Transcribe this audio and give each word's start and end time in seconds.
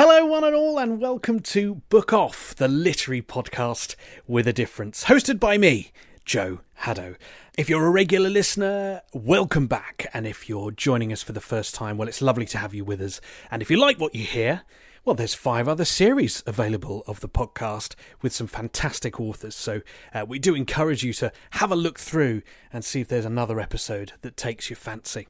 Hello, 0.00 0.24
one 0.26 0.44
and 0.44 0.54
all, 0.54 0.78
and 0.78 1.00
welcome 1.00 1.40
to 1.40 1.82
Book 1.88 2.12
Off, 2.12 2.54
the 2.54 2.68
literary 2.68 3.20
podcast 3.20 3.96
with 4.28 4.46
a 4.46 4.52
difference, 4.52 5.06
hosted 5.06 5.40
by 5.40 5.58
me, 5.58 5.90
Joe 6.24 6.60
Haddow. 6.82 7.16
If 7.58 7.68
you're 7.68 7.84
a 7.84 7.90
regular 7.90 8.30
listener, 8.30 9.02
welcome 9.12 9.66
back. 9.66 10.06
And 10.14 10.24
if 10.24 10.48
you're 10.48 10.70
joining 10.70 11.12
us 11.12 11.24
for 11.24 11.32
the 11.32 11.40
first 11.40 11.74
time, 11.74 11.98
well, 11.98 12.06
it's 12.06 12.22
lovely 12.22 12.46
to 12.46 12.58
have 12.58 12.74
you 12.74 12.84
with 12.84 13.00
us. 13.00 13.20
And 13.50 13.60
if 13.60 13.72
you 13.72 13.76
like 13.76 13.98
what 13.98 14.14
you 14.14 14.22
hear, 14.22 14.62
well, 15.08 15.14
there's 15.14 15.32
five 15.32 15.66
other 15.66 15.86
series 15.86 16.42
available 16.46 17.02
of 17.06 17.20
the 17.20 17.30
podcast 17.30 17.94
with 18.20 18.30
some 18.30 18.46
fantastic 18.46 19.18
authors. 19.18 19.54
So 19.54 19.80
uh, 20.12 20.26
we 20.28 20.38
do 20.38 20.54
encourage 20.54 21.02
you 21.02 21.14
to 21.14 21.32
have 21.52 21.72
a 21.72 21.76
look 21.76 21.98
through 21.98 22.42
and 22.70 22.84
see 22.84 23.00
if 23.00 23.08
there's 23.08 23.24
another 23.24 23.58
episode 23.58 24.12
that 24.20 24.36
takes 24.36 24.68
your 24.68 24.76
fancy. 24.76 25.26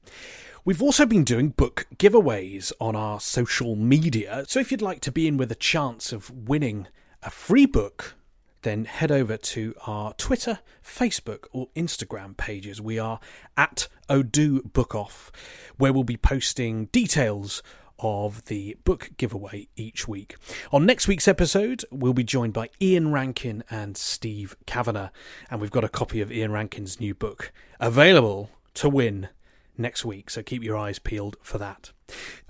We've 0.65 0.83
also 0.83 1.07
been 1.07 1.23
doing 1.23 1.51
book 1.51 1.87
giveaways 1.95 2.73
on 2.81 2.97
our 2.97 3.21
social 3.21 3.77
media. 3.77 4.45
So 4.49 4.59
if 4.59 4.73
you'd 4.73 4.83
like 4.83 4.99
to 5.03 5.13
be 5.13 5.29
in 5.29 5.37
with 5.37 5.53
a 5.53 5.55
chance 5.55 6.13
of 6.13 6.29
winning 6.49 6.89
a 7.23 7.31
free 7.31 7.67
book, 7.67 8.17
then 8.63 8.85
head 8.85 9.13
over 9.13 9.37
to 9.37 9.77
our 9.87 10.13
Twitter, 10.15 10.59
Facebook, 10.85 11.45
or 11.53 11.69
Instagram 11.77 12.37
pages. 12.37 12.81
We 12.81 12.99
are 12.99 13.21
at 13.57 13.87
Odo 14.09 14.61
Book 14.63 14.97
Off, 14.97 15.31
where 15.77 15.93
we'll 15.93 16.03
be 16.03 16.17
posting 16.17 16.87
details 16.87 17.63
of 17.99 18.45
the 18.47 18.77
book 18.85 19.11
giveaway 19.17 19.69
each 19.77 20.07
week. 20.07 20.37
On 20.73 20.87
next 20.87 21.09
week's 21.09 21.29
episode, 21.29 21.85
we'll 21.91 22.13
be 22.13 22.25
joined 22.25 22.53
by 22.53 22.71
Ian 22.81 23.13
Rankin 23.13 23.65
and 23.71 23.97
Steve 23.97 24.57
Cavanagh, 24.67 25.11
and 25.51 25.61
we've 25.61 25.71
got 25.71 25.85
a 25.85 25.89
copy 25.89 26.21
of 26.21 26.33
Ian 26.33 26.53
Rankin's 26.53 27.01
new 27.01 27.15
book 27.15 27.53
available 27.81 28.51
to 28.75 28.89
win 28.89 29.29
next 29.77 30.05
week, 30.05 30.31
so 30.31 30.43
keep 30.43 30.63
your 30.63 30.77
eyes 30.77 30.99
peeled 30.99 31.37
for 31.43 31.59
that. 31.59 31.93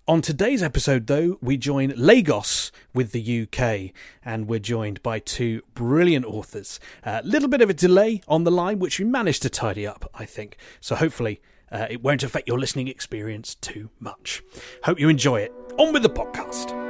On 0.06 0.22
today's 0.22 0.62
episode, 0.62 1.06
though, 1.06 1.36
we 1.42 1.58
join 1.58 1.92
Lagos 1.94 2.72
with 2.94 3.12
the 3.12 3.42
UK, 3.42 3.92
and 4.24 4.48
we're 4.48 4.58
joined 4.58 5.02
by 5.02 5.18
two 5.18 5.60
brilliant 5.74 6.24
authors. 6.24 6.80
A 7.04 7.20
little 7.22 7.48
bit 7.48 7.60
of 7.60 7.68
a 7.68 7.74
delay 7.74 8.22
on 8.26 8.44
the 8.44 8.50
line, 8.50 8.78
which 8.78 8.98
we 8.98 9.04
managed 9.04 9.42
to 9.42 9.50
tidy 9.50 9.86
up, 9.86 10.10
I 10.14 10.24
think. 10.24 10.56
So 10.80 10.94
hopefully, 10.94 11.42
uh, 11.72 11.86
it 11.90 12.02
won't 12.02 12.22
affect 12.22 12.48
your 12.48 12.58
listening 12.58 12.88
experience 12.88 13.54
too 13.56 13.90
much. 14.00 14.42
Hope 14.84 14.98
you 14.98 15.08
enjoy 15.08 15.40
it. 15.40 15.52
On 15.78 15.92
with 15.92 16.02
the 16.02 16.10
podcast. 16.10 16.87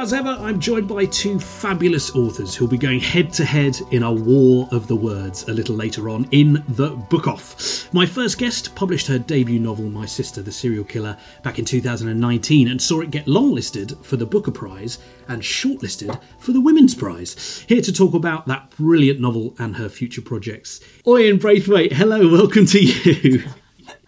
As 0.00 0.14
ever, 0.14 0.30
I'm 0.30 0.58
joined 0.60 0.88
by 0.88 1.04
two 1.04 1.38
fabulous 1.38 2.16
authors 2.16 2.54
who'll 2.54 2.68
be 2.68 2.78
going 2.78 3.00
head 3.00 3.34
to 3.34 3.44
head 3.44 3.78
in 3.90 4.02
a 4.02 4.10
war 4.10 4.66
of 4.72 4.86
the 4.86 4.96
words 4.96 5.46
a 5.46 5.52
little 5.52 5.76
later 5.76 6.08
on 6.08 6.26
in 6.30 6.64
the 6.68 6.88
book 6.88 7.28
off. 7.28 7.92
My 7.92 8.06
first 8.06 8.38
guest 8.38 8.74
published 8.74 9.08
her 9.08 9.18
debut 9.18 9.60
novel, 9.60 9.90
My 9.90 10.06
Sister 10.06 10.40
the 10.40 10.52
Serial 10.52 10.84
Killer, 10.84 11.18
back 11.42 11.58
in 11.58 11.66
2019 11.66 12.68
and 12.68 12.80
saw 12.80 13.02
it 13.02 13.10
get 13.10 13.26
longlisted 13.26 14.02
for 14.02 14.16
the 14.16 14.24
Booker 14.24 14.50
Prize 14.50 15.00
and 15.28 15.42
shortlisted 15.42 16.18
for 16.38 16.52
the 16.52 16.62
Women's 16.62 16.94
Prize. 16.94 17.62
Here 17.68 17.82
to 17.82 17.92
talk 17.92 18.14
about 18.14 18.46
that 18.46 18.70
brilliant 18.70 19.20
novel 19.20 19.54
and 19.58 19.76
her 19.76 19.90
future 19.90 20.22
projects. 20.22 20.80
Oyen 21.04 21.38
Braithwaite, 21.38 21.92
hello, 21.92 22.26
welcome 22.26 22.64
to 22.64 22.82
you. 22.82 23.42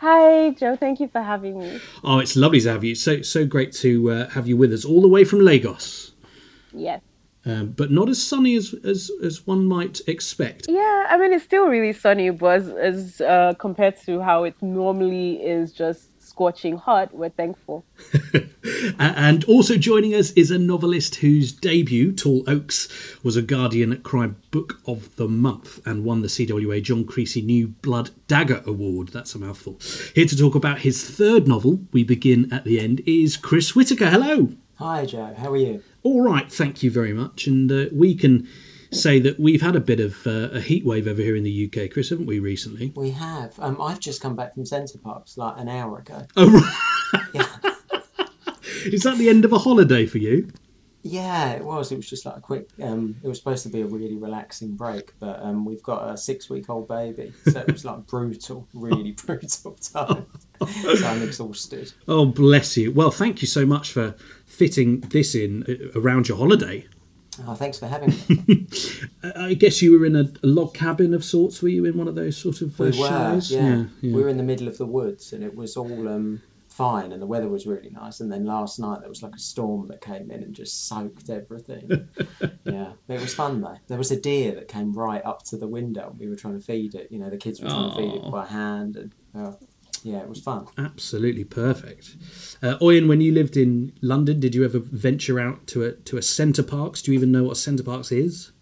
Hi, 0.03 0.51
Joe. 0.51 0.75
Thank 0.75 0.99
you 0.99 1.07
for 1.07 1.23
having 1.23 1.61
me. 1.61 1.81
Oh, 2.03 2.19
it's 2.19 2.35
lovely 2.35 2.61
to 2.63 2.73
have 2.73 2.83
you. 2.83 2.97
So 2.97 3.23
so 3.23 3.47
great 3.47 3.71
to 3.75 4.11
uh, 4.11 4.29
have 4.31 4.49
you 4.49 4.57
with 4.57 4.73
us, 4.73 4.85
all 4.85 5.01
the 5.01 5.07
way 5.07 5.23
from 5.23 5.39
Lagos. 5.45 6.11
Yes. 6.73 7.01
Um, 7.47 7.71
but 7.71 7.93
not 7.93 8.09
as 8.09 8.21
sunny 8.21 8.57
as, 8.57 8.75
as 8.85 9.13
as 9.23 9.47
one 9.47 9.65
might 9.65 10.01
expect. 10.09 10.67
Yeah, 10.69 11.07
I 11.09 11.17
mean 11.17 11.33
it's 11.33 11.45
still 11.45 11.69
really 11.69 11.93
sunny, 11.93 12.31
but 12.31 12.63
as, 12.63 12.69
as 12.71 13.21
uh, 13.21 13.55
compared 13.61 13.97
to 14.07 14.21
how 14.21 14.43
it 14.43 14.61
normally 14.61 15.35
is, 15.35 15.73
just 15.73 16.09
scorching 16.33 16.79
hot, 16.79 17.15
we're 17.15 17.29
thankful. 17.29 17.85
and 18.99 19.45
also 19.45 19.77
joining 19.77 20.15
us 20.15 20.31
is 20.33 20.51
a 20.51 20.59
novelist 20.59 21.17
whose 21.17 21.53
debut, 21.53 22.11
Tall 22.11 22.43
Oaks, 22.49 22.89
was 23.23 23.37
a 23.37 23.43
Guardian 23.43 24.01
Crime 24.01 24.37
Book 24.51 24.81
of 24.87 25.15
the 25.17 25.29
Month 25.29 25.87
and 25.87 26.05
won 26.05 26.23
the 26.23 26.29
CWA 26.29 26.83
John 26.83 27.05
Creasey 27.05 27.45
New 27.45 27.69
Blood 27.69 28.11
Dagger 28.29 28.63
Award. 28.65 29.09
That's 29.09 29.35
a 29.35 29.39
mouthful. 29.39 29.79
Here 30.15 30.25
to 30.25 30.37
talk 30.37 30.55
about 30.55 30.79
his 30.79 31.09
third 31.09 31.47
novel, 31.47 31.81
We 31.93 32.03
Begin 32.03 32.51
at 32.51 32.65
the 32.65 32.81
End, 32.81 33.03
is 33.07 33.37
Chris 33.37 33.77
Whitaker. 33.77 34.09
Hello. 34.09 34.49
Hi, 34.77 35.05
Joe. 35.05 35.35
How 35.37 35.53
are 35.53 35.57
you? 35.59 35.83
All 36.03 36.23
right, 36.23 36.51
thank 36.51 36.83
you 36.83 36.91
very 36.91 37.13
much. 37.13 37.47
And 37.47 37.71
uh, 37.71 37.85
we 37.93 38.15
can 38.15 38.49
say 38.93 39.19
that 39.21 39.41
we've 39.41 39.63
had 39.63 39.77
a 39.77 39.81
bit 39.81 40.01
of 40.01 40.27
uh, 40.27 40.51
a 40.53 40.61
heat 40.61 40.85
wave 40.85 41.09
over 41.09 41.21
here 41.21 41.37
in 41.37 41.43
the 41.43 41.71
UK, 41.71 41.91
Chris, 41.91 42.11
haven't 42.11 42.27
we, 42.27 42.39
recently? 42.39 42.93
We 42.95 43.11
have. 43.11 43.59
Um, 43.59 43.81
I've 43.81 44.01
just 44.01 44.21
come 44.21 44.37
back 44.37 44.55
from 44.55 44.67
Center 44.67 44.99
Parcs 44.99 45.37
like 45.37 45.59
an 45.59 45.69
hour 45.69 45.99
ago. 45.99 46.27
Oh, 46.37 46.51
right. 46.51 47.23
Yeah. 47.35 47.47
Is 48.85 49.03
that 49.03 49.17
the 49.17 49.29
end 49.29 49.45
of 49.45 49.53
a 49.53 49.59
holiday 49.59 50.07
for 50.07 50.19
you? 50.19 50.51
Yeah, 51.05 51.51
it 51.51 51.65
was. 51.65 51.91
It 51.91 51.97
was 51.97 52.09
just 52.09 52.25
like 52.25 52.37
a 52.37 52.41
quick. 52.41 52.69
Um, 52.81 53.17
it 53.25 53.29
was 53.29 53.39
supposed 53.39 53.65
to 53.65 53.69
be 53.69 53.81
a 53.81 53.87
really 53.87 54.17
relaxing 54.17 54.77
break, 54.77 55.13
but 55.19 55.43
um, 55.43 55.65
we've 55.65 55.83
got 55.83 56.09
a 56.09 56.17
six-week-old 56.17 56.87
baby, 56.87 57.33
so 57.49 57.61
it 57.61 57.73
was 57.73 57.85
like 57.85 58.07
brutal, 58.07 58.69
really 58.73 59.13
brutal 59.27 59.73
time. 59.73 60.27
so 60.67 61.07
I'm 61.07 61.23
exhausted. 61.23 61.93
Oh, 62.07 62.27
bless 62.27 62.77
you. 62.77 62.93
Well, 62.93 63.11
thank 63.11 63.43
you 63.43 63.49
so 63.49 63.67
much 63.67 63.91
for 63.91 64.15
fitting 64.47 65.01
this 65.01 65.35
in 65.35 65.65
uh, 65.69 65.99
around 65.99 66.29
your 66.29 66.39
holiday. 66.39 66.87
Oh, 67.47 67.55
thanks 67.55 67.79
for 67.79 67.87
having 67.87 68.11
me. 68.29 68.67
I 69.37 69.55
guess 69.55 69.81
you 69.81 69.99
were 69.99 70.05
in 70.05 70.17
a, 70.17 70.31
log 70.43 70.75
cabin 70.75 71.15
of 71.15 71.25
sorts. 71.25 71.63
Were 71.63 71.69
you 71.69 71.85
in 71.87 71.97
one 71.97 72.09
of 72.09 72.15
those 72.15 72.37
sort 72.37 72.61
of 72.61 72.79
uh, 72.81 72.85
we 72.85 72.91
were, 72.91 73.09
shells? 73.09 73.51
Yeah. 73.51 73.61
Yeah, 73.61 73.85
yeah. 74.03 74.15
We 74.15 74.23
were 74.23 74.29
in 74.29 74.37
the 74.37 74.43
middle 74.43 74.69
of 74.69 74.77
the 74.77 74.87
woods, 74.87 75.33
and 75.33 75.43
it 75.43 75.55
was 75.55 75.77
all 75.77 76.09
um, 76.09 76.43
fine, 76.69 77.11
and 77.11 77.23
the 77.23 77.27
weather 77.27 77.49
was 77.49 77.67
really 77.67 77.89
nice. 77.89 78.21
And 78.21 78.31
then 78.31 78.45
last 78.45 78.79
night 78.79 79.01
there 79.01 79.09
was 79.09 79.23
like 79.23 79.35
a 79.35 79.39
storm 79.39 79.89
that 79.89 80.03
came 80.03 80.31
in 80.31 80.43
and 80.43 80.55
just 80.55 80.89
soaked 80.89 81.31
everything. 81.31 82.09
yeah, 82.65 82.93
it 83.09 83.21
was 83.21 83.35
fun 83.35 83.63
though. 83.63 83.79
There 83.89 83.99
was 83.99 84.11
a 84.11 84.21
deer 84.21 84.55
that 84.55 84.69
came 84.69 84.93
right 84.93 85.25
up 85.25 85.43
to 85.45 85.57
the 85.57 85.69
window, 85.69 86.11
and 86.11 86.19
we 86.19 86.29
were 86.29 86.37
trying 86.37 86.59
to 86.59 86.65
feed 86.65 86.95
it. 86.95 87.11
You 87.11 87.19
know, 87.19 87.31
the 87.31 87.39
kids 87.39 87.63
were 87.63 87.71
trying 87.71 87.91
to 87.91 87.97
feed 87.97 88.15
it 88.15 88.31
by 88.31 88.47
hand, 88.47 88.97
and. 88.97 89.15
Uh, 89.35 89.53
yeah, 90.05 90.19
it 90.19 90.29
was 90.29 90.41
fun. 90.41 90.67
Absolutely 90.79 91.45
perfect. 91.45 92.17
Uh, 92.63 92.77
Oyen, 92.79 93.09
when 93.09 93.21
you 93.21 93.33
lived 93.33 93.57
in 93.57 93.93
London, 94.01 94.41
did 94.41 94.55
you 94.55 94.65
ever 94.65 94.79
venture 94.79 95.39
out 95.39 95.67
to 95.69 95.85
a 95.85 95.93
to 95.93 96.17
a 96.17 96.23
Center 96.23 96.63
Parcs? 96.63 97.03
Do 97.03 97.13
you 97.13 97.19
even 97.19 97.33
know 97.33 97.45
what 97.45 97.57
Center 97.57 97.83
Parcs 97.83 98.13
is? 98.13 98.53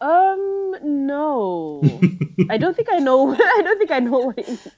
Um, 0.00 0.76
no. 0.82 1.82
I 2.50 2.58
don't 2.58 2.76
think 2.76 2.88
I 2.90 2.98
know. 2.98 3.34
I 3.38 3.62
don't 3.62 3.78
think 3.78 3.90
I 3.90 4.00
know 4.00 4.18
what, 4.18 4.68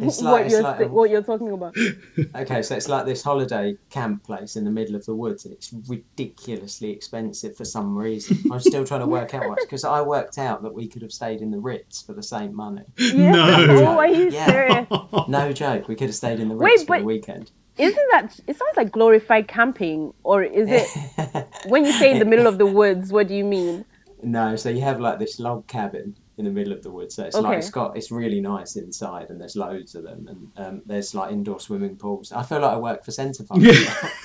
what 0.06 0.22
like- 0.22 0.50
you're 0.50 0.62
like 0.62 0.80
a- 0.80 0.88
what 0.88 1.10
you're 1.10 1.22
talking 1.22 1.52
about. 1.52 1.76
Okay, 2.34 2.62
so 2.62 2.74
it's 2.76 2.88
like 2.88 3.06
this 3.06 3.22
holiday 3.22 3.76
camp 3.90 4.24
place 4.24 4.56
in 4.56 4.64
the 4.64 4.70
middle 4.70 4.94
of 4.96 5.04
the 5.06 5.14
woods, 5.14 5.44
and 5.44 5.54
it's 5.54 5.72
ridiculously 5.88 6.90
expensive 6.90 7.56
for 7.56 7.64
some 7.64 7.96
reason. 7.96 8.38
I'm 8.52 8.60
still 8.60 8.84
trying 8.84 9.00
to 9.00 9.06
work 9.06 9.34
out 9.34 9.48
why. 9.48 9.56
Because 9.60 9.84
I 9.84 10.00
worked 10.02 10.38
out 10.38 10.62
that 10.62 10.74
we 10.74 10.88
could 10.88 11.02
have 11.02 11.12
stayed 11.12 11.40
in 11.40 11.50
the 11.50 11.58
Ritz 11.58 12.02
for 12.02 12.12
the 12.12 12.22
same 12.22 12.54
money. 12.54 12.82
Yeah. 12.96 13.32
No. 13.32 13.66
Oh, 13.86 13.98
are 13.98 14.06
you 14.08 14.30
Yeah. 14.30 14.46
serious? 14.46 14.86
No 15.28 15.52
joke, 15.52 15.88
we 15.88 15.94
could 15.94 16.08
have 16.08 16.14
stayed 16.14 16.40
in 16.40 16.48
the 16.48 16.54
Wait, 16.56 16.70
Ritz 16.70 16.82
for 16.82 16.88
but- 16.88 16.98
the 17.00 17.04
weekend. 17.04 17.50
isn't 17.78 18.08
that 18.10 18.40
it 18.48 18.56
sounds 18.58 18.76
like 18.76 18.90
glorified 18.90 19.46
camping 19.46 20.12
or 20.24 20.42
is 20.42 20.68
it 20.68 20.88
when 21.68 21.84
you 21.84 21.92
say 21.92 22.10
in 22.10 22.18
the 22.18 22.24
middle 22.24 22.48
of 22.48 22.58
the 22.58 22.66
woods 22.66 23.12
what 23.12 23.28
do 23.28 23.34
you 23.34 23.44
mean 23.44 23.84
No, 24.22 24.56
so 24.56 24.68
you 24.68 24.80
have 24.80 24.98
like 25.00 25.20
this 25.20 25.38
log 25.38 25.68
cabin 25.68 26.16
in 26.38 26.44
the 26.44 26.50
middle 26.50 26.72
of 26.72 26.82
the 26.82 26.90
woods. 26.90 27.14
So 27.16 27.24
it's 27.24 27.36
Okay. 27.36 27.46
like 27.48 27.58
it's 27.58 27.70
got 27.70 27.96
it's 27.96 28.10
really 28.10 28.40
nice 28.40 28.76
inside, 28.76 29.30
and 29.30 29.40
there's 29.40 29.56
loads 29.56 29.94
of 29.94 30.04
them, 30.04 30.26
and 30.28 30.66
um, 30.66 30.82
there's 30.86 31.14
like 31.14 31.32
indoor 31.32 31.60
swimming 31.60 31.96
pools. 31.96 32.32
I 32.32 32.42
feel 32.42 32.60
like 32.60 32.72
I 32.72 32.76
work 32.78 33.04
for 33.04 33.10
Center 33.10 33.44
Parc. 33.44 33.60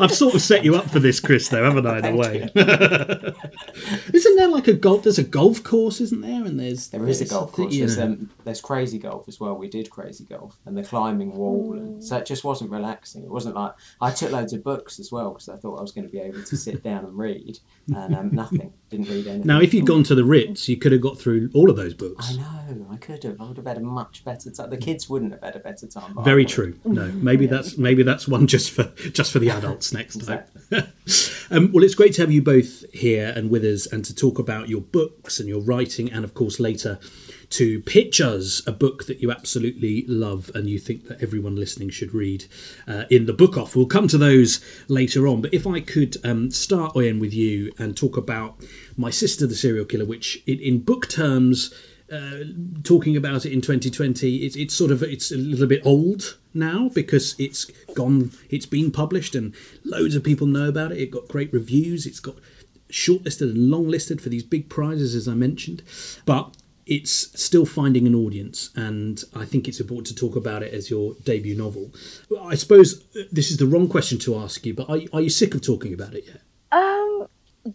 I've 0.00 0.12
sort 0.12 0.34
of 0.34 0.42
set 0.42 0.64
you 0.64 0.74
up 0.76 0.90
for 0.90 0.98
this, 0.98 1.20
Chris, 1.20 1.48
though, 1.48 1.64
haven't 1.64 1.86
I? 1.86 1.98
In 1.98 2.04
a 2.04 2.16
way. 2.16 2.48
isn't 4.12 4.36
there 4.36 4.48
like 4.48 4.68
a 4.68 4.72
golf? 4.72 5.02
There's 5.04 5.18
a 5.18 5.24
golf 5.24 5.62
course, 5.62 6.00
isn't 6.00 6.20
there? 6.20 6.44
And 6.44 6.58
there's 6.58 6.88
There 6.88 7.06
is 7.08 7.20
a 7.20 7.24
there's 7.24 7.30
golf 7.30 7.52
course. 7.52 7.74
you 7.74 7.86
There's, 7.86 7.98
um, 7.98 8.30
there's 8.44 8.60
crazy 8.60 8.98
golf 8.98 9.28
as 9.28 9.40
well. 9.40 9.54
We 9.56 9.68
did 9.68 9.90
crazy 9.90 10.24
golf 10.24 10.58
and 10.66 10.76
the 10.76 10.82
climbing 10.82 11.32
wall, 11.34 11.74
and 11.74 12.02
so 12.02 12.16
it 12.16 12.26
just 12.26 12.44
wasn't 12.44 12.70
relaxing. 12.70 13.22
It 13.22 13.30
wasn't 13.30 13.54
like 13.54 13.72
I 14.00 14.10
took 14.10 14.32
loads 14.32 14.52
of 14.52 14.62
books 14.64 14.98
as 14.98 15.12
well 15.12 15.30
because 15.30 15.48
I 15.48 15.56
thought 15.56 15.78
I 15.78 15.82
was 15.82 15.92
going 15.92 16.06
to 16.06 16.12
be 16.12 16.20
able 16.20 16.42
to 16.42 16.56
sit 16.56 16.82
down 16.82 17.04
and 17.04 17.16
read, 17.16 17.58
and 17.94 18.14
um, 18.14 18.30
nothing. 18.32 18.72
Didn't 18.90 19.08
read 19.08 19.26
anything. 19.26 19.46
Now, 19.46 19.60
if 19.60 19.74
you'd 19.74 19.86
gone 19.86 20.04
to 20.04 20.14
the 20.14 20.24
Ritz, 20.24 20.55
you 20.64 20.76
could 20.76 20.92
have 20.92 21.00
got 21.00 21.18
through 21.18 21.50
all 21.54 21.70
of 21.70 21.76
those 21.76 21.94
books. 21.94 22.30
I 22.30 22.36
know, 22.36 22.86
I 22.90 22.96
could 22.96 23.22
have. 23.24 23.40
I 23.40 23.44
would 23.44 23.56
have 23.56 23.66
had 23.66 23.76
a 23.76 23.80
much 23.80 24.24
better 24.24 24.50
time. 24.50 24.70
The 24.70 24.76
kids 24.76 25.08
wouldn't 25.08 25.32
have 25.32 25.42
had 25.42 25.56
a 25.56 25.60
better 25.60 25.86
time. 25.86 26.16
Very 26.22 26.44
true. 26.44 26.78
No, 26.84 27.06
maybe 27.12 27.46
that's 27.54 27.76
maybe 27.78 28.02
that's 28.02 28.26
one 28.26 28.46
just 28.46 28.70
for 28.70 28.84
just 29.12 29.32
for 29.32 29.38
the 29.38 29.50
adults 29.50 29.92
next 29.92 30.26
time. 30.26 30.44
um, 31.50 31.72
well, 31.72 31.84
it's 31.84 31.94
great 31.94 32.14
to 32.14 32.22
have 32.22 32.32
you 32.32 32.42
both 32.42 32.84
here 32.92 33.32
and 33.36 33.50
with 33.50 33.64
us, 33.64 33.86
and 33.86 34.04
to 34.04 34.14
talk 34.14 34.38
about 34.38 34.68
your 34.68 34.80
books 34.80 35.40
and 35.40 35.48
your 35.48 35.60
writing, 35.60 36.10
and 36.10 36.24
of 36.24 36.34
course 36.34 36.58
later 36.60 36.98
to 37.50 37.80
pitch 37.82 38.20
us 38.20 38.62
a 38.66 38.72
book 38.72 39.06
that 39.06 39.20
you 39.20 39.30
absolutely 39.30 40.04
love 40.06 40.50
and 40.54 40.68
you 40.68 40.78
think 40.78 41.08
that 41.08 41.22
everyone 41.22 41.56
listening 41.56 41.90
should 41.90 42.12
read 42.12 42.44
uh, 42.88 43.04
in 43.10 43.26
the 43.26 43.32
book 43.32 43.56
off. 43.56 43.76
We'll 43.76 43.86
come 43.86 44.08
to 44.08 44.18
those 44.18 44.60
later 44.88 45.26
on, 45.26 45.42
but 45.42 45.54
if 45.54 45.66
I 45.66 45.80
could 45.80 46.16
um, 46.24 46.50
start 46.50 46.94
Oyen 46.94 47.20
with 47.20 47.32
you 47.32 47.72
and 47.78 47.96
talk 47.96 48.16
about 48.16 48.56
my 48.96 49.10
sister, 49.10 49.46
the 49.46 49.54
serial 49.54 49.84
killer, 49.84 50.04
which 50.04 50.42
in, 50.46 50.58
in 50.60 50.80
book 50.80 51.08
terms 51.08 51.72
uh, 52.12 52.44
talking 52.84 53.16
about 53.16 53.44
it 53.44 53.52
in 53.52 53.60
2020 53.60 54.36
it's, 54.36 54.54
it's 54.54 54.72
sort 54.74 54.92
of 54.92 55.02
it's 55.02 55.32
a 55.32 55.36
little 55.36 55.66
bit 55.66 55.84
old 55.84 56.38
now 56.54 56.88
because 56.94 57.34
it's 57.36 57.64
gone 57.94 58.30
it's 58.48 58.64
been 58.64 58.92
published 58.92 59.34
and 59.34 59.52
loads 59.84 60.14
of 60.14 60.22
people 60.22 60.46
know 60.46 60.68
about 60.68 60.92
it. 60.92 60.98
It 60.98 61.10
got 61.10 61.26
great 61.26 61.52
reviews. 61.52 62.06
It's 62.06 62.20
got 62.20 62.36
shortlisted 62.90 63.50
and 63.50 63.72
longlisted 63.72 64.20
for 64.20 64.28
these 64.28 64.44
big 64.44 64.68
prizes 64.68 65.16
as 65.16 65.26
i 65.26 65.34
mentioned. 65.34 65.82
But 66.24 66.56
it's 66.86 67.40
still 67.42 67.66
finding 67.66 68.06
an 68.06 68.14
audience 68.14 68.70
and 68.76 69.24
i 69.34 69.44
think 69.44 69.66
it's 69.68 69.80
important 69.80 70.06
to 70.06 70.14
talk 70.14 70.36
about 70.36 70.62
it 70.62 70.72
as 70.72 70.88
your 70.88 71.14
debut 71.24 71.56
novel 71.56 71.92
i 72.42 72.54
suppose 72.54 73.02
uh, 73.16 73.22
this 73.32 73.50
is 73.50 73.56
the 73.56 73.66
wrong 73.66 73.88
question 73.88 74.18
to 74.18 74.36
ask 74.36 74.64
you 74.64 74.72
but 74.74 74.88
are, 74.88 74.98
are 75.12 75.20
you 75.20 75.30
sick 75.30 75.54
of 75.54 75.60
talking 75.62 75.92
about 75.92 76.14
it 76.14 76.24
yet 76.26 76.40
Um, 76.72 77.28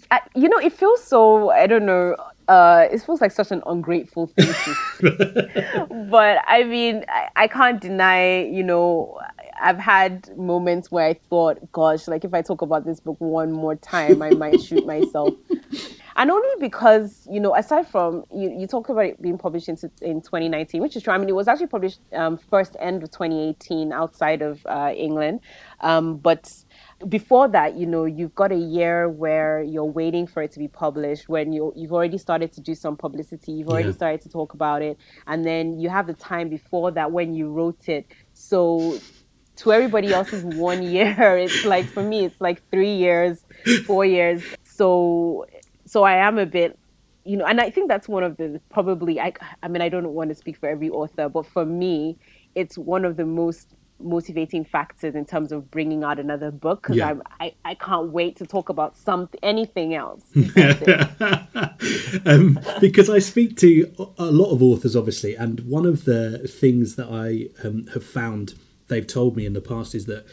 I, 0.10 0.22
you 0.36 0.48
know, 0.48 0.58
it 0.58 0.74
feels 0.74 1.04
so. 1.04 1.50
I 1.50 1.68
don't 1.68 1.86
know. 1.86 2.16
Uh, 2.48 2.88
it 2.92 3.02
feels 3.02 3.22
like 3.22 3.32
such 3.32 3.52
an 3.52 3.62
ungrateful 3.66 4.28
thing 4.28 4.54
but 6.10 6.38
I 6.48 6.64
mean, 6.64 7.06
I, 7.08 7.30
I 7.36 7.48
can't 7.48 7.80
deny. 7.82 8.44
You 8.44 8.64
know, 8.64 9.20
I've 9.62 9.80
had 9.80 10.36
moments 10.38 10.92
where 10.92 11.06
I 11.08 11.14
thought, 11.30 11.72
"Gosh, 11.72 12.08
like 12.08 12.24
if 12.26 12.34
I 12.34 12.42
talk 12.42 12.62
about 12.62 12.86
this 12.86 13.00
book 13.00 13.18
one 13.20 13.52
more 13.52 13.76
time, 13.76 14.22
I 14.22 14.32
might 14.32 14.62
shoot 14.62 14.86
myself." 14.86 15.34
And 16.16 16.30
only 16.32 16.50
because 16.60 17.28
you 17.30 17.40
know, 17.40 17.56
aside 17.56 17.88
from 17.88 18.24
you, 18.34 18.52
you 18.58 18.68
talk 18.68 18.90
about 18.90 19.06
it 19.06 19.22
being 19.22 19.38
published 19.38 19.70
in, 19.70 19.78
in 20.02 20.22
2019, 20.22 20.82
which 20.82 20.96
is 20.96 21.04
true. 21.04 21.14
I 21.14 21.18
mean, 21.18 21.30
it 21.30 21.36
was 21.36 21.48
actually 21.48 21.68
published 21.68 22.00
um, 22.14 22.38
first 22.38 22.76
end 22.80 23.04
of 23.04 23.12
2018 23.12 23.92
outside 23.94 24.42
of 24.42 24.66
uh, 24.66 24.92
England, 24.96 25.42
um, 25.82 26.18
but 26.18 26.52
before 27.08 27.48
that, 27.48 27.76
you 27.76 27.86
know, 27.88 28.06
you've 28.06 28.36
got 28.36 28.52
a 28.52 28.56
year 28.58 29.10
where 29.10 29.64
you're 29.64 29.86
waiting 29.86 30.28
for 30.28 30.44
it 30.44 30.52
to 30.52 30.60
be 30.60 30.68
published. 30.68 31.28
When 31.30 31.52
you 31.54 31.74
you've 31.76 31.94
already 31.94 32.18
started 32.18 32.52
to 32.54 32.62
do 32.62 32.76
some 32.76 32.96
publicity, 32.98 33.54
you've 33.54 33.70
already 33.70 33.90
Yeah. 33.90 33.94
started 33.94 34.22
to 34.22 34.30
talk 34.30 34.54
about 34.54 34.82
it, 34.82 34.98
and 35.28 35.46
then 35.46 35.80
you 35.80 35.90
have 35.90 36.08
the 36.08 36.14
time 36.14 36.50
before 36.50 36.92
that 36.92 37.12
when 37.12 37.34
you 37.34 37.50
wrote 37.52 37.88
it. 37.90 38.06
So 38.34 39.00
to 39.58 39.72
everybody 39.74 40.14
else's 40.14 40.44
one 40.44 40.82
year, 40.84 41.16
it's 41.38 41.66
like 41.66 41.86
for 41.86 42.04
me, 42.04 42.26
it's 42.26 42.40
like 42.42 42.62
three 42.72 42.96
years, 42.96 43.44
four 43.86 44.06
years. 44.06 44.44
So 44.64 45.46
so 45.92 46.04
I 46.04 46.16
am 46.26 46.38
a 46.38 46.46
bit 46.46 46.80
you 47.24 47.38
know, 47.38 47.46
and 47.46 47.62
I 47.62 47.70
think 47.70 47.88
that's 47.88 48.08
one 48.08 48.24
of 48.24 48.38
the 48.38 48.60
probably 48.70 49.20
I 49.20 49.34
I 49.62 49.68
mean 49.68 49.82
I 49.82 49.90
don't 49.90 50.08
want 50.10 50.30
to 50.30 50.36
speak 50.36 50.58
for 50.58 50.70
every 50.70 50.90
author, 50.90 51.28
but 51.30 51.46
for 51.46 51.66
me, 51.66 52.18
it's 52.56 52.78
one 52.78 53.04
of 53.06 53.18
the 53.18 53.26
most 53.26 53.76
motivating 54.00 54.64
factors 54.66 55.14
in 55.14 55.26
terms 55.26 55.52
of 55.52 55.70
bringing 55.70 56.04
out 56.04 56.18
another 56.18 56.50
book 56.50 56.82
because 56.82 56.96
Yeah. 56.96 57.14
I 57.40 57.54
I 57.66 57.76
can't 57.76 58.10
wait 58.12 58.38
to 58.38 58.48
talk 58.48 58.70
about 58.70 58.96
something 58.96 59.40
anything 59.44 59.94
else. 59.94 60.24
um, 62.26 62.60
because 62.80 63.10
I 63.10 63.20
speak 63.20 63.58
to 63.58 63.70
a 64.18 64.32
lot 64.32 64.52
of 64.52 64.64
authors, 64.64 64.96
obviously, 64.96 65.36
and 65.36 65.60
one 65.62 65.86
of 65.86 66.06
the 66.06 66.48
things 66.48 66.96
that 66.96 67.10
I 67.12 67.50
um, 67.68 67.86
have 67.94 68.06
found 68.06 68.56
they've 68.88 69.06
told 69.06 69.36
me 69.36 69.46
in 69.46 69.54
the 69.54 69.62
past 69.62 69.94
is 69.94 70.06
that 70.06 70.26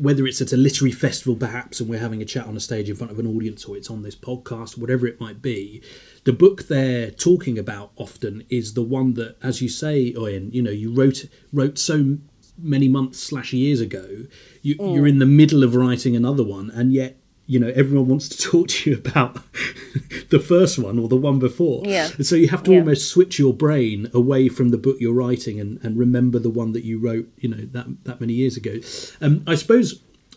whether 0.00 0.26
it's 0.26 0.40
at 0.40 0.52
a 0.52 0.56
literary 0.56 0.92
festival, 0.92 1.36
perhaps, 1.36 1.80
and 1.80 1.88
we're 1.88 1.98
having 1.98 2.22
a 2.22 2.24
chat 2.24 2.46
on 2.46 2.56
a 2.56 2.60
stage 2.60 2.90
in 2.90 2.96
front 2.96 3.12
of 3.12 3.18
an 3.18 3.26
audience, 3.26 3.64
or 3.64 3.76
it's 3.76 3.90
on 3.90 4.02
this 4.02 4.16
podcast, 4.16 4.78
whatever 4.78 5.06
it 5.06 5.20
might 5.20 5.40
be, 5.40 5.82
the 6.24 6.32
book 6.32 6.68
they're 6.68 7.10
talking 7.10 7.58
about 7.58 7.92
often 7.96 8.44
is 8.48 8.74
the 8.74 8.82
one 8.82 9.14
that, 9.14 9.36
as 9.42 9.62
you 9.62 9.68
say, 9.68 10.14
Owen, 10.16 10.50
you 10.52 10.62
know, 10.62 10.70
you 10.70 10.92
wrote 10.92 11.26
wrote 11.52 11.78
so 11.78 12.18
many 12.58 12.88
months 12.88 13.18
slash 13.18 13.52
years 13.52 13.80
ago. 13.80 14.26
You, 14.62 14.74
You're 14.78 15.04
mm. 15.04 15.08
in 15.08 15.18
the 15.18 15.26
middle 15.26 15.62
of 15.64 15.74
writing 15.74 16.16
another 16.16 16.44
one, 16.44 16.70
and 16.70 16.92
yet 16.92 17.19
you 17.52 17.58
know 17.62 17.72
everyone 17.82 18.06
wants 18.12 18.28
to 18.28 18.36
talk 18.50 18.68
to 18.68 18.90
you 18.90 18.96
about 18.96 19.32
the 20.34 20.38
first 20.52 20.78
one 20.78 20.96
or 21.00 21.08
the 21.08 21.16
one 21.28 21.38
before 21.38 21.82
Yeah. 21.84 22.08
and 22.16 22.24
so 22.24 22.34
you 22.36 22.48
have 22.48 22.62
to 22.64 22.72
Yeah. 22.72 22.78
almost 22.80 23.08
switch 23.14 23.38
your 23.38 23.52
brain 23.64 23.98
away 24.14 24.48
from 24.56 24.68
the 24.74 24.78
book 24.78 24.96
you're 25.00 25.20
writing 25.24 25.58
and, 25.62 25.78
and 25.84 25.98
remember 25.98 26.38
the 26.38 26.54
one 26.62 26.70
that 26.76 26.84
you 26.84 26.96
wrote 27.06 27.26
you 27.42 27.48
know 27.48 27.64
that 27.76 27.86
that 28.04 28.20
many 28.20 28.34
years 28.42 28.56
ago 28.56 28.74
um, 29.24 29.34
i 29.46 29.54
suppose 29.62 29.86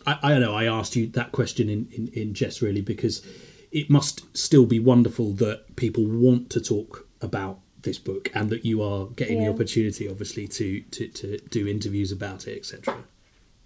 I, 0.06 0.12
I 0.24 0.28
don't 0.32 0.40
know 0.46 0.54
i 0.54 0.64
asked 0.78 0.94
you 0.96 1.06
that 1.20 1.30
question 1.38 1.68
in, 1.74 1.80
in 1.96 2.04
in 2.20 2.34
jest 2.34 2.60
really 2.66 2.82
because 2.94 3.16
it 3.80 3.86
must 3.90 4.16
still 4.36 4.66
be 4.66 4.80
wonderful 4.92 5.28
that 5.44 5.58
people 5.76 6.04
want 6.06 6.50
to 6.50 6.60
talk 6.60 6.90
about 7.28 7.58
this 7.82 7.98
book 7.98 8.24
and 8.34 8.48
that 8.50 8.64
you 8.64 8.82
are 8.82 9.06
getting 9.20 9.38
the 9.44 9.48
opportunity 9.54 10.08
obviously 10.08 10.46
to 10.58 10.80
to, 10.94 11.02
to 11.08 11.26
do 11.56 11.60
interviews 11.76 12.10
about 12.18 12.40
it 12.48 12.56
etc 12.58 12.94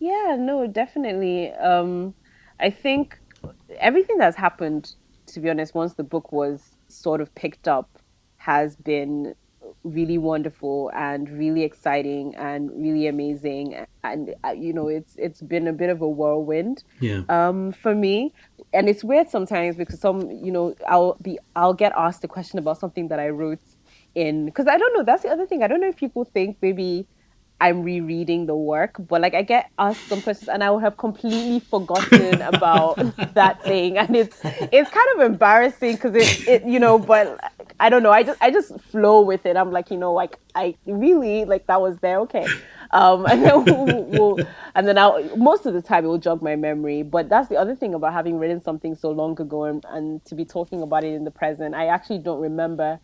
Yeah, 0.01 0.37
no, 0.39 0.67
definitely. 0.83 1.51
Um, 1.71 2.15
I 2.61 2.71
think 2.71 3.19
everything 3.79 4.19
that's 4.19 4.37
happened, 4.37 4.95
to 5.27 5.41
be 5.41 5.51
honest, 5.51 5.75
once 5.75 5.95
the 5.95 6.05
book 6.05 6.33
was 6.33 6.77
sort 6.89 7.21
of 7.21 7.35
picked 7.35 7.69
up, 7.69 7.99
has 8.37 8.77
been 8.77 9.35
really 9.85 10.17
wonderful 10.17 10.91
and 10.95 11.29
really 11.31 11.63
exciting 11.63 12.35
and 12.37 12.71
really 12.81 13.07
amazing. 13.07 13.87
And 14.03 14.35
uh, 14.45 14.53
you 14.53 14.73
know, 14.73 14.89
it's 14.89 15.15
it's 15.17 15.43
been 15.43 15.67
a 15.69 15.73
bit 15.73 15.91
of 15.91 16.01
a 16.01 16.09
whirlwind 16.09 16.85
yeah 17.01 17.23
um, 17.29 17.73
for 17.73 17.95
me. 17.95 18.33
And 18.73 18.89
it's 18.89 19.03
weird 19.03 19.29
sometimes 19.31 19.77
because 19.77 20.01
some, 20.01 20.31
you 20.31 20.53
know, 20.53 20.75
I'll 20.87 21.17
be, 21.23 21.39
I'll 21.57 21.75
get 21.75 21.93
asked 21.97 22.23
a 22.25 22.29
question 22.29 22.59
about 22.59 22.79
something 22.79 23.09
that 23.09 23.19
I 23.19 23.31
wrote 23.31 23.61
in, 24.15 24.45
because 24.45 24.67
I 24.67 24.77
don't 24.77 24.95
know. 24.95 25.03
That's 25.03 25.23
the 25.23 25.31
other 25.31 25.47
thing. 25.47 25.63
I 25.63 25.69
don't 25.69 25.81
know 25.81 25.89
if 25.89 25.97
people 25.97 26.25
think 26.25 26.59
maybe 26.61 27.07
I'm 27.61 27.83
rereading 27.83 28.47
the 28.47 28.55
work, 28.55 28.97
but 28.99 29.21
like 29.21 29.35
I 29.35 29.43
get 29.43 29.71
asked 29.79 30.09
some 30.09 30.23
questions 30.23 30.49
and 30.49 30.63
I 30.63 30.71
will 30.71 30.79
have 30.79 30.97
completely 30.97 31.59
forgotten 31.59 32.41
about 32.55 32.97
that 33.35 33.63
thing, 33.65 33.99
and 33.99 34.15
it's 34.15 34.39
it's 34.45 34.91
kind 34.91 35.09
of 35.17 35.21
embarrassing 35.23 35.97
because 35.97 36.15
it, 36.15 36.49
it 36.49 36.65
you 36.65 36.79
know, 36.79 36.99
but 36.99 37.39
I 37.81 37.89
don't 37.89 38.03
know. 38.03 38.13
I 38.13 38.23
just 38.23 38.41
I 38.41 38.51
just 38.51 38.79
flow 38.81 39.23
with 39.23 39.45
it. 39.45 39.57
I'm 39.57 39.73
like 39.73 39.91
you 39.91 39.97
know 39.97 40.13
like 40.13 40.39
I 40.55 40.77
really 40.87 41.45
like 41.45 41.67
that 41.67 41.81
was 41.81 41.99
there. 41.99 42.21
Okay, 42.21 42.47
um, 42.93 43.27
and 43.27 43.45
then 43.45 43.65
we'll, 43.65 44.05
we'll, 44.05 44.47
and 44.77 44.87
then 44.87 44.97
I'll 44.97 45.37
most 45.37 45.67
of 45.67 45.75
the 45.75 45.83
time 45.83 46.05
it 46.05 46.09
will 46.09 46.19
jog 46.19 46.41
my 46.41 46.55
memory. 46.55 47.03
But 47.03 47.29
that's 47.29 47.49
the 47.49 47.57
other 47.57 47.75
thing 47.75 47.93
about 47.93 48.13
having 48.13 48.39
written 48.39 48.61
something 48.61 48.95
so 48.95 49.11
long 49.11 49.41
ago 49.41 49.65
and, 49.65 49.85
and 49.89 50.25
to 50.27 50.37
be 50.37 50.45
talking 50.45 50.81
about 50.81 51.03
it 51.03 51.13
in 51.13 51.25
the 51.25 51.33
present. 51.33 51.75
I 51.75 51.87
actually 51.87 52.19
don't 52.19 52.41
remember 52.41 53.01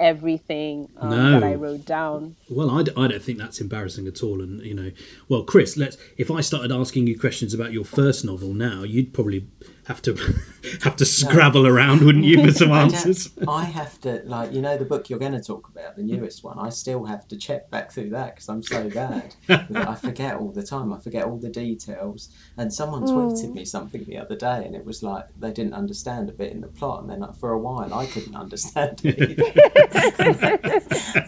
everything 0.00 0.88
um, 0.98 1.10
that 1.10 1.42
I 1.42 1.54
wrote 1.54 1.84
down. 1.84 2.36
Well, 2.48 2.70
I, 2.70 2.82
d- 2.82 2.92
I 2.96 3.08
don't 3.08 3.22
think 3.22 3.38
that's 3.38 3.60
embarrassing 3.60 4.06
at 4.06 4.22
all. 4.22 4.40
And 4.40 4.62
you 4.62 4.74
know, 4.74 4.90
well, 5.28 5.42
Chris, 5.44 5.76
let's. 5.76 5.96
If 6.16 6.30
I 6.30 6.40
started 6.40 6.72
asking 6.72 7.06
you 7.06 7.18
questions 7.18 7.54
about 7.54 7.72
your 7.72 7.84
first 7.84 8.24
novel 8.24 8.54
now, 8.54 8.82
you'd 8.82 9.12
probably 9.12 9.46
have 9.88 10.02
to 10.02 10.14
have 10.82 10.96
to 10.96 11.04
scrabble 11.06 11.66
around, 11.66 12.02
wouldn't 12.04 12.24
you, 12.24 12.44
for 12.44 12.52
some 12.52 12.70
answers? 12.84 13.30
I 13.48 13.64
have 13.64 13.98
to 14.02 14.22
like 14.26 14.52
you 14.52 14.60
know 14.60 14.76
the 14.76 14.84
book 14.84 15.08
you're 15.08 15.18
going 15.18 15.32
to 15.32 15.40
talk 15.40 15.68
about, 15.68 15.96
the 15.96 16.02
newest 16.02 16.44
one. 16.44 16.58
I 16.58 16.68
still 16.68 17.04
have 17.06 17.26
to 17.28 17.36
check 17.36 17.70
back 17.70 17.90
through 17.90 18.10
that 18.10 18.34
because 18.34 18.48
I'm 18.50 18.62
so 18.62 18.88
bad. 18.90 19.34
I 19.48 19.94
forget 19.94 20.36
all 20.36 20.52
the 20.52 20.62
time. 20.62 20.92
I 20.92 21.00
forget 21.00 21.24
all 21.24 21.38
the 21.38 21.48
details. 21.48 22.28
And 22.58 22.72
someone 22.72 23.04
tweeted 23.04 23.54
me 23.54 23.64
something 23.64 24.04
the 24.04 24.18
other 24.18 24.36
day, 24.36 24.62
and 24.64 24.76
it 24.76 24.84
was 24.84 25.02
like 25.02 25.24
they 25.38 25.52
didn't 25.52 25.74
understand 25.74 26.28
a 26.28 26.32
bit 26.32 26.52
in 26.52 26.60
the 26.60 26.68
plot, 26.68 27.00
and 27.00 27.10
then 27.10 27.20
like, 27.20 27.34
for 27.36 27.52
a 27.52 27.58
while 27.58 27.92
I 27.94 28.06
couldn't 28.06 28.36
understand 28.36 29.00
it. 29.04 29.38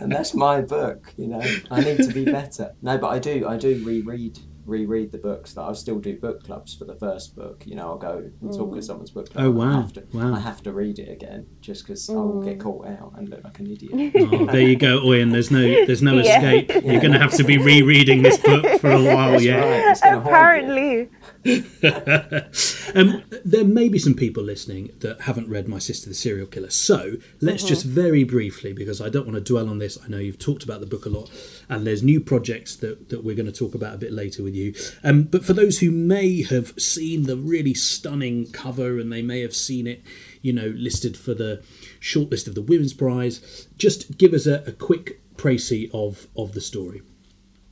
and 0.02 0.12
that's 0.12 0.34
my 0.34 0.60
book, 0.60 1.14
you 1.16 1.28
know. 1.28 1.42
I 1.70 1.80
need 1.80 1.96
to 1.96 2.12
be 2.12 2.26
better. 2.26 2.74
No, 2.82 2.98
but 2.98 3.08
I 3.08 3.18
do. 3.18 3.48
I 3.48 3.56
do 3.56 3.82
reread 3.84 4.38
reread 4.66 5.12
the 5.12 5.18
books 5.18 5.54
that 5.54 5.62
I'll 5.62 5.74
still 5.74 5.98
do 5.98 6.16
book 6.18 6.44
clubs 6.44 6.74
for 6.74 6.84
the 6.84 6.94
first 6.96 7.36
book 7.36 7.64
you 7.66 7.74
know 7.74 7.88
I'll 7.88 7.98
go 7.98 8.30
and 8.40 8.52
talk 8.52 8.72
at 8.72 8.82
mm. 8.82 8.84
someone's 8.84 9.10
book 9.10 9.28
oh, 9.30 9.32
club 9.32 9.44
Oh, 9.44 9.50
and 9.50 9.62
I 9.62 9.74
wow. 9.74 9.80
have 9.82 9.92
to, 9.94 10.04
Wow. 10.12 10.34
I 10.34 10.40
have 10.40 10.62
to 10.64 10.72
read 10.72 10.98
it 10.98 11.10
again 11.10 11.46
just 11.60 11.86
because 11.86 12.08
I 12.08 12.14
will 12.14 12.42
mm. 12.42 12.44
get 12.44 12.60
caught 12.60 12.86
out 12.86 13.12
and 13.16 13.28
look 13.28 13.44
like 13.44 13.58
an 13.58 13.70
idiot 13.70 14.12
Oh, 14.32 14.46
there 14.46 14.60
you 14.60 14.76
go, 14.76 15.00
Oyen. 15.00 15.32
There's 15.32 15.50
no 15.50 15.60
there's 15.86 16.02
no 16.02 16.14
Yeah. 16.20 16.36
escape. 16.36 16.84
You're 16.84 17.00
going 17.00 17.12
to 17.12 17.18
have 17.18 17.32
to 17.34 17.44
be 17.44 17.58
rereading 17.58 18.22
this 18.22 18.38
book 18.38 18.80
for 18.80 18.90
a 18.90 19.02
while 19.02 19.32
That's 19.32 19.44
yet. 19.44 19.60
right, 19.60 19.90
it's 19.90 20.00
gonna 20.00 20.20
haunt 20.20 20.66
you. 20.66 21.08
Apparently. 21.10 21.10
Um, 22.94 23.22
there 23.44 23.64
may 23.64 23.88
be 23.88 23.98
some 23.98 24.14
people 24.14 24.42
listening 24.42 24.90
that 24.98 25.22
haven't 25.22 25.48
read 25.48 25.68
My 25.68 25.78
Sister 25.78 26.08
the 26.08 26.14
Serial 26.14 26.46
Killer. 26.46 26.70
So 26.70 27.16
let's 27.40 27.62
mm-hmm. 27.62 27.68
just 27.68 27.84
very 27.86 28.24
briefly, 28.24 28.72
because 28.72 29.00
I 29.00 29.08
don't 29.08 29.26
want 29.26 29.36
to 29.36 29.40
dwell 29.52 29.68
on 29.68 29.78
this. 29.78 29.96
I 30.04 30.08
know 30.08 30.18
you've 30.18 30.38
talked 30.38 30.64
about 30.64 30.80
the 30.80 30.86
book 30.86 31.06
a 31.06 31.08
lot, 31.08 31.30
and 31.70 31.86
there's 31.86 32.02
new 32.02 32.20
projects 32.20 32.76
that, 32.76 33.08
that 33.08 33.24
we're 33.24 33.36
going 33.36 33.50
to 33.50 33.52
talk 33.52 33.74
about 33.74 33.94
a 33.94 33.98
bit 33.98 34.12
later 34.12 34.42
with 34.42 34.54
you. 34.54 34.74
Um, 35.04 35.22
but 35.22 35.44
for 35.44 35.52
those 35.52 35.78
who 35.78 35.90
may 35.92 36.42
have 36.42 36.78
seen 36.78 37.22
the 37.22 37.36
really 37.36 37.74
stunning 37.74 38.50
cover 38.50 38.98
and 38.98 39.12
they 39.12 39.22
may 39.22 39.40
have 39.40 39.54
seen 39.54 39.86
it, 39.86 40.02
you 40.42 40.52
know, 40.52 40.72
listed 40.76 41.16
for 41.16 41.32
the 41.32 41.62
shortlist 42.00 42.48
of 42.48 42.56
the 42.56 42.62
Women's 42.62 42.92
Prize, 42.92 43.68
just 43.76 44.18
give 44.18 44.34
us 44.34 44.46
a, 44.46 44.64
a 44.66 44.72
quick 44.72 45.20
précis 45.36 45.88
of, 45.94 46.26
of 46.36 46.52
the 46.52 46.60
story. 46.60 47.02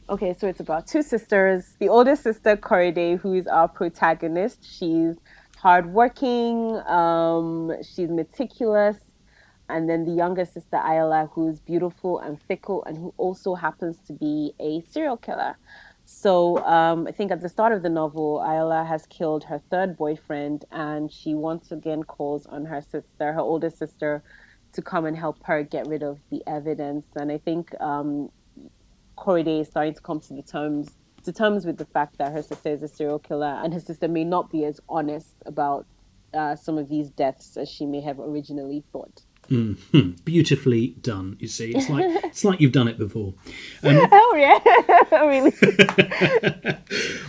Okay, 0.08 0.32
so 0.32 0.46
it's 0.46 0.60
about 0.60 0.86
two 0.86 1.02
sisters. 1.02 1.74
The 1.80 1.88
older 1.88 2.16
sister, 2.16 2.56
Korede, 2.56 3.18
who 3.18 3.34
is 3.34 3.46
our 3.48 3.68
protagonist, 3.68 4.64
she's 4.64 5.16
hardworking, 5.58 6.76
um, 6.86 7.72
she's 7.82 8.08
meticulous. 8.08 8.96
And 9.68 9.88
then 9.88 10.04
the 10.04 10.12
younger 10.12 10.44
sister, 10.44 10.76
Ayoola, 10.78 11.30
who's 11.32 11.60
beautiful 11.60 12.18
and 12.20 12.40
fickle 12.40 12.84
and 12.84 12.96
who 12.96 13.12
also 13.16 13.54
happens 13.54 13.98
to 14.06 14.12
be 14.12 14.54
a 14.58 14.80
serial 14.90 15.16
killer. 15.16 15.56
So 16.04 16.64
um, 16.64 17.06
I 17.06 17.12
think 17.12 17.30
at 17.30 17.42
the 17.42 17.50
start 17.50 17.72
of 17.72 17.82
the 17.82 17.90
novel, 17.90 18.42
Ayoola 18.44 18.86
has 18.86 19.06
killed 19.06 19.44
her 19.44 19.60
third 19.70 19.96
boyfriend 19.96 20.64
and 20.72 21.12
she 21.12 21.34
once 21.34 21.70
again 21.70 22.02
calls 22.02 22.46
on 22.46 22.64
her 22.64 22.80
sister, 22.80 23.34
her 23.34 23.40
older 23.40 23.68
sister, 23.68 24.22
to 24.72 24.80
come 24.80 25.04
and 25.04 25.16
help 25.16 25.44
her 25.44 25.62
get 25.62 25.86
rid 25.86 26.02
of 26.02 26.18
the 26.30 26.42
evidence. 26.46 27.04
And 27.14 27.30
I 27.30 27.36
think 27.36 27.78
um, 27.80 28.30
Korede 29.18 29.60
is 29.60 29.68
starting 29.68 29.94
to 29.94 30.00
come 30.00 30.20
to 30.20 30.34
the 30.34 30.42
terms 30.42 30.90
to 31.24 31.32
terms 31.32 31.66
with 31.66 31.76
the 31.76 31.84
fact 31.84 32.16
that 32.18 32.32
her 32.32 32.42
sister 32.42 32.70
is 32.70 32.82
a 32.82 32.88
serial 32.88 33.18
killer 33.18 33.60
and 33.62 33.74
her 33.74 33.80
sister 33.80 34.08
may 34.08 34.24
not 34.24 34.50
be 34.50 34.64
as 34.64 34.80
honest 34.88 35.34
about 35.44 35.84
uh, 36.32 36.56
some 36.56 36.78
of 36.78 36.88
these 36.88 37.10
deaths 37.10 37.56
as 37.56 37.68
she 37.68 37.84
may 37.84 38.00
have 38.00 38.18
originally 38.18 38.82
thought. 38.92 39.22
Mm-hmm. 39.50 40.10
Beautifully 40.24 40.88
done, 41.00 41.36
you 41.40 41.48
see. 41.48 41.72
It's 41.74 41.88
like 41.88 42.04
it's 42.24 42.44
like 42.44 42.60
you've 42.60 42.72
done 42.72 42.88
it 42.88 42.98
before. 42.98 43.34
Um, 43.82 44.08
oh 44.12 44.34
yeah, 44.36 45.22
really? 45.26 45.52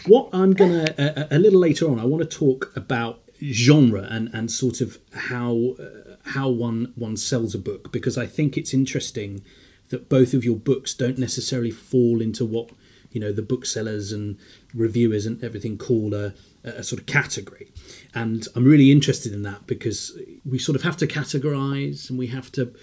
What 0.05 0.29
I'm 0.33 0.53
gonna 0.53 0.93
a, 0.97 1.27
a 1.31 1.39
little 1.39 1.59
later 1.59 1.89
on, 1.89 1.99
I 1.99 2.05
want 2.05 2.29
to 2.29 2.37
talk 2.37 2.71
about 2.75 3.21
genre 3.41 4.05
and 4.09 4.29
and 4.33 4.51
sort 4.51 4.81
of 4.81 4.97
how 5.13 5.75
uh, 5.79 6.15
how 6.31 6.49
one 6.49 6.91
one 6.95 7.15
sells 7.15 7.55
a 7.55 7.59
book 7.59 7.91
because 7.91 8.17
I 8.17 8.25
think 8.25 8.57
it's 8.57 8.73
interesting 8.73 9.41
that 9.89 10.09
both 10.09 10.33
of 10.33 10.43
your 10.43 10.57
books 10.57 10.93
don't 10.93 11.17
necessarily 11.17 11.71
fall 11.71 12.21
into 12.21 12.45
what 12.45 12.69
you 13.11 13.21
know 13.21 13.31
the 13.31 13.41
booksellers 13.41 14.11
and 14.11 14.37
reviewers 14.73 15.25
and 15.25 15.43
everything 15.43 15.77
call 15.77 16.13
a, 16.13 16.33
a 16.63 16.83
sort 16.83 16.99
of 16.99 17.05
category. 17.05 17.71
And 18.13 18.47
i'm 18.55 18.65
really 18.65 18.91
interested 18.91 19.33
in 19.33 19.43
that 19.43 19.67
because 19.67 20.17
we 20.45 20.57
sort 20.57 20.75
of 20.75 20.81
have 20.81 20.97
to 20.97 21.07
categorize 21.07 22.09
and 22.09 22.17
we 22.17 22.27
have 22.27 22.51
to 22.53 22.73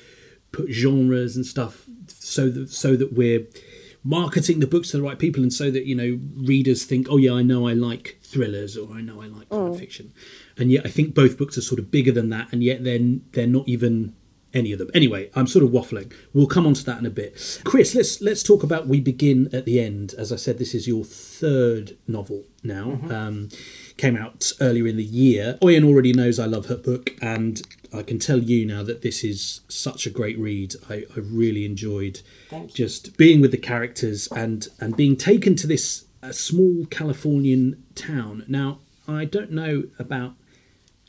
put 0.52 0.70
genres 0.70 1.36
and 1.36 1.44
stuff 1.44 1.84
so 2.08 2.48
that 2.48 2.70
so 2.70 2.96
that 2.96 3.12
we're 3.12 3.46
marketing 4.04 4.60
the 4.60 4.66
books 4.66 4.90
to 4.90 4.96
the 4.96 5.02
right 5.02 5.18
people 5.18 5.42
and 5.42 5.52
so 5.52 5.70
that 5.70 5.84
you 5.84 5.94
know 5.94 6.18
readers 6.36 6.84
think 6.84 7.08
oh 7.10 7.16
yeah 7.16 7.32
i 7.32 7.42
know 7.42 7.66
i 7.66 7.72
like 7.72 8.18
thrillers 8.22 8.76
or 8.76 8.94
i 8.94 9.00
know 9.00 9.20
i 9.20 9.26
like 9.26 9.48
mm. 9.48 9.68
crime 9.68 9.74
fiction. 9.74 10.12
And 10.58 10.70
yet 10.70 10.86
i 10.86 10.88
think 10.88 11.14
both 11.14 11.36
books 11.36 11.58
are 11.58 11.62
sort 11.62 11.80
of 11.80 11.90
bigger 11.90 12.12
than 12.12 12.30
that 12.30 12.52
and 12.52 12.62
yet 12.62 12.84
then 12.84 13.22
they're 13.32 13.46
not 13.46 13.68
even 13.68 14.14
any 14.54 14.72
of 14.72 14.78
them. 14.78 14.90
Anyway 14.94 15.30
i'm 15.34 15.46
sort 15.46 15.64
of 15.64 15.70
waffling. 15.70 16.12
We'll 16.32 16.46
come 16.46 16.66
on 16.66 16.74
to 16.74 16.84
that 16.84 16.98
in 16.98 17.06
a 17.06 17.10
bit. 17.10 17.60
Chris 17.64 17.94
let's 17.94 18.20
let's 18.20 18.42
talk 18.42 18.62
about 18.62 18.86
we 18.86 19.00
begin 19.00 19.48
at 19.52 19.64
the 19.64 19.80
end. 19.80 20.14
As 20.18 20.32
i 20.32 20.36
said 20.36 20.58
this 20.58 20.74
is 20.74 20.86
your 20.86 21.04
third 21.04 21.96
novel 22.06 22.44
now. 22.62 22.98
Um, 23.10 23.48
came 23.96 24.16
out 24.16 24.52
earlier 24.60 24.86
in 24.86 24.96
the 24.96 25.04
year. 25.04 25.58
Oyen 25.62 25.84
already 25.84 26.12
knows 26.12 26.38
i 26.38 26.46
love 26.46 26.66
her 26.66 26.76
book 26.76 27.14
and 27.22 27.62
i 27.92 28.02
can 28.02 28.18
tell 28.18 28.38
you 28.38 28.66
now 28.66 28.82
that 28.82 29.02
this 29.02 29.24
is 29.24 29.60
such 29.68 30.06
a 30.06 30.10
great 30.10 30.38
read. 30.38 30.74
I, 30.88 31.04
I 31.16 31.20
really 31.20 31.64
enjoyed 31.64 32.20
just 32.68 33.16
being 33.16 33.40
with 33.40 33.50
the 33.50 33.58
characters 33.58 34.28
and 34.28 34.68
and 34.80 34.96
being 34.96 35.16
taken 35.16 35.56
to 35.56 35.66
this 35.66 36.04
uh, 36.22 36.32
small 36.32 36.86
californian 36.86 37.84
town. 37.94 38.44
Now 38.48 38.78
i 39.08 39.24
don't 39.24 39.52
know 39.52 39.84
about 39.98 40.34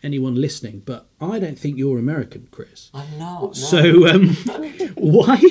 anyone 0.03 0.35
listening 0.35 0.81
but 0.85 1.07
i 1.19 1.39
don't 1.39 1.57
think 1.57 1.77
you're 1.77 1.97
american 1.97 2.47
chris 2.51 2.89
I'm 2.93 3.17
not 3.17 3.41
no. 3.41 3.53
so 3.53 4.07
um, 4.07 4.29
why 4.95 5.41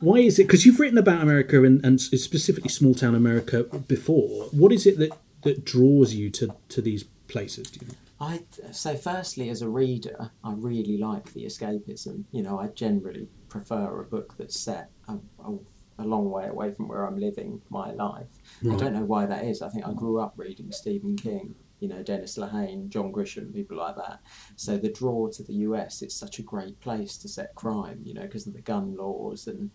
why 0.00 0.18
is 0.18 0.38
it 0.38 0.44
because 0.44 0.64
you've 0.64 0.80
written 0.80 0.98
about 0.98 1.22
america 1.22 1.62
and, 1.64 1.84
and 1.84 2.00
specifically 2.00 2.70
small 2.70 2.94
town 2.94 3.14
america 3.14 3.64
before 3.64 4.46
what 4.52 4.72
is 4.72 4.86
it 4.86 4.98
that 4.98 5.12
that 5.42 5.64
draws 5.64 6.14
you 6.14 6.30
to 6.30 6.54
to 6.68 6.80
these 6.80 7.04
places 7.26 7.70
do 7.70 7.80
you 7.80 7.86
think 7.88 7.98
I 8.20 8.40
so 8.72 8.96
firstly, 8.96 9.48
as 9.48 9.62
a 9.62 9.68
reader, 9.68 10.30
I 10.42 10.52
really 10.52 10.98
like 10.98 11.32
the 11.32 11.44
escapism. 11.44 12.24
You 12.32 12.42
know, 12.42 12.58
I 12.58 12.66
generally 12.68 13.28
prefer 13.48 14.00
a 14.00 14.04
book 14.04 14.34
that's 14.36 14.58
set 14.58 14.90
a, 15.06 15.14
a, 15.44 15.56
a 16.00 16.04
long 16.04 16.30
way 16.30 16.48
away 16.48 16.72
from 16.72 16.88
where 16.88 17.06
I'm 17.06 17.18
living 17.18 17.62
my 17.70 17.92
life. 17.92 18.26
I 18.68 18.74
don't 18.74 18.94
know 18.94 19.04
why 19.04 19.26
that 19.26 19.44
is. 19.44 19.62
I 19.62 19.68
think 19.68 19.86
I 19.86 19.92
grew 19.92 20.18
up 20.18 20.34
reading 20.36 20.72
Stephen 20.72 21.16
King. 21.16 21.54
You 21.80 21.88
know, 21.88 22.02
Dennis 22.02 22.36
Lehane, 22.36 22.88
John 22.88 23.12
Grisham, 23.12 23.52
people 23.52 23.76
like 23.76 23.96
that. 23.96 24.20
So 24.56 24.76
the 24.76 24.92
draw 24.92 25.28
to 25.28 25.42
the 25.42 25.54
US, 25.54 26.02
it's 26.02 26.14
such 26.14 26.38
a 26.38 26.42
great 26.42 26.78
place 26.80 27.16
to 27.18 27.28
set 27.28 27.54
crime. 27.54 28.00
You 28.04 28.14
know, 28.14 28.22
because 28.22 28.46
of 28.46 28.54
the 28.54 28.62
gun 28.62 28.96
laws 28.96 29.46
and 29.46 29.70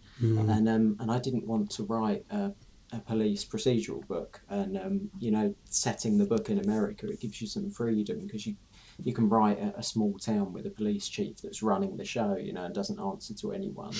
and 0.50 0.67
um 0.69 0.98
and 1.00 1.12
I 1.12 1.19
didn't 1.19 1.48
want 1.48 1.69
to 1.72 1.83
write 1.83 2.25
a 2.29 2.53
a 2.93 3.00
police 3.00 3.43
procedural 3.43 4.05
book 4.07 4.41
and 4.50 4.77
um, 4.77 5.10
you 5.19 5.31
know 5.31 5.53
setting 5.65 6.17
the 6.17 6.25
book 6.25 6.50
in 6.50 6.60
america 6.60 7.07
it 7.07 7.19
gives 7.19 7.41
you 7.41 7.48
some 7.48 7.69
freedom 7.69 8.19
because 8.19 8.45
you 8.45 8.55
you 9.01 9.13
can 9.13 9.27
write 9.27 9.60
a, 9.60 9.74
a 9.79 9.83
small 9.83 10.17
town 10.19 10.53
with 10.53 10.67
a 10.67 10.69
police 10.69 11.07
chief 11.07 11.41
that's 11.41 11.63
running 11.63 11.98
the 11.98 12.05
show 12.05 12.36
you 12.36 12.53
know 12.53 12.65
and 12.65 12.75
doesn't 12.75 13.00
answer 13.00 13.33
to 13.33 13.51
anyone 13.51 13.93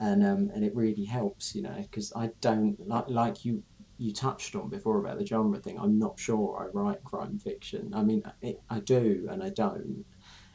and 0.00 0.24
um, 0.26 0.50
and 0.54 0.64
it 0.64 0.74
really 0.74 1.04
helps 1.04 1.54
you 1.54 1.62
know 1.62 1.76
because 1.82 2.12
i 2.16 2.28
don't 2.40 2.76
like 2.88 3.08
like 3.08 3.44
you 3.44 3.62
you 3.98 4.12
touched 4.12 4.54
on 4.54 4.68
before 4.68 4.98
about 4.98 5.18
the 5.18 5.26
genre 5.26 5.58
thing 5.58 5.78
i'm 5.78 5.98
not 5.98 6.18
sure 6.18 6.62
i 6.62 6.78
write 6.78 7.02
crime 7.04 7.38
fiction 7.38 7.92
i 7.94 8.02
mean 8.02 8.22
it, 8.42 8.60
i 8.70 8.78
do 8.80 9.26
and 9.30 9.42
i 9.42 9.48
don't 9.48 10.04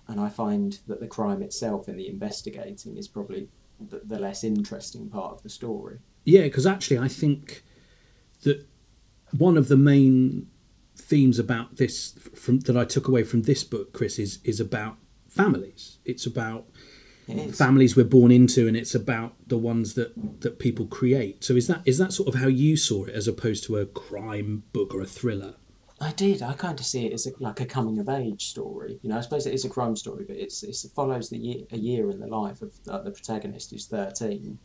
and 0.08 0.20
i 0.20 0.30
find 0.30 0.80
that 0.88 1.00
the 1.00 1.08
crime 1.08 1.42
itself 1.42 1.88
and 1.88 2.00
the 2.00 2.08
investigating 2.08 2.98
is 2.98 3.08
probably 3.08 3.48
the, 3.90 4.02
the 4.06 4.20
less 4.20 4.44
interesting 4.44 5.10
part 5.10 5.34
of 5.34 5.42
the 5.44 5.50
story 5.50 5.98
Yeah, 6.24 6.44
because 6.44 6.68
actually, 6.68 7.00
I 7.00 7.08
think 7.08 7.64
that 8.44 8.66
one 9.38 9.58
of 9.58 9.68
the 9.68 9.78
main 9.78 10.48
themes 10.96 11.40
about 11.40 11.78
this 11.78 12.12
from 12.36 12.60
that 12.62 12.78
I 12.78 12.86
took 12.86 13.08
away 13.08 13.24
from 13.24 13.44
this 13.44 13.64
book, 13.64 13.94
Chris, 13.94 14.20
is 14.20 14.40
is 14.44 14.60
about 14.60 14.98
families. 15.28 16.00
It's 16.06 16.26
about. 16.26 16.66
Families 17.54 17.96
we're 17.96 18.04
born 18.06 18.32
into, 18.32 18.68
and 18.68 18.76
it's 18.78 18.96
about 18.96 19.36
the 19.48 19.58
ones 19.58 19.94
that 19.96 20.14
that 20.42 20.60
people 20.60 20.86
create. 20.86 21.44
So 21.44 21.56
is 21.56 21.68
that 21.68 21.82
is 21.86 21.98
that 21.98 22.14
sort 22.14 22.30
of 22.30 22.42
how 22.42 22.48
you 22.48 22.78
saw 22.78 23.06
it, 23.06 23.14
as 23.14 23.28
opposed 23.28 23.64
to 23.66 23.78
a 23.78 23.86
crime 23.86 24.64
book 24.74 24.94
or 24.94 25.02
a 25.02 25.06
thriller? 25.06 25.56
I 26.00 26.12
did. 26.14 26.42
I 26.42 26.54
kind 26.54 26.80
of 26.80 26.86
see 26.86 27.06
it 27.06 27.14
as 27.14 27.28
a, 27.28 27.32
like 27.40 27.60
a 27.62 27.66
coming 27.66 28.00
of 28.00 28.10
age 28.10 28.48
story. 28.48 29.00
You 29.04 29.10
know, 29.10 29.20
I 29.20 29.22
suppose 29.22 29.46
it 29.46 29.54
is 29.54 29.66
a 29.66 29.70
crime 29.70 29.96
story, 29.96 30.26
but 30.28 30.36
it's, 30.36 30.64
it's 30.64 30.84
it 30.84 30.92
follows 30.94 31.30
the 31.30 31.38
year, 31.38 31.64
a 31.72 31.78
year 31.78 32.10
in 32.10 32.20
the 32.20 32.28
life 32.28 32.64
of 32.64 32.74
the, 32.84 33.00
the 33.04 33.12
protagonist 33.12 33.70
who's 33.70 33.86
thirteen, 33.86 34.58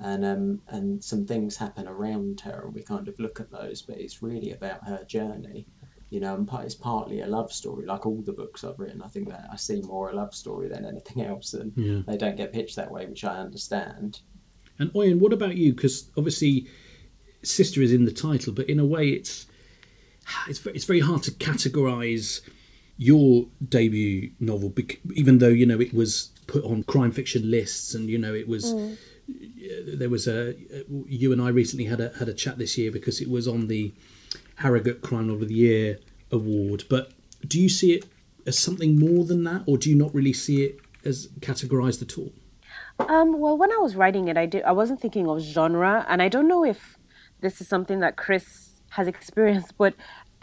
and 0.00 0.24
um 0.24 0.60
and 0.68 1.02
some 1.02 1.24
things 1.26 1.56
happen 1.56 1.88
around 1.88 2.40
her, 2.42 2.64
and 2.66 2.74
we 2.74 2.82
kind 2.82 3.08
of 3.08 3.18
look 3.18 3.40
at 3.40 3.50
those. 3.50 3.80
But 3.80 3.98
it's 3.98 4.22
really 4.22 4.52
about 4.52 4.86
her 4.86 5.02
journey. 5.04 5.66
You 6.12 6.20
know, 6.20 6.34
and 6.34 6.46
part, 6.46 6.66
it's 6.66 6.74
partly 6.74 7.22
a 7.22 7.26
love 7.26 7.50
story, 7.50 7.86
like 7.86 8.04
all 8.04 8.20
the 8.20 8.34
books 8.34 8.64
I've 8.64 8.78
written. 8.78 9.00
I 9.00 9.08
think 9.08 9.30
that 9.30 9.48
I 9.50 9.56
see 9.56 9.80
more 9.80 10.10
a 10.10 10.14
love 10.14 10.34
story 10.34 10.68
than 10.68 10.84
anything 10.84 11.22
else, 11.30 11.54
and 11.54 11.72
Yeah. 11.74 12.02
they 12.06 12.18
don't 12.18 12.36
get 12.36 12.52
pitched 12.52 12.76
that 12.76 12.90
way, 12.90 13.06
which 13.06 13.24
I 13.24 13.38
understand. 13.38 14.20
And 14.78 14.92
Oyen, 14.92 15.20
what 15.20 15.32
about 15.32 15.56
you? 15.56 15.72
Because 15.72 16.10
obviously, 16.18 16.66
sister 17.42 17.80
is 17.80 17.94
in 17.94 18.04
the 18.04 18.12
title, 18.12 18.52
but 18.52 18.68
in 18.68 18.78
a 18.78 18.84
way, 18.84 19.08
it's 19.08 19.46
it's 20.48 20.58
very, 20.58 20.76
it's 20.76 20.84
very 20.84 21.00
hard 21.00 21.22
to 21.22 21.30
categorize 21.30 22.42
your 22.98 23.46
debut 23.68 24.30
novel, 24.38 24.68
bec- 24.68 25.00
even 25.14 25.38
though 25.38 25.48
you 25.48 25.64
know 25.64 25.80
it 25.80 25.94
was 25.94 26.30
put 26.46 26.62
on 26.64 26.82
crime 26.82 27.12
fiction 27.12 27.50
lists, 27.50 27.94
and 27.94 28.10
you 28.10 28.18
know 28.18 28.34
it 28.34 28.46
was 28.46 28.74
mm. 28.74 28.96
there 29.98 30.10
was 30.10 30.28
a 30.28 30.54
you 31.06 31.32
and 31.32 31.40
I 31.40 31.48
recently 31.48 31.86
had 31.86 32.00
a 32.00 32.12
had 32.18 32.28
a 32.28 32.34
chat 32.34 32.58
this 32.58 32.76
year 32.76 32.92
because 32.92 33.22
it 33.22 33.30
was 33.30 33.48
on 33.48 33.68
the 33.68 33.94
Harrogate 34.56 35.02
Crime 35.02 35.30
of 35.30 35.40
the 35.40 35.54
Year 35.54 35.98
award. 36.30 36.84
But 36.88 37.12
do 37.46 37.60
you 37.60 37.68
see 37.68 37.92
it 37.92 38.06
as 38.46 38.58
something 38.58 38.98
more 38.98 39.24
than 39.24 39.44
that, 39.44 39.62
or 39.66 39.78
do 39.78 39.90
you 39.90 39.96
not 39.96 40.14
really 40.14 40.32
see 40.32 40.64
it 40.64 40.78
as 41.04 41.28
categorized 41.40 42.02
at 42.02 42.18
all? 42.18 42.32
Um, 42.98 43.40
well, 43.40 43.56
when 43.56 43.72
I 43.72 43.76
was 43.76 43.96
writing 43.96 44.28
it, 44.28 44.36
I 44.36 44.46
did. 44.46 44.62
I 44.64 44.72
wasn't 44.72 45.00
thinking 45.00 45.28
of 45.28 45.40
genre, 45.40 46.06
and 46.08 46.22
I 46.22 46.28
don't 46.28 46.48
know 46.48 46.64
if 46.64 46.96
this 47.40 47.60
is 47.60 47.68
something 47.68 48.00
that 48.00 48.16
Chris 48.16 48.80
has 48.90 49.08
experienced, 49.08 49.76
but 49.76 49.94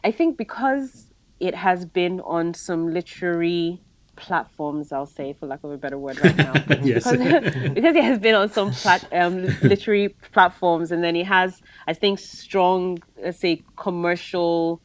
I 0.04 0.12
think 0.12 0.38
because 0.38 1.08
it 1.39 1.56
has 1.56 1.86
been 1.86 2.20
on 2.22 2.54
some 2.54 2.94
literary 2.94 3.82
platforms, 4.19 4.91
I'll 4.91 5.05
say, 5.05 5.33
for 5.33 5.47
lack 5.47 5.63
of 5.63 5.71
a 5.71 5.77
better 5.77 5.97
word, 5.97 6.19
right 6.23 6.38
now, 6.38 6.53
Yes. 6.83 7.09
because, 7.09 7.69
because 7.73 7.95
it 7.95 8.03
has 8.03 8.19
been 8.19 8.35
on 8.35 8.49
some 8.49 8.71
plat, 8.71 9.05
um, 9.11 9.45
literary 9.61 10.09
platforms, 10.31 10.91
and 10.91 11.03
then 11.03 11.15
it 11.15 11.25
has, 11.25 11.61
I 11.88 11.93
think, 11.93 12.19
strong, 12.19 12.99
let's 13.21 13.39
say, 13.39 13.63
commercial. 13.75 14.81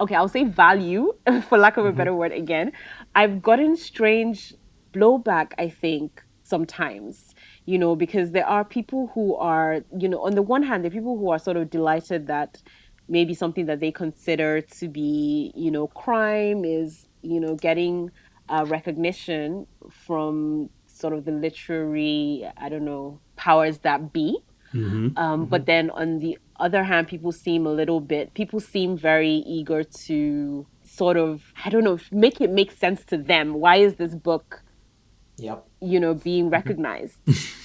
Okay, 0.00 0.14
I'll 0.14 0.28
say 0.28 0.44
value, 0.44 1.12
for 1.48 1.58
lack 1.58 1.76
of 1.76 1.86
a 1.86 1.92
better 1.92 2.14
word. 2.14 2.32
Again, 2.32 2.72
I've 3.14 3.40
gotten 3.42 3.76
strange 3.76 4.54
blowback. 4.92 5.52
I 5.58 5.68
think 5.68 6.22
sometimes 6.44 7.34
you 7.64 7.78
know 7.78 7.94
because 7.96 8.32
there 8.32 8.46
are 8.46 8.64
people 8.64 9.10
who 9.14 9.34
are 9.36 9.80
you 9.96 10.08
know 10.08 10.20
on 10.20 10.34
the 10.34 10.42
one 10.42 10.62
hand 10.62 10.82
there 10.84 10.90
are 10.90 10.92
people 11.00 11.16
who 11.16 11.30
are 11.30 11.38
sort 11.38 11.56
of 11.56 11.70
delighted 11.70 12.26
that 12.26 12.60
maybe 13.08 13.32
something 13.34 13.66
that 13.66 13.80
they 13.80 13.90
consider 13.92 14.60
to 14.60 14.88
be 14.88 15.52
you 15.54 15.70
know 15.70 15.86
crime 15.86 16.64
is 16.64 17.06
you 17.22 17.40
know 17.40 17.54
getting 17.54 18.10
uh, 18.52 18.64
recognition 18.66 19.66
from 20.04 20.68
sort 20.86 21.12
of 21.16 21.24
the 21.24 21.32
literary 21.32 22.46
i 22.64 22.68
don't 22.68 22.84
know 22.84 23.18
powers 23.36 23.78
that 23.78 24.12
be 24.12 24.28
um, 24.74 25.46
but 25.50 25.66
then 25.66 25.90
on 25.90 26.18
the 26.20 26.38
other 26.64 26.82
hand 26.90 27.06
people 27.06 27.30
seem 27.32 27.66
a 27.66 27.72
little 27.80 28.00
bit 28.00 28.32
people 28.34 28.58
seem 28.60 28.96
very 28.96 29.36
eager 29.56 29.82
to 30.06 30.66
sort 30.82 31.16
of 31.16 31.52
i 31.64 31.68
don't 31.72 31.84
know 31.84 31.98
make 32.10 32.40
it 32.40 32.50
make 32.50 32.70
sense 32.72 33.04
to 33.04 33.16
them 33.18 33.46
why 33.54 33.76
is 33.76 33.94
this 33.96 34.14
book 34.14 34.62
Yep. 35.38 35.66
you 35.80 35.98
know 35.98 36.14
being 36.14 36.50
recognized 36.50 37.16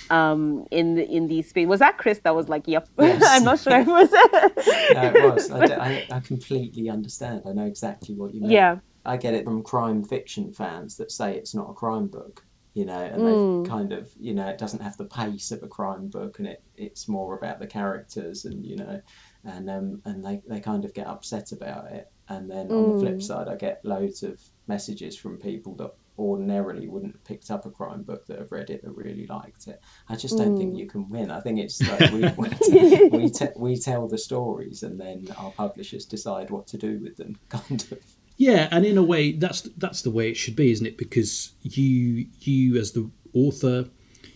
um 0.09 0.41
in 0.71 0.95
the 0.95 1.05
in 1.17 1.27
these 1.27 1.49
space 1.49 1.67
was 1.67 1.79
that 1.79 1.97
chris 1.97 2.19
that 2.25 2.33
was 2.33 2.47
like 2.49 2.63
yep 2.67 2.87
Yes. 2.99 3.21
i'm 3.27 3.43
not 3.43 3.59
sure 3.59 3.77
if 3.81 3.87
it 3.87 3.91
was 3.91 4.11
No, 4.11 5.03
it 5.03 5.33
was. 5.33 5.51
I, 5.51 5.65
d- 5.71 5.73
I- 5.73 6.07
I 6.17 6.19
completely 6.21 6.89
understand. 6.89 7.41
I 7.45 7.51
know 7.51 7.65
exactly 7.65 8.15
what 8.15 8.33
you 8.33 8.41
mean. 8.41 8.51
Yeah. 8.51 8.77
I 9.07 9.17
get 9.17 9.33
it 9.33 9.45
from 9.45 9.63
crime 9.63 10.03
fiction 10.03 10.51
fans 10.53 10.95
that 10.97 11.11
say 11.11 11.35
it's 11.35 11.55
not 11.55 11.69
a 11.69 11.73
crime 11.73 12.07
book, 12.07 12.41
you 12.73 12.85
know, 12.85 12.99
and 12.99 13.23
Mm. 13.23 13.25
they've 13.63 13.69
kind 13.71 13.91
of, 13.93 14.11
you 14.19 14.33
know, 14.33 14.47
it 14.47 14.57
doesn't 14.59 14.81
have 14.83 14.97
the 14.97 15.05
pace 15.07 15.51
of 15.51 15.63
a 15.63 15.67
crime 15.67 16.09
book, 16.09 16.37
and 16.39 16.47
it 16.47 16.59
it's 16.75 17.07
more 17.07 17.37
about 17.37 17.59
the 17.59 17.67
characters, 17.67 18.45
and 18.45 18.63
you 18.65 18.75
know, 18.75 18.99
and 19.43 19.69
um 19.69 20.01
and 20.05 20.23
they 20.25 20.41
they 20.47 20.59
kind 20.59 20.85
of 20.85 20.93
get 20.93 21.07
upset 21.07 21.51
about 21.51 21.91
it. 21.91 22.05
And 22.29 22.51
then 22.51 22.71
on 22.71 22.87
the 22.87 22.93
Mm. 22.93 22.99
flip 22.99 23.21
side, 23.21 23.47
I 23.47 23.55
get 23.55 23.79
loads 23.85 24.21
of 24.23 24.39
messages 24.67 25.17
from 25.17 25.37
people 25.39 25.75
that 25.77 25.91
ordinarily 26.19 26.87
wouldn't 26.89 27.13
have 27.13 27.23
picked 27.23 27.49
up 27.51 27.65
a 27.65 27.71
crime 27.71 28.03
book 28.03 28.25
that 28.27 28.39
have 28.39 28.51
read 28.51 28.69
it 28.71 28.81
that 28.83 28.91
really 28.91 29.27
liked 29.27 29.67
it. 29.67 29.79
I 30.09 30.15
just 30.15 30.37
don't 30.37 30.57
think 30.57 30.73
Mm. 30.73 30.77
you 30.79 30.87
can 30.87 31.09
win. 31.09 31.29
I 31.31 31.39
think 31.41 31.59
it's 31.59 31.85
like 31.87 32.09
we 32.11 32.33
we, 32.37 32.49
we, 33.11 33.29
te- 33.29 33.55
we 33.57 33.77
tell 33.79 34.07
the 34.07 34.17
stories 34.17 34.83
and 34.83 34.99
then 34.99 35.27
our 35.37 35.51
publishers 35.51 36.05
decide 36.05 36.49
what 36.49 36.67
to 36.67 36.77
do 36.77 36.99
with 37.01 37.15
them, 37.17 37.39
kind 37.49 37.85
of. 37.91 37.99
Yeah, 38.37 38.67
and 38.71 38.85
in 38.85 38.97
a 38.97 39.03
way, 39.03 39.31
that's 39.31 39.61
that's 39.77 40.01
the 40.03 40.11
way 40.11 40.29
it 40.29 40.37
should 40.37 40.55
be, 40.55 40.71
isn't 40.71 40.85
it? 40.85 40.97
Because 40.97 41.53
you 41.63 42.27
you 42.41 42.77
as 42.77 42.91
the 42.91 43.09
author 43.33 43.89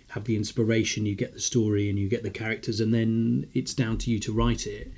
have 0.10 0.26
the 0.26 0.36
inspiration, 0.36 1.06
you 1.06 1.16
get 1.16 1.34
the 1.34 1.40
story, 1.40 1.90
and 1.90 1.98
you 2.00 2.10
get 2.10 2.24
the 2.24 2.30
characters, 2.32 2.80
and 2.82 2.94
then 2.94 3.46
it's 3.54 3.74
down 3.74 3.98
to 4.00 4.12
you 4.12 4.20
to 4.20 4.34
write 4.34 4.66
it. 4.68 4.92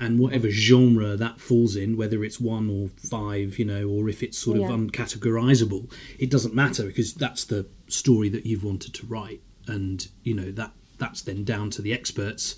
And 0.00 0.20
whatever 0.20 0.48
genre 0.48 1.16
that 1.16 1.40
falls 1.40 1.74
in, 1.74 1.96
whether 1.96 2.22
it's 2.22 2.38
one 2.38 2.70
or 2.70 2.88
five, 3.08 3.58
you 3.58 3.64
know, 3.64 3.88
or 3.88 4.08
if 4.08 4.22
it's 4.22 4.38
sort 4.38 4.58
Yeah. 4.58 4.72
of 4.72 4.80
uncategorizable, 4.80 5.90
it 6.20 6.30
doesn't 6.30 6.54
matter 6.54 6.84
because 6.84 7.14
that's 7.14 7.44
the 7.44 7.66
story 7.88 8.28
that 8.28 8.46
you've 8.46 8.62
wanted 8.62 8.94
to 8.94 9.06
write, 9.06 9.40
and 9.66 10.06
you 10.24 10.34
know 10.34 10.50
that 10.52 10.72
that's 10.98 11.22
then 11.22 11.44
down 11.44 11.70
to 11.70 11.82
the 11.82 11.92
experts 11.92 12.56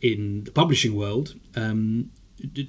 in 0.00 0.44
the 0.44 0.50
publishing 0.50 0.94
world 0.96 1.34
um, 1.56 2.10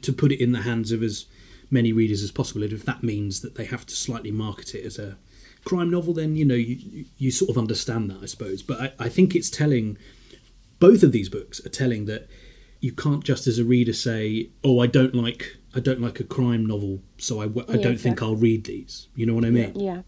to 0.01 0.13
put 0.13 0.31
it 0.31 0.39
in 0.41 0.51
the 0.51 0.61
hands 0.61 0.91
of 0.91 1.01
as 1.01 1.25
many 1.73 1.91
readers 1.91 2.21
as 2.23 2.31
possible. 2.31 2.63
And 2.63 2.71
if 2.71 2.85
that 2.85 3.03
means 3.03 3.41
that 3.41 3.55
they 3.55 3.65
have 3.65 3.85
to 3.87 3.95
slightly 3.95 4.31
market 4.31 4.75
it 4.75 4.85
as 4.85 4.97
a 4.99 5.17
crime 5.65 5.89
novel, 5.89 6.13
then 6.13 6.35
you 6.35 6.45
know 6.45 6.55
you 6.69 6.75
you- 6.97 7.05
you 7.17 7.31
sort 7.31 7.49
of 7.49 7.57
understand 7.57 8.09
that, 8.11 8.19
I 8.21 8.27
suppose. 8.27 8.61
But 8.69 8.77
I, 8.85 9.05
I 9.07 9.09
think 9.09 9.35
it's 9.35 9.49
telling. 9.49 9.97
Both 10.79 11.01
of 11.03 11.11
these 11.13 11.29
books 11.29 11.65
are 11.65 11.69
telling 11.69 12.05
that 12.07 12.27
you 12.81 12.91
can't 12.91 13.23
just 13.23 13.47
as 13.47 13.57
a 13.57 13.63
reader 13.63 13.93
say, 13.93 14.49
"Oh, 14.63 14.79
I 14.79 14.87
don't 14.87 15.15
like 15.15 15.41
I 15.75 15.79
don't 15.79 16.01
like 16.01 16.19
a 16.19 16.23
crime 16.25 16.65
novel, 16.65 17.01
so 17.17 17.39
I, 17.41 17.47
w- 17.47 17.65
I 17.69 17.75
Yeah, 17.77 17.83
don't 17.87 17.99
think 18.05 18.15
exactly. 18.17 18.27
I'll 18.27 18.35
read 18.49 18.63
these." 18.65 19.07
You 19.15 19.25
know 19.25 19.33
what 19.37 19.45
I 19.45 19.49
mean? 19.49 19.71
yeah 19.79 20.01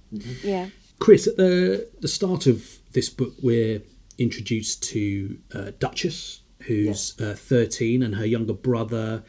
yeah 0.43 0.67
Chris, 0.99 1.27
at 1.27 1.37
the 1.37 1.87
the 2.01 2.07
start 2.19 2.45
of 2.47 2.57
this 2.91 3.09
book, 3.09 3.33
we're 3.41 3.81
introduced 4.17 4.83
to 4.91 5.37
uh, 5.53 5.71
Duchess, 5.79 6.41
who's 6.67 7.19
uh, 7.21 7.35
thirteen, 7.37 8.03
and 8.03 8.15
her 8.15 8.25
younger 8.25 8.53
brother, 8.53 9.07
who 9.17 9.23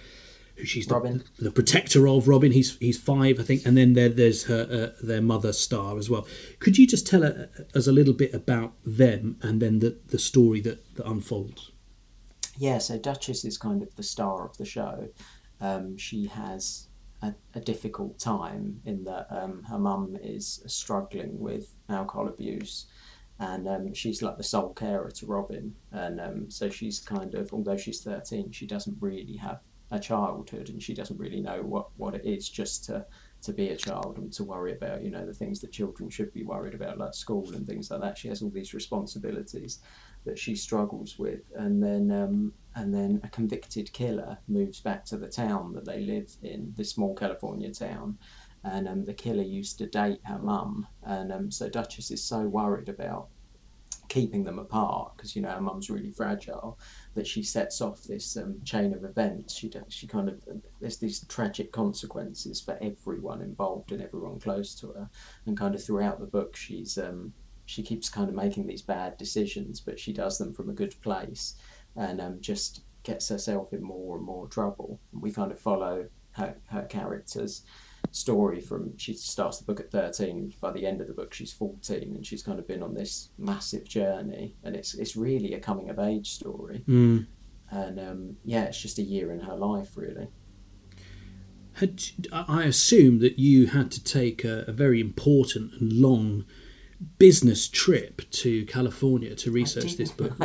she's 0.64 0.88
Robin. 0.88 1.24
the 1.38 1.50
protector 1.50 2.08
of. 2.08 2.28
Robin, 2.28 2.52
he's 2.52 2.76
he's 2.78 2.98
five, 2.98 3.38
I 3.38 3.42
think, 3.42 3.66
and 3.66 3.76
then 3.76 3.92
there, 3.92 4.08
there's 4.08 4.44
her 4.44 4.92
uh, 4.94 5.04
their 5.04 5.22
mother 5.22 5.52
Star 5.52 5.98
as 5.98 6.08
well. 6.08 6.26
Could 6.60 6.78
you 6.78 6.86
just 6.86 7.06
tell 7.06 7.24
uh, 7.24 7.46
us 7.74 7.86
a 7.86 7.92
little 7.92 8.14
bit 8.14 8.34
about 8.34 8.72
them 8.84 9.38
and 9.42 9.60
then 9.60 9.80
the 9.80 9.98
the 10.08 10.18
story 10.18 10.60
that, 10.62 10.94
that 10.96 11.06
unfolds? 11.06 11.72
Yeah, 12.58 12.78
so 12.78 12.98
Duchess 12.98 13.44
is 13.44 13.58
kind 13.58 13.82
of 13.82 13.94
the 13.96 14.02
star 14.02 14.46
of 14.46 14.56
the 14.56 14.64
show. 14.64 15.08
Um, 15.60 15.96
she 15.96 16.26
has 16.26 16.88
a, 17.22 17.34
a 17.54 17.60
difficult 17.60 18.18
time 18.18 18.80
in 18.84 19.04
that 19.04 19.26
um, 19.30 19.62
her 19.64 19.78
mum 19.78 20.16
is 20.22 20.62
struggling 20.66 21.38
with 21.38 21.74
alcohol 21.88 22.28
abuse, 22.28 22.86
and 23.38 23.68
um, 23.68 23.94
she's 23.94 24.22
like 24.22 24.36
the 24.38 24.42
sole 24.42 24.72
carer 24.72 25.10
to 25.10 25.26
Robin. 25.26 25.74
And 25.92 26.20
um, 26.20 26.50
so 26.50 26.70
she's 26.70 26.98
kind 26.98 27.34
of, 27.34 27.52
although 27.52 27.76
she's 27.76 28.00
13, 28.00 28.52
she 28.52 28.66
doesn't 28.66 28.96
really 29.00 29.36
have 29.36 29.60
a 29.90 29.98
childhood 29.98 30.68
and 30.68 30.82
she 30.82 30.94
doesn't 30.94 31.18
really 31.18 31.40
know 31.40 31.62
what, 31.62 31.88
what 31.96 32.14
it 32.14 32.24
is 32.24 32.48
just 32.48 32.84
to, 32.84 33.06
to 33.42 33.52
be 33.52 33.68
a 33.68 33.76
child 33.76 34.18
and 34.18 34.32
to 34.32 34.44
worry 34.44 34.72
about, 34.72 35.02
you 35.02 35.10
know, 35.10 35.24
the 35.24 35.32
things 35.32 35.60
that 35.60 35.72
children 35.72 36.10
should 36.10 36.32
be 36.32 36.42
worried 36.42 36.74
about, 36.74 36.98
like 36.98 37.14
school 37.14 37.48
and 37.52 37.66
things 37.66 37.90
like 37.90 38.00
that. 38.00 38.18
She 38.18 38.28
has 38.28 38.42
all 38.42 38.50
these 38.50 38.74
responsibilities 38.74 39.80
that 40.24 40.38
she 40.38 40.56
struggles 40.56 41.18
with, 41.18 41.40
and 41.54 41.82
then 41.82 42.10
um, 42.10 42.52
and 42.74 42.92
then 42.92 43.20
a 43.22 43.28
convicted 43.28 43.92
killer 43.92 44.36
moves 44.48 44.80
back 44.80 45.04
to 45.06 45.16
the 45.16 45.28
town 45.28 45.72
that 45.72 45.84
they 45.84 46.00
live 46.00 46.30
in, 46.42 46.74
this 46.76 46.90
small 46.90 47.14
California 47.14 47.72
town, 47.72 48.18
and 48.64 48.88
um, 48.88 49.04
the 49.04 49.14
killer 49.14 49.44
used 49.44 49.78
to 49.78 49.86
date 49.86 50.20
her 50.24 50.38
mum, 50.38 50.86
and 51.04 51.32
um, 51.32 51.50
so 51.50 51.68
Duchess 51.68 52.10
is 52.10 52.22
so 52.22 52.40
worried 52.40 52.88
about 52.88 53.28
keeping 54.08 54.44
them 54.44 54.58
apart 54.58 55.12
because 55.16 55.34
you 55.34 55.42
know 55.42 55.50
her 55.50 55.60
mum's 55.60 55.90
really 55.90 56.10
fragile 56.10 56.78
that 57.14 57.26
she 57.26 57.42
sets 57.42 57.80
off 57.80 58.02
this 58.04 58.36
um, 58.36 58.56
chain 58.64 58.92
of 58.94 59.04
events. 59.04 59.54
She 59.54 59.70
she 59.88 60.06
kind 60.06 60.28
of 60.28 60.42
there's 60.80 60.98
these 60.98 61.24
tragic 61.26 61.72
consequences 61.72 62.60
for 62.60 62.78
everyone 62.80 63.42
involved 63.42 63.92
and 63.92 64.02
everyone 64.02 64.40
close 64.40 64.74
to 64.76 64.88
her. 64.88 65.10
And 65.46 65.56
kind 65.56 65.74
of 65.74 65.82
throughout 65.82 66.20
the 66.20 66.26
book 66.26 66.56
she's 66.56 66.98
um, 66.98 67.32
she 67.66 67.82
keeps 67.82 68.08
kind 68.08 68.28
of 68.28 68.34
making 68.34 68.66
these 68.66 68.82
bad 68.82 69.16
decisions 69.16 69.80
but 69.80 69.98
she 69.98 70.12
does 70.12 70.38
them 70.38 70.52
from 70.52 70.70
a 70.70 70.74
good 70.74 70.94
place 71.02 71.56
and 71.96 72.20
um, 72.20 72.40
just 72.40 72.82
gets 73.02 73.28
herself 73.28 73.72
in 73.72 73.82
more 73.82 74.16
and 74.16 74.26
more 74.26 74.48
trouble. 74.48 75.00
And 75.12 75.22
we 75.22 75.32
kind 75.32 75.52
of 75.52 75.58
follow 75.58 76.06
her, 76.32 76.56
her 76.68 76.82
characters 76.82 77.62
story 78.16 78.60
from 78.60 78.96
she 78.96 79.12
starts 79.12 79.58
the 79.58 79.64
book 79.64 79.78
at 79.80 79.90
13 79.90 80.54
by 80.60 80.72
the 80.72 80.86
end 80.86 81.00
of 81.00 81.06
the 81.06 81.12
book 81.12 81.34
she's 81.34 81.52
14 81.52 82.14
and 82.16 82.26
she's 82.26 82.42
kind 82.42 82.58
of 82.58 82.66
been 82.66 82.82
on 82.82 82.94
this 82.94 83.28
massive 83.38 83.84
journey 83.84 84.54
and 84.64 84.74
it's 84.74 84.94
it's 84.94 85.16
really 85.16 85.52
a 85.54 85.60
coming 85.60 85.90
of 85.90 85.98
age 85.98 86.30
story 86.30 86.82
Mm. 86.88 87.26
and 87.70 88.00
um, 88.00 88.36
yeah 88.44 88.64
it's 88.64 88.80
just 88.80 88.98
a 88.98 89.02
year 89.02 89.32
in 89.32 89.40
her 89.40 89.54
life 89.56 89.96
really 89.96 90.28
Had, 91.74 92.02
I 92.32 92.64
assume 92.64 93.18
that 93.18 93.38
you 93.38 93.66
had 93.66 93.90
to 93.90 94.02
take 94.02 94.44
a, 94.44 94.64
a 94.66 94.72
very 94.72 94.98
important 95.00 95.74
and 95.78 95.92
long 95.92 96.44
business 97.18 97.68
trip 97.68 98.22
to 98.30 98.64
California 98.66 99.34
to 99.34 99.50
research 99.50 99.96
this 99.96 100.10
book. 100.10 100.32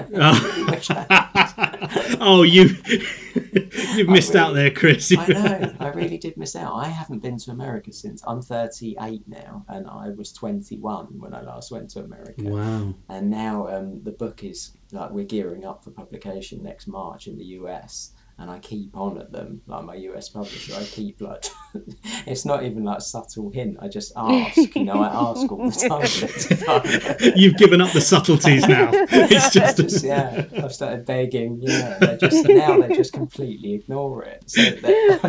oh, 2.19 2.43
you 2.43 2.69
you've 3.95 4.09
missed 4.09 4.35
out 4.35 4.53
there, 4.53 4.71
Chris. 4.71 5.13
I 5.17 5.27
know 5.27 5.73
I 5.79 5.89
really 5.89 6.17
did 6.17 6.37
miss 6.37 6.55
out 6.55 6.73
I 6.75 6.87
haven't 6.87 7.19
been 7.19 7.37
to 7.39 7.51
America 7.51 7.91
since 7.91 8.23
I'm 8.25 8.41
38 8.41 9.23
now 9.27 9.65
and 9.67 9.87
I 9.87 10.09
was 10.09 10.31
21 10.33 11.19
when 11.19 11.33
I 11.33 11.41
last 11.41 11.71
went 11.71 11.89
to 11.91 11.99
America 12.03 12.43
Wow. 12.43 12.93
and 13.09 13.29
now 13.29 13.67
um, 13.67 14.03
the 14.03 14.11
book 14.11 14.43
is 14.43 14.77
like 14.91 15.11
we're 15.11 15.25
gearing 15.25 15.65
up 15.65 15.83
for 15.83 15.91
publication 15.91 16.63
next 16.63 16.87
March 16.87 17.27
in 17.27 17.37
the 17.37 17.45
US 17.45 18.11
and 18.41 18.49
I 18.49 18.57
keep 18.57 18.97
on 18.97 19.19
at 19.19 19.31
them, 19.31 19.61
like 19.67 19.85
my 19.85 19.93
US 19.93 20.29
publisher. 20.29 20.73
I 20.73 20.83
keep 20.83 21.21
like, 21.21 21.45
it's 22.25 22.43
not 22.43 22.63
even 22.63 22.83
like 22.83 22.97
a 22.97 23.01
subtle 23.01 23.51
hint. 23.51 23.77
I 23.79 23.87
just 23.87 24.11
ask, 24.17 24.75
you 24.75 24.83
know, 24.83 24.99
I 24.99 25.09
ask 25.09 25.51
all 25.51 25.69
the 25.69 27.17
time. 27.19 27.33
You've 27.35 27.55
given 27.57 27.81
up 27.81 27.91
the 27.93 28.01
subtleties 28.01 28.67
now. 28.67 28.89
It's 28.93 29.53
just, 29.53 29.77
just 29.77 30.03
yeah. 30.03 30.45
I've 30.57 30.73
started 30.73 31.05
begging. 31.05 31.59
Yeah, 31.61 31.99
they 31.99 32.17
just 32.17 32.47
now 32.47 32.79
they 32.79 32.95
just 32.95 33.13
completely 33.13 33.75
ignore 33.75 34.23
it. 34.23 34.43
So 34.47 34.61
they, 34.63 35.19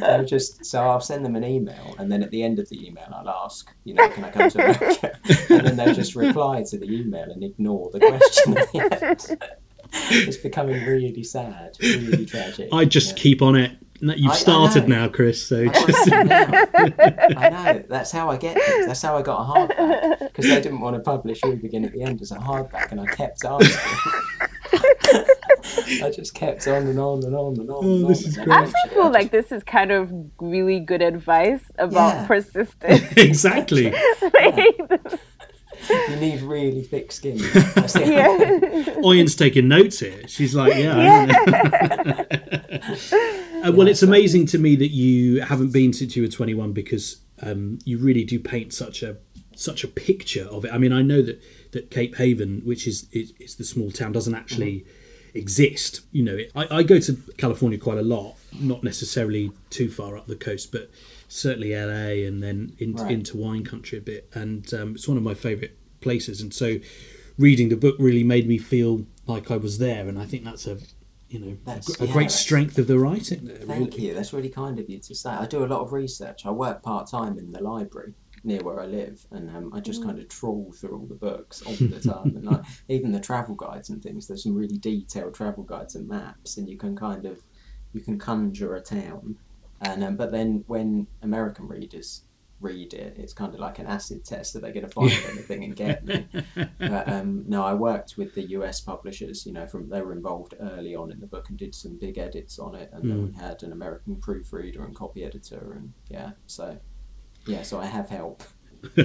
they're 0.00 0.24
just 0.24 0.66
so 0.66 0.82
I'll 0.82 1.00
send 1.00 1.24
them 1.24 1.36
an 1.36 1.44
email, 1.44 1.94
and 1.98 2.12
then 2.12 2.22
at 2.22 2.30
the 2.30 2.42
end 2.42 2.58
of 2.58 2.68
the 2.68 2.86
email, 2.86 3.08
I'll 3.14 3.30
ask, 3.44 3.72
you 3.84 3.94
know, 3.94 4.08
can 4.10 4.24
I 4.24 4.30
come 4.30 4.50
to 4.50 4.58
America? 4.58 5.18
And 5.48 5.66
then 5.66 5.76
they 5.76 5.94
just 5.94 6.14
reply 6.14 6.64
to 6.68 6.78
the 6.78 6.84
email 6.84 7.30
and 7.30 7.42
ignore 7.42 7.90
the 7.90 8.00
question 8.00 8.58
at 8.58 8.72
the 8.72 9.06
end. 9.06 9.42
it's 10.10 10.36
becoming 10.38 10.84
really 10.86 11.22
sad, 11.22 11.76
really 11.80 12.24
tragic. 12.24 12.68
I 12.72 12.84
just 12.84 13.16
yeah. 13.16 13.22
keep 13.22 13.42
on 13.42 13.56
it. 13.56 13.72
You've 14.00 14.34
started 14.34 14.88
now, 14.88 15.08
Chris. 15.08 15.46
So 15.46 15.64
just... 15.66 16.12
I 16.12 17.48
know 17.50 17.84
that's 17.88 18.10
how 18.10 18.30
I 18.30 18.36
get 18.36 18.60
things. 18.60 18.86
That's 18.86 19.02
how 19.02 19.16
I 19.16 19.22
got 19.22 19.40
a 19.40 19.44
hardback 19.44 20.18
because 20.18 20.46
they 20.46 20.60
didn't 20.60 20.80
want 20.80 20.96
to 20.96 21.02
publish 21.02 21.40
We 21.44 21.54
Begin 21.54 21.84
at 21.84 21.92
the 21.92 22.02
End 22.02 22.20
as 22.20 22.32
a 22.32 22.36
hardback, 22.36 22.90
and 22.90 23.00
I 23.00 23.06
kept 23.06 23.44
asking. 23.44 23.76
I 26.02 26.10
just 26.10 26.34
kept 26.34 26.66
on 26.66 26.88
and 26.88 26.98
on 26.98 27.22
and 27.24 27.36
on 27.36 27.60
and 27.60 27.70
on. 27.70 27.84
Oh, 27.84 27.96
and 28.00 28.08
this 28.08 28.26
is 28.26 28.36
great. 28.36 28.48
I 28.48 28.62
actually 28.62 28.90
feel 28.90 29.12
like 29.12 29.30
this 29.30 29.52
is 29.52 29.62
kind 29.62 29.92
of 29.92 30.10
really 30.40 30.80
good 30.80 31.02
advice 31.02 31.62
about 31.78 32.14
yeah. 32.14 32.26
persistence. 32.26 33.12
exactly. 33.16 33.94
you 36.08 36.16
need 36.16 36.42
really 36.42 36.82
thick 36.82 37.12
skin. 37.12 37.38
yeah. 37.96 38.94
Oyen's 39.04 39.34
taking 39.34 39.68
notes 39.68 40.00
here. 40.00 40.26
She's 40.28 40.54
like, 40.54 40.74
yeah. 40.74 41.26
yeah. 41.26 42.24
uh, 43.64 43.72
well, 43.72 43.88
it's 43.88 44.02
amazing 44.02 44.46
to 44.46 44.58
me 44.58 44.76
that 44.76 44.88
you 44.88 45.40
haven't 45.40 45.72
been 45.72 45.92
since 45.92 46.16
you 46.16 46.22
were 46.22 46.28
21 46.28 46.72
because 46.72 47.20
um, 47.42 47.78
you 47.84 47.98
really 47.98 48.24
do 48.24 48.38
paint 48.38 48.72
such 48.72 49.02
a 49.02 49.16
such 49.54 49.84
a 49.84 49.88
picture 49.88 50.44
of 50.44 50.64
it. 50.64 50.72
I 50.72 50.78
mean, 50.78 50.92
I 50.92 51.02
know 51.02 51.22
that 51.22 51.42
that 51.72 51.90
Cape 51.90 52.16
Haven, 52.16 52.62
which 52.64 52.86
is 52.86 53.06
is, 53.12 53.32
is 53.38 53.56
the 53.56 53.64
small 53.64 53.90
town, 53.90 54.12
doesn't 54.12 54.34
actually. 54.34 54.80
Mm-hmm. 54.80 54.98
Exist, 55.34 56.02
you 56.12 56.22
know. 56.22 56.36
I, 56.54 56.80
I 56.80 56.82
go 56.82 57.00
to 57.00 57.16
California 57.38 57.78
quite 57.78 57.96
a 57.96 58.02
lot, 58.02 58.36
not 58.60 58.84
necessarily 58.84 59.50
too 59.70 59.90
far 59.90 60.18
up 60.18 60.26
the 60.26 60.36
coast, 60.36 60.70
but 60.70 60.90
certainly 61.32 61.74
LA 61.74 62.26
and 62.26 62.42
then 62.42 62.76
into, 62.78 63.02
right. 63.02 63.12
into 63.12 63.36
wine 63.36 63.64
country 63.64 63.98
a 63.98 64.00
bit. 64.00 64.28
And 64.34 64.72
um, 64.74 64.94
it's 64.94 65.08
one 65.08 65.16
of 65.16 65.22
my 65.22 65.34
favourite 65.34 65.72
places. 66.00 66.40
And 66.40 66.52
so 66.52 66.76
reading 67.38 67.68
the 67.70 67.76
book 67.76 67.96
really 67.98 68.22
made 68.22 68.46
me 68.46 68.58
feel 68.58 69.06
like 69.26 69.50
I 69.50 69.56
was 69.56 69.78
there. 69.78 70.08
And 70.08 70.18
I 70.18 70.26
think 70.26 70.44
that's 70.44 70.66
a 70.66 70.78
you 71.28 71.38
know 71.38 71.56
that's, 71.64 71.98
a, 71.98 72.04
yeah, 72.04 72.12
great 72.12 72.30
strength 72.30 72.76
of 72.76 72.86
the 72.86 72.98
writing. 72.98 73.46
There, 73.46 73.56
thank 73.56 73.94
really. 73.94 74.08
you. 74.08 74.14
That's 74.14 74.34
really 74.34 74.50
kind 74.50 74.78
of 74.78 74.90
you 74.90 74.98
to 74.98 75.14
say. 75.14 75.30
I 75.30 75.46
do 75.46 75.64
a 75.64 75.66
lot 75.66 75.80
of 75.80 75.92
research. 75.92 76.44
I 76.44 76.50
work 76.50 76.82
part 76.82 77.08
time 77.10 77.38
in 77.38 77.50
the 77.50 77.62
library 77.62 78.12
near 78.44 78.60
where 78.60 78.80
I 78.80 78.84
live, 78.84 79.26
and 79.30 79.48
um, 79.56 79.72
I 79.72 79.80
just 79.80 80.02
mm. 80.02 80.06
kind 80.06 80.18
of 80.18 80.28
trawl 80.28 80.70
through 80.76 80.98
all 80.98 81.06
the 81.06 81.14
books 81.14 81.62
all 81.62 81.72
the 81.72 82.00
time, 82.00 82.36
and 82.36 82.44
like 82.44 82.60
even 82.90 83.12
the 83.12 83.20
travel 83.20 83.54
guides 83.54 83.88
and 83.88 84.02
things. 84.02 84.28
There's 84.28 84.42
some 84.42 84.54
really 84.54 84.76
detailed 84.76 85.32
travel 85.32 85.64
guides 85.64 85.94
and 85.94 86.06
maps, 86.06 86.58
and 86.58 86.68
you 86.68 86.76
can 86.76 86.94
kind 86.94 87.24
of 87.24 87.40
you 87.94 88.02
can 88.02 88.18
conjure 88.18 88.76
a 88.76 88.82
town 88.82 89.38
and 89.82 90.04
um, 90.04 90.16
but 90.16 90.30
then 90.30 90.64
when 90.66 91.06
American 91.22 91.68
readers 91.68 92.22
read 92.60 92.94
it, 92.94 93.16
it's 93.18 93.32
kind 93.32 93.52
of 93.52 93.60
like 93.60 93.78
an 93.80 93.86
acid 93.86 94.24
test 94.24 94.52
that 94.52 94.62
they're 94.62 94.72
going 94.72 94.86
to 94.86 94.92
find 94.92 95.12
anything 95.30 95.64
and 95.64 95.74
get 95.74 96.04
me. 96.04 96.26
But 96.78 97.08
um, 97.08 97.44
no, 97.48 97.64
I 97.64 97.74
worked 97.74 98.16
with 98.16 98.34
the 98.34 98.42
US 98.50 98.80
publishers. 98.80 99.44
You 99.44 99.52
know, 99.52 99.66
from 99.66 99.88
they 99.88 100.00
were 100.00 100.12
involved 100.12 100.54
early 100.60 100.94
on 100.94 101.10
in 101.10 101.20
the 101.20 101.26
book 101.26 101.48
and 101.48 101.58
did 101.58 101.74
some 101.74 101.98
big 101.98 102.18
edits 102.18 102.58
on 102.58 102.74
it, 102.74 102.90
and 102.92 103.04
mm. 103.04 103.08
then 103.08 103.18
hmm. 103.18 103.26
we 103.26 103.32
had 103.32 103.62
an 103.62 103.72
American 103.72 104.16
proofreader 104.16 104.84
and 104.84 104.94
copy 104.94 105.24
editor, 105.24 105.72
and 105.76 105.92
yeah, 106.08 106.30
so 106.46 106.78
yeah, 107.46 107.62
so 107.62 107.80
I 107.80 107.86
have 107.86 108.08
help. 108.08 108.42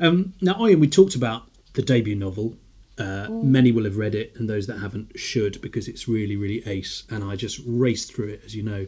um, 0.00 0.34
now, 0.40 0.54
Oyen, 0.54 0.80
we 0.80 0.88
talked 0.88 1.14
about 1.14 1.48
the 1.74 1.82
debut 1.82 2.14
novel 2.14 2.56
uh, 3.02 3.28
many 3.30 3.72
will 3.72 3.84
have 3.84 3.96
read 3.96 4.14
it, 4.14 4.32
and 4.36 4.48
those 4.48 4.66
that 4.68 4.78
haven't 4.78 5.18
should 5.18 5.60
because 5.60 5.88
it's 5.88 6.06
really, 6.06 6.36
really 6.36 6.62
ace. 6.66 7.04
And 7.10 7.24
I 7.24 7.36
just 7.36 7.60
raced 7.66 8.14
through 8.14 8.28
it, 8.28 8.42
as 8.44 8.54
you 8.54 8.62
know. 8.62 8.86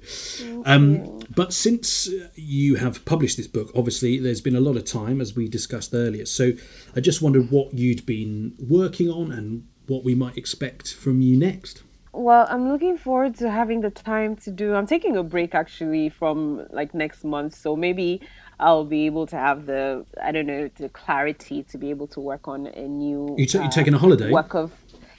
Um, 0.64 1.20
but 1.34 1.52
since 1.52 2.08
you 2.34 2.76
have 2.76 3.04
published 3.04 3.36
this 3.36 3.48
book, 3.48 3.70
obviously 3.74 4.18
there's 4.18 4.40
been 4.40 4.56
a 4.56 4.60
lot 4.60 4.76
of 4.76 4.84
time, 4.84 5.20
as 5.20 5.34
we 5.34 5.48
discussed 5.48 5.92
earlier. 5.94 6.26
So 6.26 6.52
I 6.96 7.00
just 7.00 7.22
wondered 7.22 7.50
what 7.50 7.74
you'd 7.74 8.06
been 8.06 8.54
working 8.58 9.08
on 9.10 9.32
and 9.32 9.66
what 9.86 10.04
we 10.04 10.14
might 10.14 10.36
expect 10.36 10.94
from 10.94 11.20
you 11.20 11.36
next. 11.36 11.82
Well, 12.12 12.46
I'm 12.48 12.68
looking 12.70 12.96
forward 12.96 13.34
to 13.38 13.50
having 13.50 13.80
the 13.80 13.90
time 13.90 14.36
to 14.36 14.50
do. 14.52 14.74
I'm 14.74 14.86
taking 14.86 15.16
a 15.16 15.24
break 15.24 15.52
actually 15.52 16.08
from 16.08 16.64
like 16.70 16.94
next 16.94 17.24
month, 17.24 17.56
so 17.56 17.74
maybe 17.74 18.20
I'll 18.60 18.84
be 18.84 19.06
able 19.06 19.26
to 19.26 19.36
have 19.36 19.66
the 19.66 20.04
I 20.22 20.32
don't 20.32 20.46
know 20.46 20.68
the 20.76 20.88
clarity 20.88 21.62
to 21.64 21.78
be 21.78 21.90
able 21.90 22.06
to 22.08 22.20
work 22.20 22.48
on 22.48 22.66
a 22.66 22.86
new. 22.86 23.34
You 23.38 23.46
t- 23.46 23.58
uh, 23.58 23.68
taking 23.68 23.94
a 23.94 23.98
holiday? 23.98 24.30
Work 24.30 24.54
of, 24.54 24.72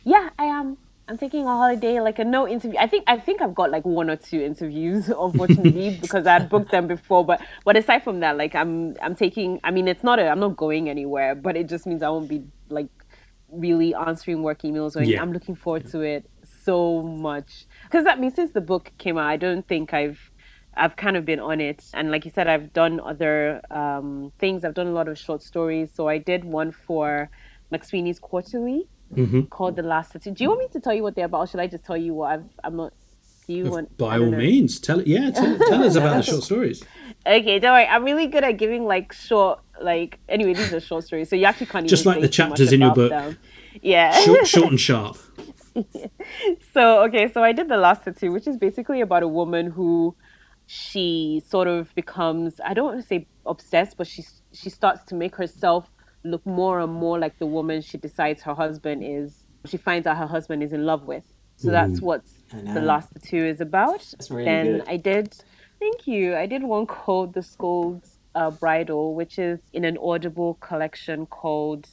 yeah, 0.04 0.30
I 0.40 0.46
am. 0.46 0.78
I'm 1.08 1.20
taking 1.20 1.44
a 1.44 1.50
holiday, 1.50 2.00
like 2.00 2.18
a 2.18 2.24
no 2.24 2.48
interview. 2.48 2.80
I 2.80 2.88
think 2.88 3.04
I 3.08 3.20
think 3.20 3.42
I've 3.42 3.54
got 3.54 3.70
like 3.70 3.86
one 3.86 4.10
or 4.10 4.16
two 4.16 4.42
interviews, 4.42 5.08
unfortunately, 5.10 5.98
because 6.02 6.26
I 6.26 6.34
had 6.34 6.50
booked 6.50 6.72
them 6.72 6.88
before. 6.88 7.24
But 7.24 7.42
but 7.64 7.78
aside 7.78 8.04
from 8.04 8.22
that, 8.22 8.38
like 8.38 8.56
I'm 8.56 8.96
I'm 9.02 9.16
taking. 9.16 9.60
I 9.64 9.72
mean, 9.72 9.88
it's 9.88 10.04
not 10.04 10.18
a. 10.18 10.28
I'm 10.28 10.40
not 10.40 10.58
going 10.58 10.90
anywhere, 10.90 11.36
but 11.36 11.56
it 11.56 11.70
just 11.70 11.86
means 11.86 12.02
I 12.02 12.10
won't 12.10 12.30
be 12.30 12.44
like 12.70 12.90
really 13.52 13.94
answering 13.94 14.42
work 14.42 14.64
emails 14.64 14.96
or. 14.96 15.04
Yeah. 15.04 15.22
I'm 15.22 15.32
looking 15.32 15.56
forward 15.56 15.86
to 15.92 16.02
it 16.02 16.28
so 16.64 17.04
much 17.04 17.68
because 17.84 18.06
that 18.06 18.20
means 18.20 18.34
since 18.34 18.52
the 18.52 18.62
book 18.62 18.92
came 18.98 19.18
out, 19.18 19.28
I 19.28 19.38
don't 19.38 19.68
think 19.68 19.94
I've 19.94 20.32
I've 20.78 20.96
kind 20.96 21.18
of 21.18 21.26
been 21.26 21.40
on 21.40 21.62
it. 21.62 21.84
And 21.94 22.12
like 22.12 22.26
you 22.26 22.32
said, 22.32 22.48
I've 22.48 22.74
done 22.74 23.00
other 23.00 23.62
um, 23.72 24.32
things. 24.40 24.66
I've 24.66 24.74
done 24.74 24.88
a 24.88 24.92
lot 24.92 25.08
of 25.08 25.18
short 25.18 25.42
stories. 25.42 25.92
So 25.94 26.08
I 26.08 26.18
did 26.18 26.44
one 26.44 26.72
for 26.72 27.30
McSweeney's 27.72 28.20
Quarterly 28.20 28.88
mm-hmm. 29.14 29.42
called 29.44 29.76
The 29.76 29.84
Last 29.84 30.12
Tattoo. 30.12 30.32
Do 30.32 30.44
you 30.44 30.50
want 30.50 30.62
me 30.62 30.68
to 30.74 30.80
tell 30.80 30.94
you 30.94 31.04
what 31.04 31.16
they're 31.16 31.26
about? 31.26 31.40
Or 31.40 31.48
should 31.48 31.60
I 31.60 31.68
just 31.68 31.86
tell 31.86 31.98
you 31.98 32.14
what 32.14 32.32
I've, 32.32 32.46
I'm 32.64 32.76
not. 32.76 32.94
Do 33.48 33.54
you 33.54 33.70
want? 33.70 33.96
By 33.98 34.18
all 34.18 34.32
know. 34.32 34.38
means, 34.38 34.80
tell 34.80 35.00
it. 35.00 35.06
Yeah, 35.06 35.30
tell, 35.30 35.58
tell 35.60 35.84
us 35.84 35.96
about 35.96 36.18
the 36.18 36.24
short 36.24 36.44
stories. 36.52 36.84
Okay, 37.28 37.60
don't 37.60 37.74
worry. 37.74 37.86
I'm 37.86 38.04
really 38.04 38.26
good 38.26 38.44
at 38.44 38.54
giving 38.54 38.86
like 38.86 39.14
short, 39.14 39.60
like 39.80 40.18
anyway. 40.28 40.56
These 40.56 40.74
are 40.74 40.80
short 40.80 41.04
stories, 41.04 41.30
so 41.30 41.36
you 41.36 41.46
actually 41.46 41.68
can't 41.68 41.88
just 41.88 42.08
like 42.08 42.22
the 42.22 42.28
chapters 42.28 42.74
in 42.74 42.82
your 42.82 42.96
book. 42.96 43.12
Them. 43.12 43.38
Yeah, 43.84 44.20
short, 44.20 44.48
short 44.56 44.72
and 44.72 44.80
sharp. 44.80 45.18
so 46.74 47.04
okay, 47.04 47.32
so 47.32 47.44
I 47.44 47.52
did 47.52 47.70
the 47.70 47.78
last 47.78 48.04
tattoo, 48.04 48.32
which 48.32 48.48
is 48.48 48.58
basically 48.58 49.02
about 49.02 49.22
a 49.22 49.28
woman 49.28 49.70
who 49.70 50.16
she 50.68 51.42
sort 51.48 51.68
of 51.68 51.94
becomes 51.96 52.60
I 52.64 52.74
don't 52.74 52.86
want 52.86 53.02
to 53.02 53.08
say 53.08 53.28
obsessed, 53.46 53.98
but 53.98 54.08
she 54.08 54.24
she 54.54 54.70
starts 54.70 55.04
to 55.06 55.16
make 55.16 55.36
herself 55.36 55.90
look 56.24 56.46
more 56.46 56.80
and 56.80 56.92
more 56.92 57.20
like 57.20 57.38
the 57.40 57.46
woman 57.46 57.82
she 57.82 57.98
decides 57.98 58.42
her 58.44 58.54
husband 58.54 59.04
is. 59.04 59.46
She 59.66 59.78
finds 59.78 60.08
out 60.08 60.18
her 60.18 60.28
husband 60.28 60.64
is 60.64 60.74
in 60.74 60.86
love 60.86 61.04
with. 61.06 61.24
So 61.58 61.72
that's 61.72 62.02
what 62.02 62.24
the 62.52 62.82
last 62.82 63.10
two 63.24 63.38
is 63.38 63.62
about. 63.62 64.14
Really 64.30 64.46
then 64.46 64.66
good. 64.66 64.84
I 64.88 64.98
did, 64.98 65.36
thank 65.80 66.06
you. 66.06 66.36
I 66.36 66.46
did 66.46 66.64
one 66.64 66.86
called 66.86 67.34
The 67.34 67.42
Scold's 67.42 68.20
uh, 68.36 68.52
Bridle, 68.52 69.16
which 69.16 69.40
is 69.40 69.62
in 69.72 69.86
an 69.86 69.98
Audible 69.98 70.56
collection 70.56 71.26
called 71.26 71.88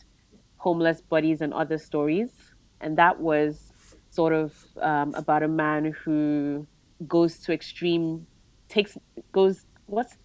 Homeless 0.57 1.01
Bodies 1.01 1.41
and 1.41 1.55
Other 1.55 1.79
Stories, 1.79 2.31
and 2.81 2.99
that 2.99 3.21
was 3.21 3.73
sort 4.11 4.33
of 4.33 4.55
um, 4.81 5.15
about 5.15 5.43
a 5.43 5.49
man 5.49 5.93
who 6.05 6.67
goes 7.07 7.39
to 7.41 7.53
extreme 7.53 8.27
takes 8.73 8.97
goes 9.33 9.67
what's 9.87 10.17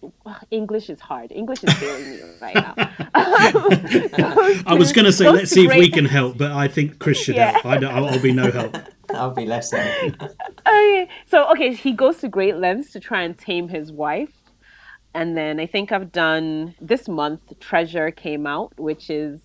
English 0.50 0.88
is 0.88 1.00
hard. 1.00 1.30
English 1.30 1.62
is 1.62 1.72
failing 1.74 2.10
me 2.10 2.20
right 2.40 2.54
now. 2.54 2.74
I 3.14 4.74
was 4.74 4.92
going 4.92 5.04
to 5.04 5.12
say, 5.12 5.28
let's 5.30 5.50
see 5.50 5.66
if 5.66 5.74
we 5.74 5.90
can 5.90 6.06
help, 6.06 6.38
but 6.38 6.52
I 6.52 6.68
think 6.68 6.98
Chris 6.98 7.18
should 7.18 7.36
yeah. 7.36 7.52
help. 7.52 7.66
I 7.66 7.76
I'll 7.86 8.18
be 8.18 8.32
no 8.32 8.50
help. 8.50 8.76
I'll 9.10 9.34
be 9.34 9.44
less 9.44 9.70
help. 9.70 10.22
okay, 10.66 11.08
so 11.26 11.50
okay, 11.52 11.74
he 11.74 11.92
goes 11.92 12.18
to 12.18 12.28
great 12.28 12.56
lengths 12.56 12.92
to 12.92 13.00
try 13.00 13.22
and 13.22 13.36
tame 13.36 13.68
his 13.68 13.92
wife. 13.92 14.32
And 15.14 15.36
then 15.36 15.60
I 15.60 15.66
think 15.66 15.92
I've 15.92 16.12
done 16.12 16.74
this 16.80 17.08
month, 17.08 17.58
Treasure 17.60 18.10
came 18.10 18.46
out, 18.46 18.72
which 18.78 19.10
is 19.10 19.40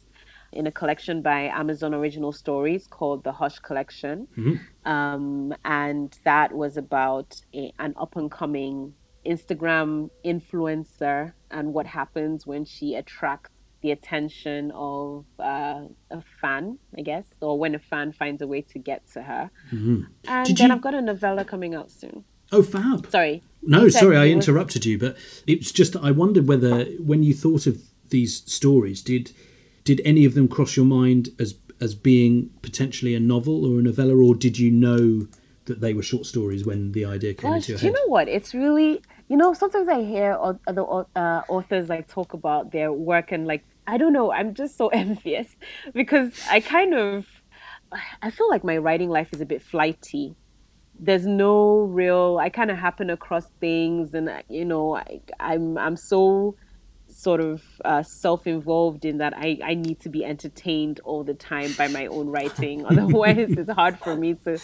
in 0.54 0.68
a 0.68 0.72
collection 0.72 1.22
by 1.22 1.42
Amazon 1.48 1.94
Original 1.94 2.32
Stories 2.32 2.88
called 2.88 3.24
the 3.24 3.32
Hush 3.32 3.60
Collection. 3.60 4.28
Mm-hmm. 4.38 4.90
Um, 4.90 5.54
and 5.66 6.18
that 6.24 6.54
was 6.54 6.78
about 6.78 7.42
a, 7.54 7.74
an 7.80 7.94
up 7.98 8.16
and 8.16 8.32
coming 8.32 8.94
Instagram 9.26 10.10
influencer 10.26 11.34
and 11.52 11.74
what 11.74 11.86
happens 11.86 12.46
when 12.46 12.66
she 12.66 12.96
attracts 12.96 13.52
the 13.82 13.92
attention 13.92 14.72
of 14.74 15.26
uh, 15.40 15.82
a 16.10 16.22
fan, 16.42 16.80
I 16.98 17.02
guess, 17.02 17.26
or 17.42 17.60
when 17.60 17.76
a 17.76 17.80
fan 17.80 18.14
finds 18.14 18.42
a 18.42 18.48
way 18.48 18.62
to 18.62 18.80
get 18.80 19.06
to 19.14 19.22
her. 19.22 19.52
Mm-hmm. 19.72 20.04
And 20.28 20.48
Did 20.48 20.58
then 20.58 20.70
you... 20.70 20.76
I've 20.76 20.82
got 20.82 20.94
a 20.94 21.02
novella 21.02 21.44
coming 21.44 21.76
out 21.76 21.92
soon. 21.92 22.24
Oh, 22.52 22.64
fab. 22.64 23.10
Sorry. 23.10 23.44
No, 23.62 23.90
sorry, 23.90 24.18
I 24.18 24.28
interrupted 24.28 24.86
you, 24.86 24.98
but 25.00 25.18
it's 25.48 25.72
just 25.72 25.96
I 25.96 26.12
wondered 26.12 26.48
whether 26.48 26.86
when 27.00 27.24
you 27.24 27.34
thought 27.34 27.66
of 27.66 27.82
these 28.10 28.44
stories, 28.46 29.02
did 29.02 29.32
did 29.84 30.02
any 30.06 30.26
of 30.26 30.34
them 30.34 30.48
cross 30.48 30.76
your 30.76 30.86
mind 30.86 31.30
as 31.40 31.56
as 31.82 31.96
being 31.96 32.50
potentially 32.62 33.14
a 33.14 33.20
novel 33.20 33.66
or 33.66 33.80
a 33.80 33.84
novella, 33.84 34.16
or 34.16 34.36
did 34.36 34.58
you 34.58 34.72
know 34.72 35.28
that 35.66 35.82
they 35.82 35.94
were 35.94 36.04
short 36.04 36.26
stories 36.26 36.66
when 36.66 36.92
the 36.92 37.06
idea 37.06 37.34
came 37.34 37.52
Gosh, 37.52 37.70
into 37.70 37.72
your 37.74 37.80
do 37.80 37.86
you 37.88 37.92
know 37.94 38.08
what? 38.08 38.28
It's 38.28 38.54
really, 38.54 39.02
you 39.30 39.38
know, 39.38 39.54
sometimes 39.54 39.88
I 39.88 40.02
hear 40.04 40.38
other 40.68 41.06
uh, 41.16 41.42
authors 41.48 41.90
like 41.90 42.08
talk 42.08 42.34
about 42.34 42.72
their 42.72 42.92
work 42.92 43.32
and 43.32 43.48
like, 43.48 43.64
I 43.88 43.98
don't 43.98 44.14
know, 44.14 44.32
I'm 44.32 44.54
just 44.54 44.78
so 44.78 44.88
envious 45.04 45.56
because 45.94 46.40
I 46.50 46.60
kind 46.60 46.94
of, 46.94 47.28
I 48.22 48.32
feel 48.32 48.50
like 48.50 48.64
my 48.64 48.78
writing 48.78 49.10
life 49.10 49.30
is 49.34 49.42
a 49.42 49.46
bit 49.46 49.62
flighty. 49.62 50.36
There's 51.00 51.26
no 51.26 51.82
real, 51.82 52.40
I 52.42 52.50
kind 52.50 52.72
of 52.72 52.78
happen 52.78 53.10
across 53.10 53.48
things 53.60 54.14
and, 54.14 54.30
you 54.50 54.66
know, 54.66 54.96
I, 54.96 55.22
I'm, 55.40 55.78
I'm 55.78 55.96
so 55.96 56.56
sort 57.24 57.40
of 57.40 57.64
uh, 57.86 58.04
self-involved 58.04 59.06
in 59.06 59.18
that 59.20 59.34
I, 59.36 59.58
I 59.64 59.74
need 59.76 60.00
to 60.02 60.10
be 60.10 60.26
entertained 60.26 61.00
all 61.06 61.24
the 61.24 61.34
time 61.34 61.74
by 61.78 61.88
my 61.88 62.08
own 62.08 62.28
writing. 62.28 62.86
Otherwise 62.92 63.52
it's 63.62 63.72
hard 63.72 63.98
for 64.00 64.16
me 64.16 64.34
to 64.46 64.60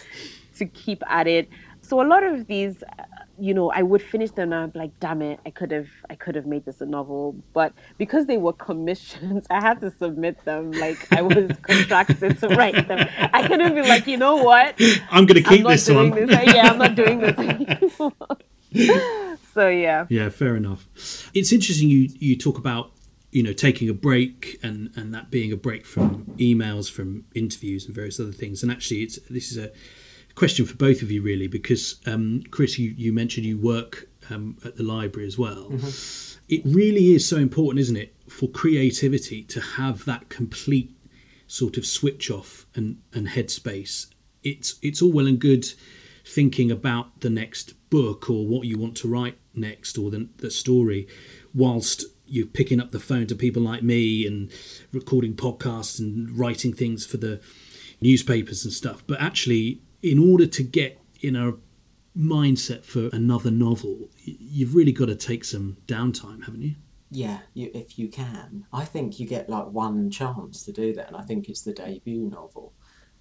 to 0.58 0.66
keep 0.66 1.02
at 1.08 1.28
it. 1.28 1.48
So 1.82 2.02
a 2.02 2.08
lot 2.14 2.24
of 2.24 2.48
these 2.48 2.84
uh, 2.84 3.04
you 3.42 3.54
know 3.54 3.72
i 3.72 3.82
would 3.82 4.02
finish 4.02 4.32
them 4.32 4.52
and 4.52 4.64
i'd 4.64 4.74
be 4.74 4.80
like 4.80 4.92
damn 5.00 5.22
it 5.22 5.40
i 5.46 5.50
could 5.50 5.72
have 5.72 5.88
i 6.10 6.16
could 6.24 6.36
have 6.36 6.46
made 6.46 6.66
this 6.66 6.82
a 6.82 6.86
novel. 6.86 7.36
But 7.54 7.72
because 7.98 8.26
they 8.26 8.38
were 8.38 8.54
commissions 8.70 9.48
i 9.50 9.62
had 9.62 9.80
to 9.82 9.90
submit 9.92 10.44
them. 10.44 10.72
Like 10.72 11.00
i 11.14 11.22
was 11.22 11.50
contracted 11.72 12.40
to 12.42 12.48
write 12.50 12.88
them. 12.90 13.08
I 13.34 13.48
couldn't 13.48 13.74
be 13.76 13.82
like 13.94 14.06
you 14.08 14.18
know 14.18 14.36
what? 14.50 14.76
I'm 15.10 15.26
going 15.26 15.42
to 15.42 15.50
keep 15.50 15.66
i'm 15.66 15.72
this 15.72 15.86
doing 15.86 16.10
one. 16.12 16.28
this. 16.28 16.54
Yeah 16.54 16.72
i'm 16.72 16.78
not 16.78 16.96
doing 16.96 17.20
this 17.20 17.38
anymore 17.38 18.14
so 19.54 19.68
yeah 19.70 20.06
Yeah, 20.10 20.30
fair 20.30 20.56
enough. 20.56 20.88
It's 21.34 21.52
interesting 21.52 21.90
you 21.90 22.10
you 22.20 22.38
talk 22.38 22.58
about 22.58 22.92
you 23.32 23.44
know 23.44 23.54
taking 23.54 23.90
a 23.90 23.94
break 23.94 24.60
and 24.64 24.92
and 24.96 25.14
that 25.14 25.30
being 25.32 25.52
a 25.52 25.58
break 25.58 25.86
from 25.86 26.26
emails, 26.38 26.92
from 26.92 27.26
interviews, 27.36 27.86
and 27.86 27.96
various 27.96 28.20
other 28.20 28.32
things. 28.32 28.64
And 28.64 28.72
actually, 28.72 29.04
it's 29.04 29.20
this 29.30 29.52
is 29.52 29.58
a 29.58 29.72
question 30.36 30.66
for 30.66 30.76
both 30.76 31.02
of 31.02 31.12
you 31.12 31.22
really 31.22 31.48
because 31.48 32.00
um, 32.06 32.44
Chris, 32.52 32.80
you 32.80 32.92
you 32.98 33.12
mentioned 33.14 33.46
you 33.46 33.58
work 33.58 34.08
um, 34.30 34.58
at 34.66 34.76
the 34.78 34.84
library 34.84 35.28
as 35.28 35.38
well. 35.38 35.72
It 36.48 36.62
really 36.66 37.14
is 37.14 37.28
so 37.28 37.38
important, 37.38 37.80
isn't 37.82 37.96
it, 37.98 38.16
for 38.28 38.50
creativity 38.50 39.44
to 39.44 39.62
have 39.62 40.06
that 40.06 40.30
complete 40.30 40.96
sort 41.48 41.78
of 41.78 41.86
switch 41.86 42.32
off 42.32 42.66
and 42.76 42.98
and 43.14 43.28
headspace. 43.28 44.08
It's 44.44 44.80
it's 44.82 45.02
all 45.02 45.12
well 45.12 45.28
and 45.28 45.40
good 45.40 45.66
thinking 46.30 46.70
about 46.70 47.22
the 47.22 47.30
next 47.30 47.74
book 47.90 48.30
or 48.30 48.46
what 48.46 48.68
you 48.68 48.78
want 48.78 48.96
to 48.96 49.08
write 49.08 49.38
next 49.56 49.98
or 49.98 50.12
the, 50.12 50.30
the 50.38 50.52
story 50.52 51.08
whilst 51.54 52.06
you're 52.28 52.46
picking 52.46 52.80
up 52.80 52.92
the 52.92 53.00
phone 53.00 53.26
to 53.26 53.36
people 53.36 53.64
like 53.64 53.82
me 53.82 54.28
and 54.28 54.52
recording 54.94 55.34
podcasts 55.34 56.00
and 56.00 56.38
writing 56.38 56.72
things 56.72 57.06
for 57.06 57.18
the 57.18 57.42
newspapers 58.00 58.64
and 58.64 58.72
stuff. 58.72 59.04
But 59.08 59.20
actually 59.20 59.82
in 60.04 60.20
order 60.20 60.46
to 60.46 60.64
get 60.64 61.02
in 61.22 61.36
a 61.36 61.54
mindset 62.16 62.86
for 62.86 63.10
another 63.12 63.52
novel 63.52 64.10
you've 64.24 64.76
really 64.76 64.92
got 64.92 65.08
to 65.08 65.16
take 65.16 65.44
some 65.44 65.78
downtime 65.88 66.44
haven't 66.46 66.62
you? 66.62 66.76
Yeah, 67.12 67.40
you, 67.56 67.72
if 67.74 67.98
you 67.98 68.08
can. 68.08 68.66
I 68.72 68.86
think 68.86 69.20
you 69.20 69.28
get 69.28 69.50
like 69.50 69.66
one 69.66 70.12
chance 70.12 70.64
to 70.66 70.72
do 70.72 70.94
that, 70.94 71.08
and 71.08 71.18
I 71.18 71.24
think 71.24 71.50
it's 71.50 71.62
the 71.62 71.74
debut 71.74 72.30
novel 72.30 72.74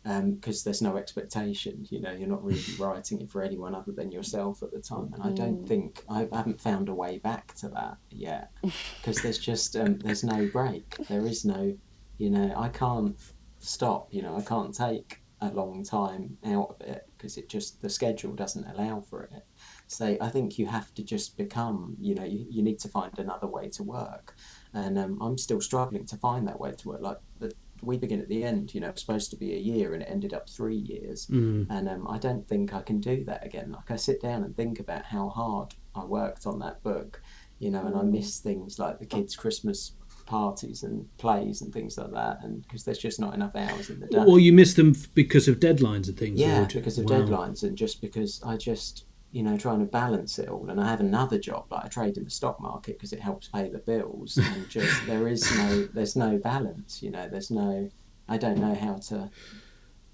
because 0.05 0.65
there's 0.65 0.83
no 0.83 0.97
expectation. 0.97 1.87
You 1.91 2.01
know, 2.01 2.13
you're 2.13 2.29
not 2.29 2.45
really 2.45 2.63
writing 2.79 3.21
it 3.21 3.31
for 3.31 3.43
anyone 3.43 3.75
other 3.75 3.93
than 3.93 4.11
yourself 4.11 4.63
at 4.63 4.73
the 4.73 4.81
time, 4.81 5.13
and 5.15 5.23
I 5.23 5.31
don't 5.31 5.67
think 5.67 6.05
I, 6.09 6.29
I 6.33 6.37
haven't 6.37 6.61
found 6.61 6.89
a 6.89 6.95
way 6.95 7.19
back 7.19 7.55
to 7.57 7.69
that 7.71 7.99
yet 8.11 8.51
because 9.01 9.23
there's 9.23 9.39
just 9.39 9.77
um, 9.77 9.99
there's 9.99 10.25
no 10.25 10.49
break. 10.49 10.97
There 11.09 11.27
is 11.27 11.45
no, 11.45 11.77
you 12.19 12.31
know, 12.31 12.53
I 12.57 12.69
can't 12.69 13.17
stop. 13.59 14.09
You 14.13 14.23
know, 14.23 14.37
I 14.37 14.43
can't 14.43 14.75
take 14.75 15.21
a 15.41 15.49
long 15.49 15.85
time 15.85 16.37
out 16.47 16.77
of 16.81 16.87
it 16.87 17.09
because 17.17 17.37
it 17.37 17.49
just 17.49 17.81
the 17.81 17.91
schedule 17.91 18.33
doesn't 18.33 18.67
allow 18.67 19.01
for 19.01 19.25
it. 19.25 19.45
So 19.87 20.17
I 20.21 20.29
think 20.29 20.59
you 20.59 20.67
have 20.67 20.93
to 20.95 21.03
just 21.03 21.37
become, 21.37 21.97
you 22.01 22.15
know, 22.15 22.25
you, 22.25 22.47
you 22.51 22.63
need 22.63 22.79
to 22.81 22.89
find 22.89 23.17
another 23.19 23.47
way 23.47 23.69
to 23.71 23.83
work. 23.83 24.35
And 24.75 24.99
um, 24.99 25.19
I'm 25.21 25.39
still 25.39 25.61
struggling 25.61 26.07
to 26.07 26.17
find 26.17 26.47
that 26.49 26.59
way 26.59 26.73
to 26.73 26.89
work. 26.89 27.01
Like 27.01 27.19
the, 27.39 27.53
we 27.83 27.99
begin 27.99 28.21
at 28.21 28.29
the 28.29 28.43
end, 28.45 28.75
you 28.75 28.81
know, 28.81 28.88
it's 28.88 29.01
supposed 29.01 29.31
to 29.31 29.37
be 29.37 29.55
a 29.55 29.59
year 29.59 29.95
and 29.95 30.03
it 30.03 30.09
ended 30.11 30.35
up 30.35 30.49
three 30.49 30.77
years. 30.77 31.27
And 31.71 31.88
um, 31.88 32.07
I 32.09 32.19
don't 32.19 32.47
think 32.49 32.75
I 32.75 32.83
can 32.83 33.01
do 33.01 33.25
that 33.25 33.45
again. 33.45 33.73
Like 33.73 33.91
I 33.91 33.97
sit 33.97 34.21
down 34.23 34.43
and 34.45 34.57
think 34.57 34.81
about 34.81 35.05
how 35.05 35.29
hard 35.29 35.75
I 35.95 36.05
worked 36.05 36.47
on 36.47 36.59
that 36.61 36.83
book, 36.83 37.23
you 37.59 37.71
know, 37.71 37.85
and 37.87 37.97
I 37.97 38.03
miss 38.03 38.41
things 38.41 38.79
like 38.79 38.99
the 38.99 39.07
kids' 39.07 39.37
Christmas 39.37 39.93
parties 40.27 40.83
and 40.83 41.07
plays 41.17 41.62
and 41.62 41.73
things 41.73 41.97
like 41.97 42.12
that. 42.12 42.38
And 42.43 42.62
because 42.62 42.85
there's 42.85 42.99
just 42.99 43.19
not 43.21 43.35
enough 43.35 43.57
hours 43.57 43.88
in 43.91 43.99
the 44.01 44.07
day. 44.07 44.19
or 44.27 44.38
you 44.38 44.53
miss 44.53 44.75
them 44.75 44.95
because 45.14 45.49
of 45.49 45.59
deadlines 45.59 46.09
and 46.09 46.19
things 46.19 46.38
Yeah, 46.41 46.67
because 46.73 46.99
of 46.99 47.07
Wow. 47.07 47.23
deadlines 47.23 47.62
and 47.62 47.77
just 47.77 48.01
because 48.01 48.41
I 48.45 48.57
just, 48.57 49.05
you 49.31 49.43
know, 49.43 49.57
trying 49.57 49.81
to 49.81 49.85
balance 49.85 50.38
it 50.38 50.49
all. 50.49 50.69
And 50.71 50.81
I 50.81 50.88
have 50.88 51.01
another 51.01 51.38
job, 51.38 51.67
like 51.71 51.85
I 51.85 51.88
trade 51.88 52.17
in 52.17 52.25
the 52.25 52.31
stock 52.31 52.61
market 52.61 52.97
because 52.97 53.12
it 53.12 53.21
helps 53.21 53.49
pay 53.49 53.69
the 53.69 53.79
bills. 53.79 54.38
And 54.43 54.69
just 54.69 55.07
there 55.07 55.29
is 55.29 55.57
no, 55.57 55.88
there's 55.93 56.17
no 56.17 56.38
balance. 56.38 57.03
You 57.03 57.11
know, 57.11 57.29
there's 57.29 57.51
no, 57.51 57.91
I 58.29 58.38
don't 58.38 58.59
know 58.59 58.75
how 58.75 58.97
to, 59.09 59.31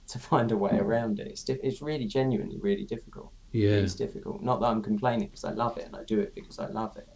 to 0.08 0.18
find 0.18 0.50
a 0.52 0.56
way 0.56 0.76
around 0.78 1.20
it. 1.20 1.28
It's 1.28 1.44
diff- 1.44 1.60
it's 1.62 1.80
really 1.80 2.06
genuinely 2.06 2.58
really 2.60 2.84
difficult. 2.84 3.32
Yeah. 3.52 3.70
it's 3.70 3.94
difficult. 3.94 4.42
Not 4.42 4.60
that 4.60 4.66
I'm 4.66 4.82
complaining 4.82 5.28
because 5.28 5.44
I 5.44 5.52
love 5.52 5.78
it 5.78 5.86
and 5.86 5.94
I 5.94 6.02
do 6.04 6.18
it 6.18 6.34
because 6.34 6.58
I 6.58 6.66
love 6.66 6.96
it. 6.96 7.08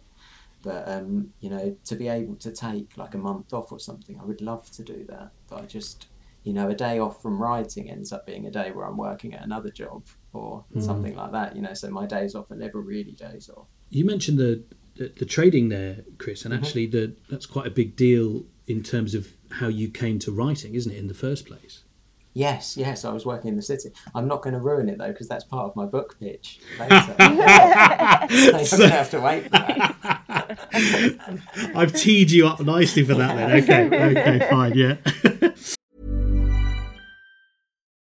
But 0.61 0.87
um, 0.87 1.29
you 1.39 1.49
know, 1.49 1.75
to 1.85 1.95
be 1.95 2.07
able 2.07 2.35
to 2.37 2.51
take 2.51 2.97
like 2.97 3.13
a 3.13 3.17
month 3.17 3.53
off 3.53 3.71
or 3.71 3.79
something, 3.79 4.19
I 4.19 4.25
would 4.25 4.41
love 4.41 4.69
to 4.71 4.83
do 4.83 5.05
that. 5.09 5.31
But 5.49 5.61
I 5.61 5.65
just, 5.65 6.07
you 6.43 6.53
know, 6.53 6.69
a 6.69 6.75
day 6.75 6.99
off 6.99 7.21
from 7.21 7.41
writing 7.41 7.89
ends 7.89 8.11
up 8.13 8.25
being 8.25 8.45
a 8.47 8.51
day 8.51 8.71
where 8.71 8.85
I'm 8.85 8.97
working 8.97 9.33
at 9.33 9.43
another 9.43 9.69
job 9.69 10.03
or 10.33 10.63
something 10.79 11.15
like 11.15 11.31
that. 11.33 11.55
You 11.55 11.61
know, 11.61 11.73
so 11.73 11.89
my 11.89 12.05
days 12.05 12.35
off 12.35 12.49
are 12.51 12.55
never 12.55 12.79
really 12.79 13.11
days 13.11 13.49
off. 13.55 13.67
You 13.89 14.05
mentioned 14.05 14.37
the, 14.37 14.63
the 14.95 15.11
the 15.17 15.25
trading 15.25 15.69
there, 15.69 16.03
Chris, 16.17 16.43
Mm-hmm. 16.43 16.51
and 16.51 16.65
actually 16.65 16.87
the 16.87 17.15
that's 17.29 17.45
quite 17.45 17.67
a 17.67 17.71
big 17.71 17.95
deal 17.95 18.45
in 18.67 18.83
terms 18.83 19.15
of 19.15 19.27
how 19.51 19.67
you 19.67 19.89
came 19.89 20.19
to 20.19 20.31
writing, 20.31 20.75
isn't 20.75 20.91
it, 20.91 20.97
in 20.97 21.07
the 21.07 21.13
first 21.13 21.45
place? 21.45 21.83
Yes, 22.33 22.77
yes, 22.77 23.03
I 23.03 23.11
was 23.11 23.25
working 23.25 23.49
in 23.49 23.55
the 23.55 23.61
city. 23.61 23.89
I'm 24.13 24.27
not 24.27 24.43
going 24.43 24.53
to 24.53 24.59
ruin 24.59 24.87
it 24.87 24.99
though 24.99 25.07
because 25.11 25.27
that's 25.27 25.43
part 25.43 25.67
of 25.69 25.75
my 25.75 25.85
book 25.85 26.15
pitch 26.19 26.59
later. 26.79 26.95
so 27.17 27.17
you're 27.17 28.63
going 28.63 28.65
to 28.65 28.89
have 28.89 29.09
to 29.09 29.19
wait 29.19 29.43
for 29.43 29.49
that. 29.49 29.95
I've 31.75 31.93
teed 31.93 32.29
you 32.31 32.47
up 32.47 32.59
nicely 32.59 33.03
for 33.03 33.15
that 33.15 33.35
then. 33.35 33.63
Okay, 33.63 34.11
okay, 34.19 34.47
fine, 34.49 34.73
yeah. 34.75 34.95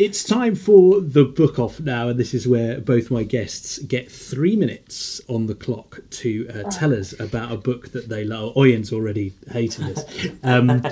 It's 0.00 0.24
time 0.24 0.54
for 0.54 0.98
the 0.98 1.26
book 1.26 1.58
off 1.58 1.78
now, 1.78 2.08
and 2.08 2.18
this 2.18 2.32
is 2.32 2.48
where 2.48 2.80
both 2.80 3.10
my 3.10 3.22
guests 3.22 3.78
get 3.80 4.10
three 4.10 4.56
minutes 4.56 5.20
on 5.28 5.44
the 5.44 5.54
clock 5.54 6.00
to 6.08 6.48
uh, 6.48 6.70
tell 6.70 6.94
us 6.94 7.12
about 7.20 7.52
a 7.52 7.58
book 7.58 7.92
that 7.92 8.08
they 8.08 8.24
love. 8.24 8.56
Oyen's 8.56 8.94
already 8.94 9.34
hating 9.52 9.88
this. 9.88 10.04
Um, 10.42 10.82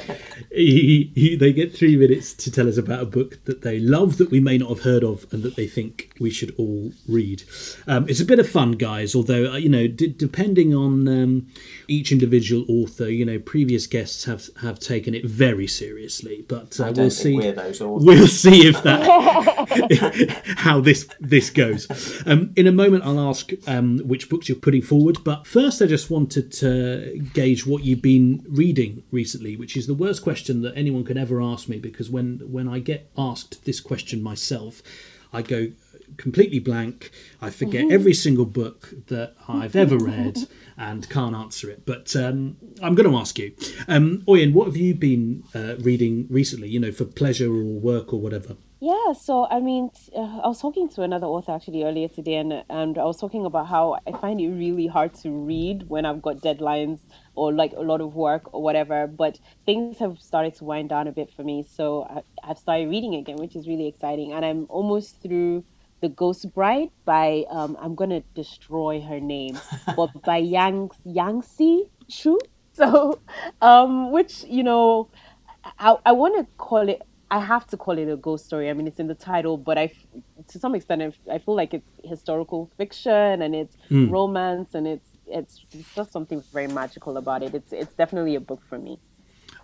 he, 0.53 1.11
he, 1.14 1.37
they 1.37 1.53
get 1.53 1.75
three 1.75 1.97
minutes 1.97 2.35
to 2.35 2.51
tell 2.51 2.68
us 2.68 2.77
about 2.77 3.01
a 3.01 3.07
book 3.07 3.42
that 3.47 3.62
they 3.62 3.79
love 3.79 4.18
that 4.18 4.31
we 4.31 4.40
may 4.40 4.59
not 4.59 4.68
have 4.68 4.81
heard 4.81 5.03
of 5.03 5.27
and 5.33 5.42
that 5.42 5.57
they 5.57 5.66
think 5.66 6.12
we 6.21 6.31
should 6.31 6.55
all 6.59 6.92
read. 7.09 7.42
Um, 7.87 8.07
it's 8.09 8.21
a 8.21 8.27
bit 8.27 8.38
of 8.38 8.49
fun, 8.49 8.73
guys. 8.73 9.14
Although 9.14 9.53
uh, 9.53 9.57
you 9.57 9.71
know, 9.71 9.88
d- 9.88 10.09
depending 10.09 10.75
on 10.75 11.09
um, 11.09 11.47
each 11.87 12.12
individual 12.12 12.66
author, 12.68 13.11
you 13.11 13.25
know, 13.25 13.38
previous 13.38 13.87
guests 13.87 14.25
have 14.25 14.51
have 14.61 14.79
taken 14.79 15.14
it 15.14 15.25
very 15.25 15.66
seriously. 15.66 16.44
But 16.47 16.79
uh, 16.79 16.92
we'll 16.94 17.11
see. 17.11 17.37
we're 17.37 17.53
those 17.53 17.81
authors. 17.81 18.05
We'll 18.05 18.29
see 18.29 18.66
if 18.66 18.83
that 18.83 18.98
how 20.57 20.81
this 20.81 21.09
this 21.21 21.51
goes. 21.51 21.87
Um, 22.27 22.53
in 22.57 22.67
a 22.67 22.73
moment, 22.73 23.05
I'll 23.05 23.21
ask 23.21 23.51
um, 23.67 23.99
which 24.01 24.29
books 24.29 24.49
you're 24.49 24.59
putting 24.59 24.83
forward, 24.83 25.19
but 25.25 25.47
first, 25.47 25.81
I 25.83 25.87
just 25.87 26.11
wanted 26.11 26.53
to 26.53 27.19
gauge 27.35 27.67
what 27.67 27.85
you've 27.85 28.03
been 28.03 28.45
reading 28.49 29.03
recently, 29.11 29.57
which 29.57 29.77
is 29.77 29.87
the 29.87 29.95
worst 29.95 30.23
question 30.23 30.63
that 30.63 30.77
anyone 30.77 31.05
can 31.05 31.19
ever 31.19 31.41
ask 31.41 31.69
me 31.69 31.79
because 31.79 32.11
when 32.11 32.41
when 32.51 32.69
I 32.69 32.79
get 32.79 33.11
asked 33.17 33.65
this 33.65 33.81
question 33.81 34.23
myself, 34.23 34.83
I 35.33 35.43
go 35.43 35.69
completely 36.17 36.59
blank. 36.59 37.11
I 37.41 37.51
forget 37.51 37.91
every 37.91 38.15
single 38.15 38.47
book 38.47 38.93
that 39.09 39.35
I've 39.47 39.77
ever 39.77 39.99
read 39.99 40.39
and 40.79 41.09
can't 41.09 41.35
answer 41.35 41.71
it. 41.71 41.85
But 41.85 42.15
um, 42.17 42.57
I'm 42.83 42.95
going 42.95 43.11
to 43.11 43.17
ask 43.17 43.39
you, 43.39 43.55
um, 43.89 44.23
Oyin, 44.27 44.53
what 44.53 44.67
have 44.67 44.77
you 44.77 44.95
been 44.95 45.45
uh, 45.55 45.77
reading 45.79 46.27
recently? 46.31 46.69
You 46.69 46.81
know, 46.81 46.93
for 46.93 47.05
pleasure 47.05 47.53
or 47.53 47.63
work 47.63 48.13
or 48.13 48.21
whatever. 48.21 48.57
Yeah, 48.81 49.12
so 49.12 49.45
I 49.51 49.59
mean, 49.59 49.91
uh, 50.14 50.38
I 50.45 50.47
was 50.47 50.61
talking 50.61 50.88
to 50.91 51.03
another 51.03 51.27
author 51.27 51.51
actually 51.51 51.83
earlier 51.83 52.07
today, 52.07 52.37
and 52.37 52.62
and 52.71 52.97
I 52.97 53.05
was 53.05 53.19
talking 53.19 53.45
about 53.45 53.67
how 53.67 53.99
I 54.07 54.12
find 54.12 54.41
it 54.41 54.49
really 54.51 54.87
hard 54.87 55.14
to 55.23 55.31
read 55.31 55.88
when 55.88 56.07
I've 56.07 56.23
got 56.23 56.37
deadlines 56.37 57.01
or 57.35 57.53
like 57.53 57.73
a 57.73 57.81
lot 57.81 58.01
of 58.01 58.14
work 58.14 58.55
or 58.55 58.62
whatever. 58.62 59.09
But 59.09 59.41
things 59.67 59.99
have 59.99 60.21
started 60.21 60.55
to 60.57 60.64
wind 60.64 60.91
down 60.91 61.09
a 61.09 61.12
bit 61.12 61.29
for 61.35 61.43
me, 61.43 61.64
so 61.64 62.05
I, 62.09 62.51
I've 62.51 62.59
started 62.59 62.88
reading 62.88 63.17
again, 63.17 63.37
which 63.38 63.57
is 63.57 63.67
really 63.67 63.88
exciting, 63.88 64.33
and 64.33 64.45
I'm 64.45 64.67
almost 64.69 65.21
through 65.23 65.64
the 66.01 66.09
Ghost 66.09 66.55
Bride 66.55 66.91
by 67.05 67.47
um, 67.51 67.77
I'm 67.81 67.97
gonna 67.97 68.23
destroy 68.37 69.01
her 69.01 69.19
name, 69.19 69.59
but 69.97 70.23
by 70.23 70.37
Yang 70.37 70.91
Yangtze 71.05 71.91
Shu. 72.09 72.38
So, 72.75 73.19
um, 73.61 74.12
which 74.12 74.45
you 74.45 74.62
know, 74.62 75.11
I 75.79 75.97
I 76.07 76.12
want 76.12 76.37
to 76.38 76.47
call 76.57 76.88
it. 76.88 77.03
I 77.31 77.41
have 77.41 77.67
to 77.69 77.77
call 77.77 77.99
it 77.99 78.09
a 78.09 78.17
ghost 78.17 78.47
story. 78.47 78.71
I 78.71 78.73
mean, 78.73 78.87
it's 78.87 78.99
in 78.99 79.07
the 79.07 79.14
title, 79.14 79.59
but 79.59 79.77
I, 79.77 79.93
to 80.49 80.59
some 80.59 80.75
extent, 80.75 81.14
I 81.31 81.38
feel 81.38 81.55
like 81.55 81.75
it's 81.75 81.91
historical 82.03 82.71
fiction 82.79 83.43
and 83.43 83.55
it's 83.55 83.77
hmm. 83.88 84.11
romance 84.11 84.75
and 84.75 84.87
it's 84.87 85.11
it's 85.27 85.61
it's 85.73 85.95
just 85.95 86.11
something 86.11 86.43
very 86.53 86.69
magical 86.69 87.17
about 87.19 87.43
it. 87.43 87.55
It's 87.55 87.73
it's 87.73 87.93
definitely 87.93 88.35
a 88.35 88.41
book 88.41 88.62
for 88.69 88.79
me. 88.79 88.99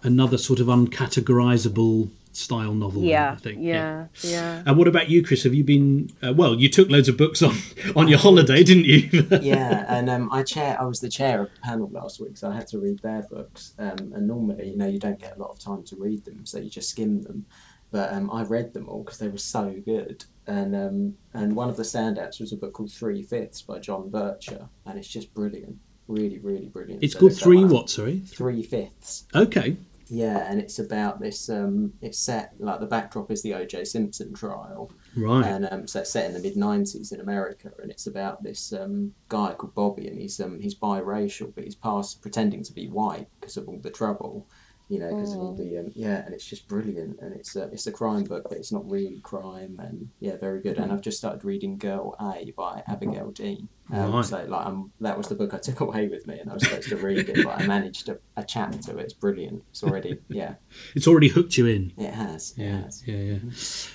Another 0.03 0.37
sort 0.37 0.61
of 0.61 0.66
uncategorizable 0.66 2.11
style 2.37 2.75
novel. 2.75 3.03
Yeah, 3.03 3.33
I 3.33 3.37
think. 3.37 3.59
yeah, 3.61 4.07
yeah. 4.23 4.62
And 4.66 4.77
what 4.77 4.88
about 4.88 5.09
you, 5.09 5.23
Chris? 5.25 5.44
Have 5.44 5.55
you 5.55 5.64
been? 5.64 6.11
Uh, 6.23 6.33
well, 6.33 6.55
you 6.55 6.68
took 6.68 6.90
loads 6.90 7.09
of 7.09 7.16
books 7.16 7.42
on 7.42 7.57
on 7.97 8.09
your 8.09 8.18
holiday, 8.18 8.62
didn't 8.62 8.85
you? 8.85 9.09
yeah, 9.42 9.85
and 9.88 10.11
um, 10.11 10.31
I 10.33 10.42
chair. 10.42 10.77
I 10.81 10.85
was 10.85 11.01
the 11.01 11.09
chair 11.09 11.42
of 11.42 11.51
a 11.57 11.61
panel 11.66 11.88
last 11.92 12.20
week, 12.20 12.37
so 12.37 12.51
I 12.51 12.55
had 12.55 12.66
to 12.68 12.79
read 12.79 12.99
their 13.01 13.23
books. 13.23 13.75
Um, 13.79 14.12
and 14.14 14.27
normally, 14.27 14.70
you 14.70 14.77
know, 14.77 14.87
you 14.87 14.99
don't 14.99 15.18
get 15.20 15.37
a 15.37 15.40
lot 15.40 15.51
of 15.51 15.59
time 15.59 15.83
to 15.85 15.97
read 15.97 16.25
them, 16.25 16.44
so 16.44 16.59
you 16.59 16.70
just 16.70 16.90
skim 16.90 17.23
them. 17.23 17.47
But 17.90 18.12
um, 18.12 18.29
I 18.33 18.42
read 18.42 18.73
them 18.75 18.88
all 18.88 19.05
because 19.05 19.18
they 19.18 19.29
were 19.29 19.38
so 19.38 19.73
good. 19.85 20.25
And 20.47 20.75
um, 20.75 21.14
and 21.33 21.55
one 21.55 21.68
of 21.68 21.77
the 21.77 21.85
standouts 21.85 22.40
was 22.40 22.53
a 22.53 22.57
book 22.57 22.73
called 22.75 22.92
Three 22.92 23.23
Fifths 23.23 23.62
by 23.62 23.79
John 23.79 24.11
Vercher, 24.11 24.68
and 24.85 24.99
it's 24.99 25.09
just 25.09 25.33
brilliant, 25.33 25.79
really, 26.09 26.38
really 26.38 26.66
brilliant. 26.66 27.03
it's 27.03 27.14
So 27.14 27.20
called 27.20 27.37
Three. 27.37 27.64
What? 27.64 27.88
Sorry. 27.88 28.18
Three 28.27 28.62
Fifths. 28.62 29.27
Okay. 29.35 29.77
Yeah, 30.09 30.47
and 30.51 30.61
it's 30.61 30.79
about 30.79 31.21
this. 31.21 31.49
Um, 31.49 31.93
it's 32.03 32.19
set 32.19 32.53
like 32.59 32.81
the 32.81 32.87
backdrop 32.87 33.31
is 33.31 33.43
the 33.43 33.55
O.J. 33.55 33.85
Simpson 33.85 34.35
trial, 34.35 34.93
Right. 35.17 35.47
and 35.47 35.67
um, 35.71 35.87
so 35.87 36.01
it's 36.01 36.11
set 36.11 36.27
in 36.27 36.35
the 36.35 36.40
mid 36.40 36.57
'90s 36.57 37.12
in 37.12 37.21
America, 37.21 37.71
and 37.83 37.90
it's 37.90 38.07
about 38.07 38.43
this 38.43 38.73
um, 38.73 39.14
guy 39.29 39.55
called 39.55 39.75
Bobby, 39.75 40.07
and 40.09 40.19
he's 40.19 40.40
um, 40.40 40.61
he's 40.61 40.75
biracial, 40.79 41.55
but 41.55 41.64
he's 41.64 41.75
past 41.75 42.21
pretending 42.23 42.62
to 42.64 42.73
be 42.73 42.88
white 42.88 43.29
because 43.40 43.57
of 43.57 43.69
all 43.69 43.79
the 43.79 43.90
trouble, 43.90 44.47
you 44.88 44.99
know, 44.99 45.09
because 45.14 45.33
of 45.33 45.38
all 45.40 45.55
the 45.55 45.79
um, 45.79 45.92
yeah, 45.94 46.25
and 46.25 46.35
it's 46.35 46.44
just 46.44 46.68
brilliant, 46.68 47.18
and 47.20 47.35
it's 47.35 47.57
a, 47.57 47.64
it's 47.73 47.87
a 47.87 47.92
crime 47.92 48.25
book, 48.25 48.44
but 48.49 48.59
it's 48.59 48.70
not 48.73 48.88
really 48.88 49.20
crime, 49.20 49.77
and 49.83 50.11
yeah, 50.20 50.37
very 50.37 50.61
good. 50.61 50.79
And 50.79 50.92
I've 50.92 51.01
just 51.01 51.16
started 51.18 51.44
reading 51.44 51.79
Girl 51.79 52.14
A 52.20 52.53
by 52.57 52.83
Abigail 52.87 53.31
Dean. 53.31 53.68
Um, 53.92 54.12
Right. 54.12 54.25
So 54.25 54.44
like 54.49 54.66
um, 54.66 54.92
that 55.01 55.16
was 55.16 55.29
the 55.29 55.35
book 55.35 55.55
I 55.55 55.59
took 55.59 55.81
away 55.87 56.09
with 56.09 56.27
me, 56.27 56.38
and 56.38 56.51
I 56.51 56.55
was 56.55 56.64
supposed 56.64 56.88
to 56.90 56.97
read 56.97 57.29
it, 57.29 57.44
but 57.44 57.61
I 57.61 57.66
managed 57.66 58.09
a, 58.11 58.18
a 58.37 58.44
chapter. 58.44 58.99
It's 59.01 59.14
brilliant. 59.14 59.62
It's 59.70 59.83
already 59.83 60.18
yeah, 60.29 60.55
It's 60.94 61.07
already 61.09 61.29
hooked 61.29 61.57
you 61.57 61.66
in. 61.66 61.92
it 61.97 62.12
has. 62.12 62.53
It 62.59 62.62
Yeah, 62.64 62.83
has. 62.83 63.03
yeah, 63.07 63.16
yeah. 63.16 63.38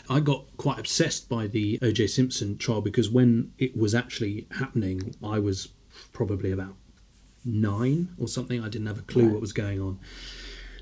I 0.10 0.20
got 0.22 0.46
quite 0.58 0.80
obsessed 0.80 1.30
by 1.30 1.48
the 1.48 1.78
O.J. 1.84 2.08
Simpson 2.08 2.58
trial 2.58 2.82
because 2.82 3.10
when 3.10 3.52
it 3.60 3.78
was 3.78 3.94
actually 3.94 4.48
happening, 4.52 5.16
I 5.24 5.38
was 5.40 5.70
probably 6.14 6.52
about 6.52 6.76
nine 7.46 8.10
or 8.20 8.28
something. 8.28 8.64
I 8.64 8.70
didn't 8.70 8.88
have 8.88 9.00
a 9.00 9.04
clue 9.04 9.30
what 9.30 9.42
was 9.42 9.54
going 9.54 9.80
on. 9.82 10.00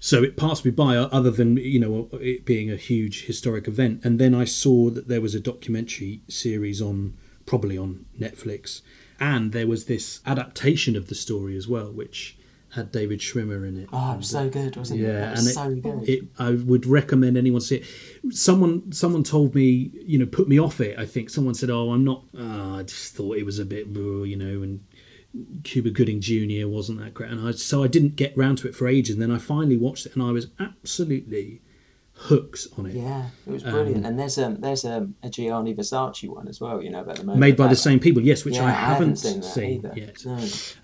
So 0.08 0.24
it 0.24 0.38
passed 0.38 0.64
me 0.64 0.72
by, 0.72 0.96
uh, 0.96 1.10
other 1.12 1.32
than 1.32 1.58
you 1.58 1.82
know 1.82 2.08
it 2.14 2.46
being 2.46 2.72
a 2.72 2.78
huge 2.78 3.26
historic 3.26 3.68
event. 3.68 4.06
And 4.06 4.20
then 4.20 4.34
I 4.34 4.46
saw 4.46 4.90
that 4.92 5.10
there 5.10 5.20
was 5.20 5.36
a 5.36 5.40
documentary 5.42 6.22
series 6.30 6.82
on, 6.82 7.18
probably 7.46 7.78
on 7.78 8.06
Netflix, 8.18 8.82
and 9.20 9.52
there 9.52 9.68
was 9.68 9.84
this 9.88 10.22
adaptation 10.26 10.96
of 10.96 11.10
the 11.10 11.16
story 11.16 11.58
as 11.58 11.68
well, 11.68 11.92
which 11.92 12.38
had 12.76 12.90
David 12.90 13.20
Schwimmer 13.20 13.68
in 13.68 13.78
it. 13.82 13.90
Oh, 13.92 14.14
it 14.14 14.18
was 14.18 14.30
so 14.30 14.48
good, 14.50 14.78
wasn't 14.78 15.02
it? 15.02 15.04
Yeah, 15.04 15.10
It 15.10 15.24
and 15.24 15.32
was 15.40 15.48
it, 15.48 15.54
so 15.54 15.76
good. 15.76 16.08
it, 16.10 16.24
I 16.40 16.52
would 16.52 16.86
recommend 16.86 17.36
anyone 17.36 17.60
see 17.60 17.78
it. 17.78 17.86
Someone, 18.34 18.90
someone 18.94 19.24
told 19.24 19.56
me, 19.56 19.92
you 20.06 20.18
know, 20.20 20.26
put 20.26 20.48
me 20.48 20.58
off 20.58 20.80
it. 20.80 20.98
I 20.98 21.06
think 21.06 21.30
someone 21.30 21.54
said, 21.54 21.70
"Oh, 21.70 21.92
I'm 21.92 22.06
not." 22.06 22.24
Uh, 22.38 22.78
I 22.80 22.84
just 22.84 23.14
thought 23.14 23.36
it 23.36 23.46
was 23.46 23.60
a 23.60 23.66
bit, 23.66 23.88
you 23.88 24.38
know, 24.38 24.64
and 24.64 24.80
Cuba 25.64 25.90
Gooding 25.90 26.22
Jr. 26.22 26.68
wasn't 26.68 27.00
that 27.00 27.14
great, 27.14 27.32
and 27.32 27.48
I 27.48 27.52
so 27.52 27.84
I 27.84 27.88
didn't 27.88 28.16
get 28.16 28.36
round 28.38 28.58
to 28.60 28.68
it 28.68 28.76
for 28.76 28.88
ages. 28.88 29.16
And 29.16 29.22
then 29.22 29.32
I 29.32 29.38
finally 29.38 29.78
watched 29.78 30.06
it, 30.06 30.14
and 30.16 30.24
I 30.24 30.32
was 30.32 30.48
absolutely 30.60 31.62
hooked 32.14 32.66
on 32.78 32.88
it. 32.88 32.96
Yeah, 32.96 33.28
it 33.46 33.52
was 33.52 33.64
Um, 33.64 33.72
brilliant. 33.72 34.06
and 34.06 34.18
there's 34.20 34.38
a 34.38 34.56
there's 34.60 34.86
a, 34.86 35.08
a 35.24 35.30
Gianni 35.30 35.76
Versace 35.76 36.28
one 36.28 36.48
as 36.48 36.60
well. 36.60 36.82
You 36.82 36.90
know 36.90 37.02
about 37.02 37.18
the 37.18 37.24
moment 37.24 37.40
Made 37.40 37.56
by 37.58 37.68
the 37.68 37.76
same 37.76 38.00
people, 38.00 38.22
yes, 38.24 38.44
which 38.46 38.56
Yeah, 38.56 38.66
I 38.66 38.72
haven't, 38.72 39.18
seen 39.18 39.42
that 39.42 39.46
seen 39.46 39.86
either. 39.86 39.94
yet. 39.96 40.26
No, 40.26 40.34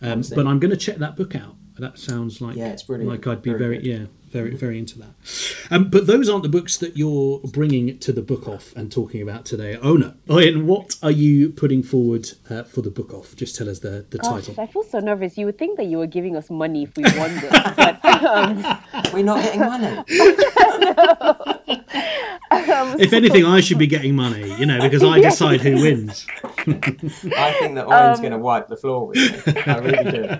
Um, 0.02 0.24
seen 0.24 0.36
but. 0.36 0.48
I'm 0.48 0.60
going 0.60 0.72
to 0.72 0.78
check 0.78 0.98
that 0.98 1.16
book 1.16 1.36
out. 1.36 1.56
That 1.80 1.98
sounds 1.98 2.40
like 2.40 2.56
Yeah, 2.56 2.68
it's 2.68 2.84
brilliant. 2.84 3.10
Like 3.12 3.26
I'd 3.26 3.42
be 3.42 3.50
Very 3.52 3.78
very. 3.80 3.84
Yeah, 3.84 4.06
very 4.34 4.56
very 4.56 4.78
into 4.78 5.00
that. 5.00 5.14
Um, 5.72 5.90
but 5.90 6.08
those 6.08 6.28
aren't 6.28 6.44
the 6.44 6.50
books 6.50 6.76
that 6.78 6.98
you're 6.98 7.40
bringing 7.40 7.98
to 8.00 8.12
the 8.12 8.22
book 8.22 8.48
off 8.48 8.74
and 8.76 8.92
talking 8.92 9.22
about 9.22 9.46
today. 9.46 9.78
Oh 9.82 9.96
no, 9.96 10.14
Ian, 10.30 10.68
what 10.68 10.98
are 11.02 11.12
you 11.12 11.50
putting 11.50 11.84
forward 11.84 12.30
uh, 12.50 12.64
for 12.64 12.82
the 12.82 12.92
book 12.92 13.14
off? 13.14 13.36
Just 13.36 13.56
tell 13.56 13.70
us 13.70 13.80
the 13.80 14.06
the 14.10 14.18
Gosh, 14.18 14.48
title. 14.48 14.56
I 14.62 14.68
feel 14.68 14.84
so 14.84 15.00
nervous. 15.00 15.38
You 15.38 15.46
would 15.46 15.58
think 15.58 15.78
that 15.78 15.86
you 15.86 16.00
were 16.00 16.08
giving 16.08 16.36
us 16.36 16.50
money 16.50 16.84
if 16.84 16.98
we 16.98 17.04
won 17.18 17.34
this, 17.36 17.52
but 17.78 18.04
um, 18.26 18.64
We're 19.14 19.24
not 19.24 19.42
getting 19.44 19.62
money. 19.62 20.04
If 23.00 23.14
anything, 23.14 23.46
I 23.46 23.62
should 23.62 23.80
be 23.80 23.88
getting 23.88 24.16
money, 24.16 24.56
you 24.60 24.66
know, 24.68 24.80
because 24.80 25.04
I 25.04 25.20
decide 25.30 25.62
who 25.62 25.82
wins. 25.82 26.26
I 26.58 26.64
think 27.60 27.76
that 27.76 27.86
Um, 27.88 27.92
Owen's 27.92 28.20
going 28.20 28.32
to 28.32 28.38
wipe 28.38 28.68
the 28.68 28.78
floor 28.78 29.08
with 29.08 29.18
me. 29.48 29.62
I 29.66 29.78
really 29.80 30.12
do. 30.12 30.38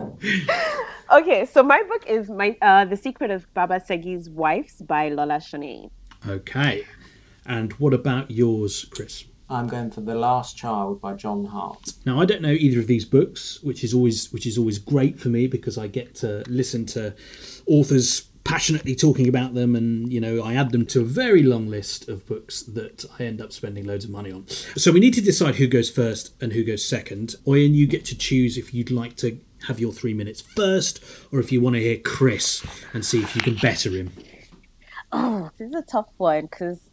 okay. 1.12 1.46
So 1.46 1.62
my 1.62 1.82
book 1.82 2.06
is 2.06 2.30
my 2.30 2.56
uh, 2.62 2.84
The 2.84 2.96
Secret 2.96 3.30
of 3.30 3.52
Baba 3.54 3.80
Segi's 3.80 4.28
Wives 4.28 4.82
by 4.82 5.08
Lola 5.08 5.36
Shoneyin. 5.36 5.90
Okay, 6.28 6.84
and 7.46 7.72
what 7.74 7.94
about 7.94 8.30
yours, 8.30 8.84
Chris? 8.90 9.24
I'm 9.50 9.66
going 9.66 9.90
for 9.90 10.00
The 10.00 10.14
Last 10.14 10.56
Child 10.56 11.00
by 11.00 11.14
John 11.14 11.44
Hart. 11.44 11.94
Now 12.06 12.20
I 12.20 12.24
don't 12.24 12.40
know 12.40 12.52
either 12.52 12.78
of 12.78 12.86
these 12.86 13.04
books, 13.04 13.60
which 13.62 13.82
is 13.82 13.92
always 13.92 14.32
which 14.32 14.46
is 14.46 14.56
always 14.56 14.78
great 14.78 15.18
for 15.18 15.28
me 15.28 15.46
because 15.46 15.76
I 15.76 15.88
get 15.88 16.14
to 16.16 16.44
listen 16.46 16.86
to 16.86 17.14
authors 17.66 18.22
passionately 18.44 18.94
talking 18.94 19.28
about 19.28 19.54
them, 19.54 19.74
and 19.74 20.12
you 20.12 20.20
know 20.20 20.42
I 20.42 20.54
add 20.54 20.70
them 20.70 20.86
to 20.86 21.00
a 21.00 21.04
very 21.04 21.42
long 21.42 21.68
list 21.68 22.08
of 22.08 22.26
books 22.26 22.62
that 22.62 23.04
I 23.18 23.24
end 23.24 23.40
up 23.40 23.52
spending 23.52 23.84
loads 23.86 24.04
of 24.04 24.10
money 24.10 24.30
on. 24.30 24.46
So 24.48 24.92
we 24.92 25.00
need 25.00 25.14
to 25.14 25.20
decide 25.20 25.56
who 25.56 25.66
goes 25.66 25.90
first 25.90 26.34
and 26.40 26.52
who 26.52 26.62
goes 26.62 26.84
second. 26.84 27.34
Oyin, 27.46 27.74
you 27.74 27.86
get 27.86 28.04
to 28.06 28.16
choose 28.16 28.56
if 28.56 28.72
you'd 28.72 28.90
like 28.90 29.16
to 29.16 29.38
have 29.66 29.80
your 29.80 29.92
three 29.92 30.14
minutes 30.14 30.40
first, 30.40 31.02
or 31.32 31.40
if 31.40 31.52
you 31.52 31.60
want 31.60 31.74
to 31.76 31.80
hear 31.80 31.98
Chris 31.98 32.64
and 32.92 33.04
see 33.04 33.22
if 33.22 33.34
you 33.34 33.42
can 33.42 33.56
better 33.56 33.90
him. 33.90 34.12
Oh, 35.12 35.50
this 35.58 35.68
is 35.68 35.74
a 35.74 35.82
tough 35.82 36.08
one 36.18 36.42
because 36.42 36.89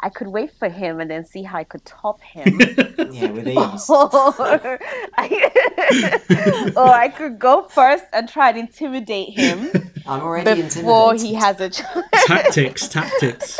I 0.00 0.08
could 0.10 0.28
wait 0.28 0.52
for 0.52 0.68
him 0.68 1.00
and 1.00 1.10
then 1.10 1.24
see 1.24 1.42
how 1.42 1.58
I 1.58 1.64
could 1.64 1.84
top 1.84 2.20
him. 2.20 2.60
yeah, 2.60 3.30
with 3.30 3.48
ease. 3.48 3.90
or, 3.90 4.78
I, 5.16 6.72
or 6.76 6.88
I 6.88 7.08
could 7.08 7.38
go 7.38 7.62
first 7.62 8.04
and 8.12 8.28
try 8.28 8.50
and 8.50 8.58
intimidate 8.58 9.30
him. 9.30 9.70
I'm 10.06 10.20
already 10.20 10.62
before 10.62 11.12
intimidated. 11.14 11.26
he 11.26 11.34
has 11.34 11.60
a 11.60 11.70
chance. 11.70 12.06
tactics, 12.26 12.88
tactics. 12.88 13.58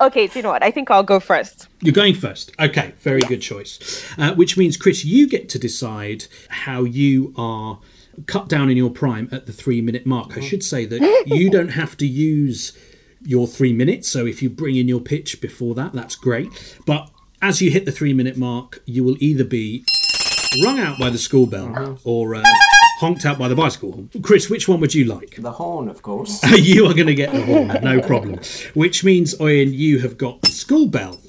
okay, 0.00 0.26
do 0.26 0.38
you 0.38 0.42
know 0.42 0.50
what? 0.50 0.62
I 0.64 0.70
think 0.70 0.90
I'll 0.90 1.02
go 1.02 1.20
first. 1.20 1.68
You're 1.80 1.92
going 1.92 2.14
first. 2.14 2.52
Okay, 2.60 2.92
very 2.98 3.20
good 3.20 3.40
choice. 3.40 4.04
Uh, 4.18 4.34
which 4.34 4.56
means, 4.56 4.76
Chris, 4.76 5.04
you 5.04 5.28
get 5.28 5.48
to 5.50 5.58
decide 5.58 6.26
how 6.48 6.82
you 6.84 7.32
are 7.36 7.78
cut 8.26 8.48
down 8.48 8.70
in 8.70 8.76
your 8.76 8.90
prime 8.90 9.28
at 9.32 9.46
the 9.46 9.52
three 9.52 9.80
minute 9.80 10.06
mark. 10.06 10.36
I 10.36 10.40
should 10.40 10.62
say 10.62 10.86
that 10.86 11.24
you 11.26 11.50
don't 11.50 11.70
have 11.70 11.96
to 11.98 12.06
use 12.06 12.76
your 13.24 13.46
three 13.46 13.72
minutes. 13.72 14.08
So 14.08 14.26
if 14.26 14.42
you 14.42 14.50
bring 14.50 14.76
in 14.76 14.88
your 14.88 15.00
pitch 15.00 15.40
before 15.40 15.74
that, 15.74 15.92
that's 15.92 16.16
great. 16.16 16.76
But 16.86 17.10
as 17.42 17.60
you 17.60 17.70
hit 17.70 17.84
the 17.84 17.92
three 17.92 18.12
minute 18.12 18.36
mark, 18.36 18.82
you 18.86 19.04
will 19.04 19.16
either 19.20 19.44
be 19.44 19.84
rung 20.64 20.78
out 20.78 20.98
by 20.98 21.10
the 21.10 21.18
school 21.18 21.46
bell 21.46 21.98
or 22.04 22.36
uh, 22.36 22.42
honked 22.98 23.26
out 23.26 23.38
by 23.38 23.48
the 23.48 23.54
bicycle 23.54 23.92
horn. 23.92 24.10
Chris, 24.22 24.48
which 24.48 24.68
one 24.68 24.80
would 24.80 24.94
you 24.94 25.04
like? 25.04 25.36
The 25.36 25.52
horn, 25.52 25.88
of 25.88 26.02
course. 26.02 26.42
you 26.58 26.86
are 26.86 26.94
going 26.94 27.06
to 27.06 27.14
get 27.14 27.32
the 27.32 27.42
horn, 27.42 27.68
no 27.82 28.00
problem. 28.00 28.40
Which 28.74 29.04
means, 29.04 29.34
Oyin, 29.36 29.72
you 29.72 29.98
have 30.00 30.16
got 30.16 30.42
the 30.42 30.50
school 30.50 30.86
bell. 30.86 31.20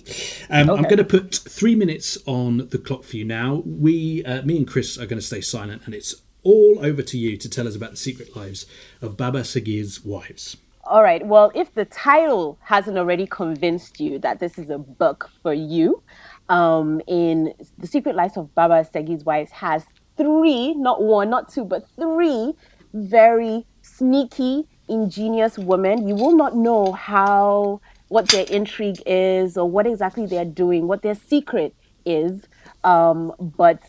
Um, 0.49 0.69
I'm 0.69 0.83
going 0.83 0.97
to 0.97 1.03
put 1.03 1.35
three 1.35 1.75
minutes 1.75 2.17
on 2.25 2.69
the 2.69 2.77
clock 2.77 3.03
for 3.03 3.17
you 3.17 3.25
now. 3.25 3.63
We, 3.65 4.23
uh, 4.23 4.43
me 4.43 4.57
and 4.57 4.67
Chris, 4.67 4.97
are 4.97 5.05
going 5.05 5.19
to 5.19 5.25
stay 5.25 5.41
silent, 5.41 5.81
and 5.85 5.95
it's 5.95 6.15
all 6.43 6.77
over 6.81 7.01
to 7.01 7.17
you 7.17 7.35
to 7.37 7.49
tell 7.49 7.67
us 7.67 7.75
about 7.75 7.91
the 7.91 7.97
secret 7.97 8.35
lives 8.35 8.67
of 9.01 9.17
Baba 9.17 9.41
Segi's 9.41 10.05
wives. 10.05 10.57
All 10.87 11.01
right. 11.01 11.25
Well, 11.25 11.51
if 11.55 11.73
the 11.73 11.85
title 11.85 12.59
hasn't 12.61 12.95
already 12.95 13.25
convinced 13.25 13.99
you 13.99 14.19
that 14.19 14.39
this 14.39 14.59
is 14.59 14.69
a 14.69 14.77
book 14.77 15.31
for 15.41 15.51
you, 15.51 16.03
um, 16.47 17.01
in 17.07 17.55
The 17.79 17.87
Secret 17.87 18.15
Lives 18.15 18.37
of 18.37 18.53
Baba 18.53 18.87
Segi's 18.93 19.23
Wives 19.23 19.51
has 19.51 19.83
three, 20.15 20.75
not 20.75 21.01
one, 21.01 21.31
not 21.31 21.49
two, 21.51 21.65
but 21.65 21.89
three 21.95 22.53
very 22.93 23.65
sneaky, 23.81 24.67
ingenious 24.87 25.57
women. 25.57 26.07
You 26.07 26.13
will 26.13 26.35
not 26.35 26.55
know 26.55 26.91
how, 26.91 27.81
what 28.09 28.27
their 28.27 28.45
intrigue 28.45 29.01
is 29.07 29.57
or 29.57 29.67
what 29.67 29.87
exactly 29.87 30.27
they're 30.27 30.45
doing, 30.45 30.87
what 30.87 31.01
their 31.01 31.15
secret 31.15 31.73
is. 32.05 32.43
Um, 32.83 33.33
but 33.39 33.81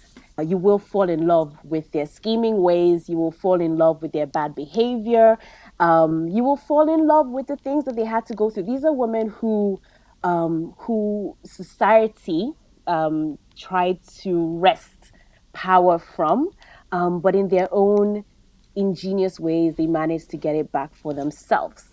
you 0.42 0.58
will 0.58 0.78
fall 0.78 1.08
in 1.08 1.26
love 1.26 1.56
with 1.64 1.92
their 1.92 2.06
scheming 2.06 2.60
ways. 2.60 3.08
You 3.08 3.16
will 3.16 3.32
fall 3.32 3.60
in 3.60 3.78
love 3.78 4.02
with 4.02 4.12
their 4.12 4.26
bad 4.26 4.54
behavior. 4.54 5.38
Um, 5.78 6.28
you 6.28 6.42
will 6.42 6.56
fall 6.56 6.92
in 6.92 7.06
love 7.06 7.28
with 7.28 7.46
the 7.46 7.56
things 7.56 7.84
that 7.84 7.96
they 7.96 8.04
had 8.04 8.26
to 8.26 8.34
go 8.34 8.50
through. 8.50 8.64
These 8.64 8.84
are 8.84 8.92
women 8.92 9.28
who, 9.28 9.80
um, 10.24 10.74
who 10.78 11.36
society 11.44 12.52
um, 12.86 13.38
tried 13.56 14.02
to 14.20 14.58
wrest 14.58 15.12
power 15.52 15.98
from, 15.98 16.50
um, 16.92 17.20
but 17.20 17.34
in 17.34 17.48
their 17.48 17.68
own 17.72 18.24
ingenious 18.74 19.40
ways, 19.40 19.74
they 19.76 19.86
managed 19.86 20.30
to 20.30 20.36
get 20.36 20.54
it 20.54 20.70
back 20.72 20.94
for 20.94 21.12
themselves. 21.12 21.84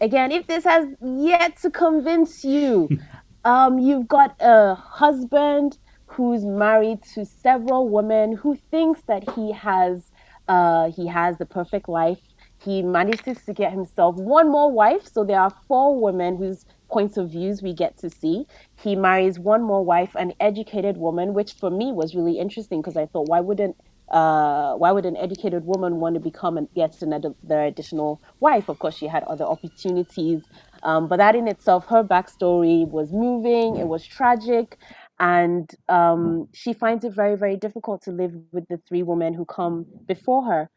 Again, 0.00 0.32
if 0.32 0.46
this 0.46 0.64
has 0.64 0.86
yet 1.00 1.56
to 1.62 1.70
convince 1.70 2.44
you, 2.44 2.88
um, 3.44 3.78
you've 3.78 4.08
got 4.08 4.36
a 4.40 4.74
husband 4.74 5.78
who's 6.06 6.44
married 6.44 7.02
to 7.14 7.24
several 7.24 7.88
women 7.88 8.36
who 8.36 8.56
thinks 8.70 9.02
that 9.02 9.28
he 9.34 9.52
has 9.52 10.10
uh, 10.48 10.90
he 10.90 11.06
has 11.06 11.38
the 11.38 11.46
perfect 11.46 11.88
life. 11.88 12.18
He 12.64 12.82
manages 12.82 13.44
to 13.44 13.52
get 13.52 13.72
himself 13.72 14.16
one 14.16 14.50
more 14.50 14.70
wife, 14.70 15.08
so 15.12 15.24
there 15.24 15.40
are 15.40 15.52
four 15.66 16.00
women 16.00 16.36
whose 16.36 16.64
points 16.90 17.16
of 17.16 17.30
views 17.30 17.60
we 17.62 17.72
get 17.72 17.96
to 17.98 18.10
see. 18.10 18.46
He 18.76 18.94
marries 18.94 19.38
one 19.38 19.62
more 19.62 19.84
wife, 19.84 20.14
an 20.14 20.32
educated 20.38 20.96
woman, 20.96 21.34
which 21.34 21.54
for 21.54 21.70
me 21.70 21.90
was 21.92 22.14
really 22.14 22.38
interesting 22.38 22.80
because 22.80 22.96
I 22.96 23.06
thought, 23.06 23.28
why 23.28 23.40
wouldn't 23.40 23.76
uh, 24.10 24.74
why 24.74 24.92
would 24.92 25.06
an 25.06 25.16
educated 25.16 25.64
woman 25.64 25.96
want 25.96 26.14
to 26.14 26.20
become 26.20 26.58
an, 26.58 26.68
yet 26.74 27.00
another 27.00 27.34
additional 27.64 28.20
wife? 28.40 28.68
Of 28.68 28.78
course, 28.78 28.94
she 28.94 29.06
had 29.06 29.22
other 29.24 29.44
opportunities, 29.44 30.42
um, 30.82 31.08
but 31.08 31.16
that 31.16 31.34
in 31.34 31.48
itself, 31.48 31.86
her 31.86 32.04
backstory 32.04 32.86
was 32.86 33.10
moving. 33.10 33.76
It 33.76 33.88
was 33.88 34.04
tragic, 34.06 34.76
and 35.18 35.70
um, 35.88 36.48
she 36.52 36.74
finds 36.74 37.04
it 37.04 37.14
very, 37.14 37.36
very 37.36 37.56
difficult 37.56 38.02
to 38.02 38.10
live 38.10 38.34
with 38.52 38.68
the 38.68 38.78
three 38.86 39.02
women 39.02 39.32
who 39.32 39.46
come 39.46 39.86
before 40.06 40.44
her. 40.44 40.70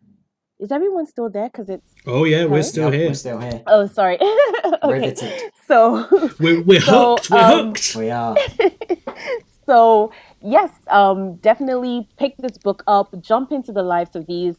Is 0.59 0.71
everyone 0.71 1.05
still 1.07 1.29
there? 1.29 1.49
Because 1.49 1.69
it's 1.69 1.93
Oh 2.05 2.23
yeah, 2.25 2.45
we're 2.45 2.63
still 2.63 2.91
Yep, 2.91 2.93
here. 2.93 3.07
We're 3.09 3.13
still 3.15 3.39
here. 3.39 3.63
oh, 3.67 3.87
sorry. 3.87 4.17
okay, 4.83 5.15
Riveted. 5.15 5.41
so 5.67 6.07
We're, 6.39 6.61
we're 6.61 6.81
So, 6.81 7.17
hooked. 7.17 7.29
We're 7.29 7.39
um, 7.39 7.67
hooked. 7.67 7.95
We 7.95 8.11
are. 8.11 8.35
so 9.65 10.11
yes 10.41 10.71
um 10.89 11.37
definitely 11.37 12.07
pick 12.19 12.35
this 12.37 12.57
book 12.57 12.83
up 12.87 13.13
jump 13.21 13.51
into 13.51 13.71
the 13.71 13.81
lives 13.83 14.15
of 14.15 14.27
these 14.27 14.55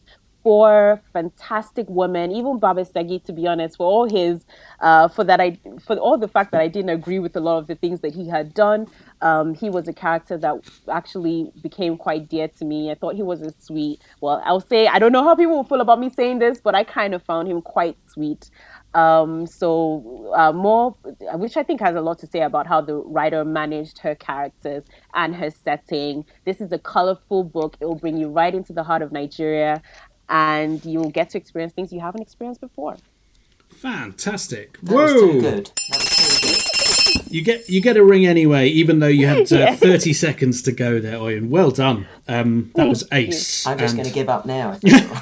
four 0.47 1.03
fantastic 1.13 1.85
women 1.89 2.31
even 2.31 2.57
baba 2.57 2.85
segi 2.85 3.21
to 3.25 3.33
be 3.33 3.49
honest 3.49 3.77
for 3.77 3.85
all 3.85 4.09
his 4.09 4.47
uh 4.79 5.09
for 5.09 5.25
that 5.25 5.41
i 5.41 5.59
for 5.85 5.97
all 5.97 6.17
the 6.17 6.29
fact 6.29 6.53
that 6.53 6.61
i 6.61 6.69
didn't 6.69 6.91
agree 6.91 7.19
with 7.19 7.35
a 7.35 7.41
lot 7.41 7.59
of 7.59 7.67
the 7.67 7.75
things 7.75 7.99
that 7.99 8.15
he 8.15 8.29
had 8.29 8.55
done 8.55 8.87
um 9.23 9.55
he 9.55 9.69
was 9.69 9.89
a 9.89 9.93
character 9.93 10.39
that 10.39 10.55
actually 10.89 11.51
became 11.65 11.97
quite 11.97 12.29
dear 12.29 12.47
to 12.47 12.65
me 12.65 12.93
i 12.93 12.95
thought 12.95 13.17
he 13.17 13.25
was 13.25 13.43
a 13.43 13.53
sweet 13.59 14.01
well 14.21 14.41
i'll 14.45 14.61
say 14.61 14.87
i 14.87 15.01
don't 15.01 15.11
know 15.11 15.25
how 15.25 15.35
people 15.35 15.57
will 15.57 15.65
feel 15.65 15.81
about 15.81 15.99
me 15.99 16.09
saying 16.09 16.39
this 16.39 16.61
but 16.61 16.77
i 16.77 16.85
kind 16.85 17.13
of 17.13 17.21
found 17.25 17.49
him 17.49 17.61
quite 17.61 17.97
sweet 18.07 18.49
um, 18.97 19.47
so 19.47 20.33
uh, 20.35 20.53
more, 20.53 20.97
which 21.35 21.59
I 21.59 21.63
think 21.63 21.81
has 21.81 21.95
a 21.97 22.01
lot 22.01 22.19
to 22.21 22.27
say 22.27 22.41
about 22.41 22.67
how 22.67 22.81
the 22.81 22.95
writer 22.97 23.45
managed 23.45 23.99
her 23.99 24.15
characters 24.15 24.85
and 25.13 25.35
her 25.37 25.51
setting. 25.51 26.25
This 26.47 26.63
is 26.63 26.73
a 26.73 26.79
colorful 26.79 27.45
book. 27.45 27.77
It 27.79 27.85
will 27.85 27.97
bring 27.99 28.17
you 28.17 28.29
right 28.29 28.55
into 28.55 28.73
the 28.73 28.83
heart 28.83 29.03
of 29.03 29.13
Nigeria, 29.13 29.83
and 30.29 30.85
you'll 30.85 31.11
get 31.11 31.31
to 31.31 31.39
experience 31.39 31.73
things 31.73 31.93
you 31.93 32.01
haven't 32.01 32.23
experienced 32.23 32.61
before. 32.61 32.97
Fantastic. 33.71 34.79
That 34.83 34.93
Whoa. 34.95 35.03
was 35.05 35.13
too 35.13 35.41
good. 35.41 35.71
That 35.91 35.99
was 35.99 36.41
too 36.41 36.49
good. 36.49 37.33
You 37.33 37.43
get 37.43 37.69
you 37.69 37.81
get 37.81 37.97
a 37.97 38.05
ring 38.05 38.27
anyway, 38.27 38.69
even 38.69 39.01
though 39.01 39.07
you 39.09 39.27
had 39.27 39.53
uh, 39.53 39.75
30 39.77 40.13
seconds 40.13 40.63
to 40.63 40.73
go 40.73 41.01
there, 41.01 41.17
Oyin. 41.19 41.49
Well 41.49 41.71
done. 41.71 42.07
Um, 42.29 42.71
that 42.77 42.89
was 42.89 43.05
ace. 43.13 43.67
I'm 43.67 43.79
just 43.79 43.95
And 43.95 44.03
going 44.05 44.09
to 44.09 44.15
give 44.15 44.29
up 44.29 44.47
now. 44.47 44.71
I 44.71 44.79
think. 44.79 45.13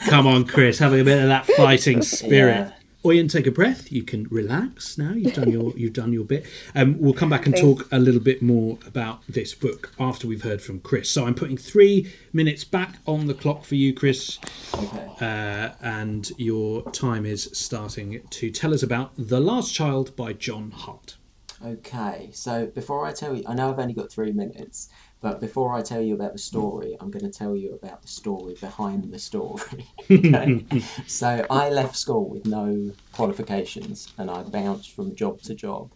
Come 0.08 0.26
on, 0.26 0.46
Chris, 0.46 0.78
have 0.78 0.92
a 0.94 1.04
bit 1.04 1.22
of 1.22 1.28
that 1.28 1.46
fighting 1.46 2.02
spirit. 2.16 2.56
Yeah. 2.68 2.72
Oyin, 3.04 3.30
take 3.30 3.46
a 3.46 3.52
breath. 3.52 3.92
You 3.92 4.02
can 4.02 4.24
relax 4.28 4.98
now. 4.98 5.12
You've 5.12 5.34
done 5.34 5.50
your 5.50 5.72
you've 5.76 5.92
done 5.92 6.12
your 6.12 6.24
bit. 6.24 6.44
Um, 6.74 6.98
we'll 6.98 7.12
come 7.14 7.30
back 7.30 7.46
and 7.46 7.54
Thanks. 7.54 7.82
talk 7.82 7.88
a 7.92 7.98
little 7.98 8.20
bit 8.20 8.42
more 8.42 8.76
about 8.86 9.22
this 9.28 9.54
book 9.54 9.92
after 10.00 10.26
we've 10.26 10.42
heard 10.42 10.60
from 10.60 10.80
Chris. 10.80 11.08
So 11.08 11.24
I'm 11.24 11.34
putting 11.34 11.56
three 11.56 12.12
minutes 12.32 12.64
back 12.64 12.96
on 13.06 13.26
the 13.28 13.34
clock 13.34 13.64
for 13.64 13.76
you, 13.76 13.94
Chris, 13.94 14.40
Okay. 14.74 15.06
uh, 15.20 15.70
and 15.80 16.30
your 16.38 16.90
time 16.90 17.24
is 17.24 17.48
starting 17.52 18.20
to 18.30 18.50
tell 18.50 18.74
us 18.74 18.82
about 18.82 19.12
The 19.16 19.38
Last 19.38 19.72
Child 19.72 20.16
by 20.16 20.32
John 20.32 20.72
Hart. 20.72 21.16
Okay, 21.64 22.30
so 22.32 22.66
before 22.66 23.04
I 23.04 23.12
tell 23.12 23.34
you, 23.34 23.42
I 23.46 23.54
know 23.54 23.70
I've 23.70 23.78
only 23.80 23.94
got 23.94 24.12
three 24.12 24.30
minutes, 24.32 24.88
but 25.20 25.40
before 25.40 25.74
I 25.74 25.82
tell 25.82 26.00
you 26.00 26.14
about 26.14 26.32
the 26.32 26.38
story, 26.38 26.96
I'm 27.00 27.10
going 27.10 27.24
to 27.24 27.38
tell 27.38 27.56
you 27.56 27.74
about 27.74 28.02
the 28.02 28.08
story 28.08 28.54
behind 28.60 29.12
the 29.12 29.18
story. 29.18 29.86
okay? 30.10 30.64
so 31.06 31.44
I 31.50 31.70
left 31.70 31.96
school 31.96 32.28
with 32.28 32.46
no 32.46 32.92
qualifications 33.12 34.12
and 34.18 34.30
I 34.30 34.42
bounced 34.42 34.92
from 34.92 35.16
job 35.16 35.40
to 35.42 35.54
job 35.54 35.92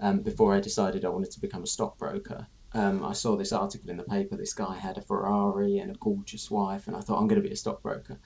um, 0.00 0.20
before 0.20 0.54
I 0.54 0.60
decided 0.60 1.04
I 1.04 1.08
wanted 1.08 1.30
to 1.32 1.40
become 1.40 1.62
a 1.62 1.66
stockbroker. 1.66 2.46
Um, 2.74 3.02
I 3.02 3.14
saw 3.14 3.36
this 3.36 3.52
article 3.52 3.88
in 3.88 3.96
the 3.96 4.02
paper. 4.02 4.36
This 4.36 4.52
guy 4.52 4.76
had 4.76 4.98
a 4.98 5.02
Ferrari 5.02 5.78
and 5.78 5.90
a 5.90 5.98
gorgeous 5.98 6.50
wife, 6.50 6.86
and 6.86 6.94
I 6.96 7.00
thought 7.00 7.18
I'm 7.18 7.28
going 7.28 7.40
to 7.40 7.48
be 7.48 7.54
a 7.54 7.56
stockbroker. 7.56 8.18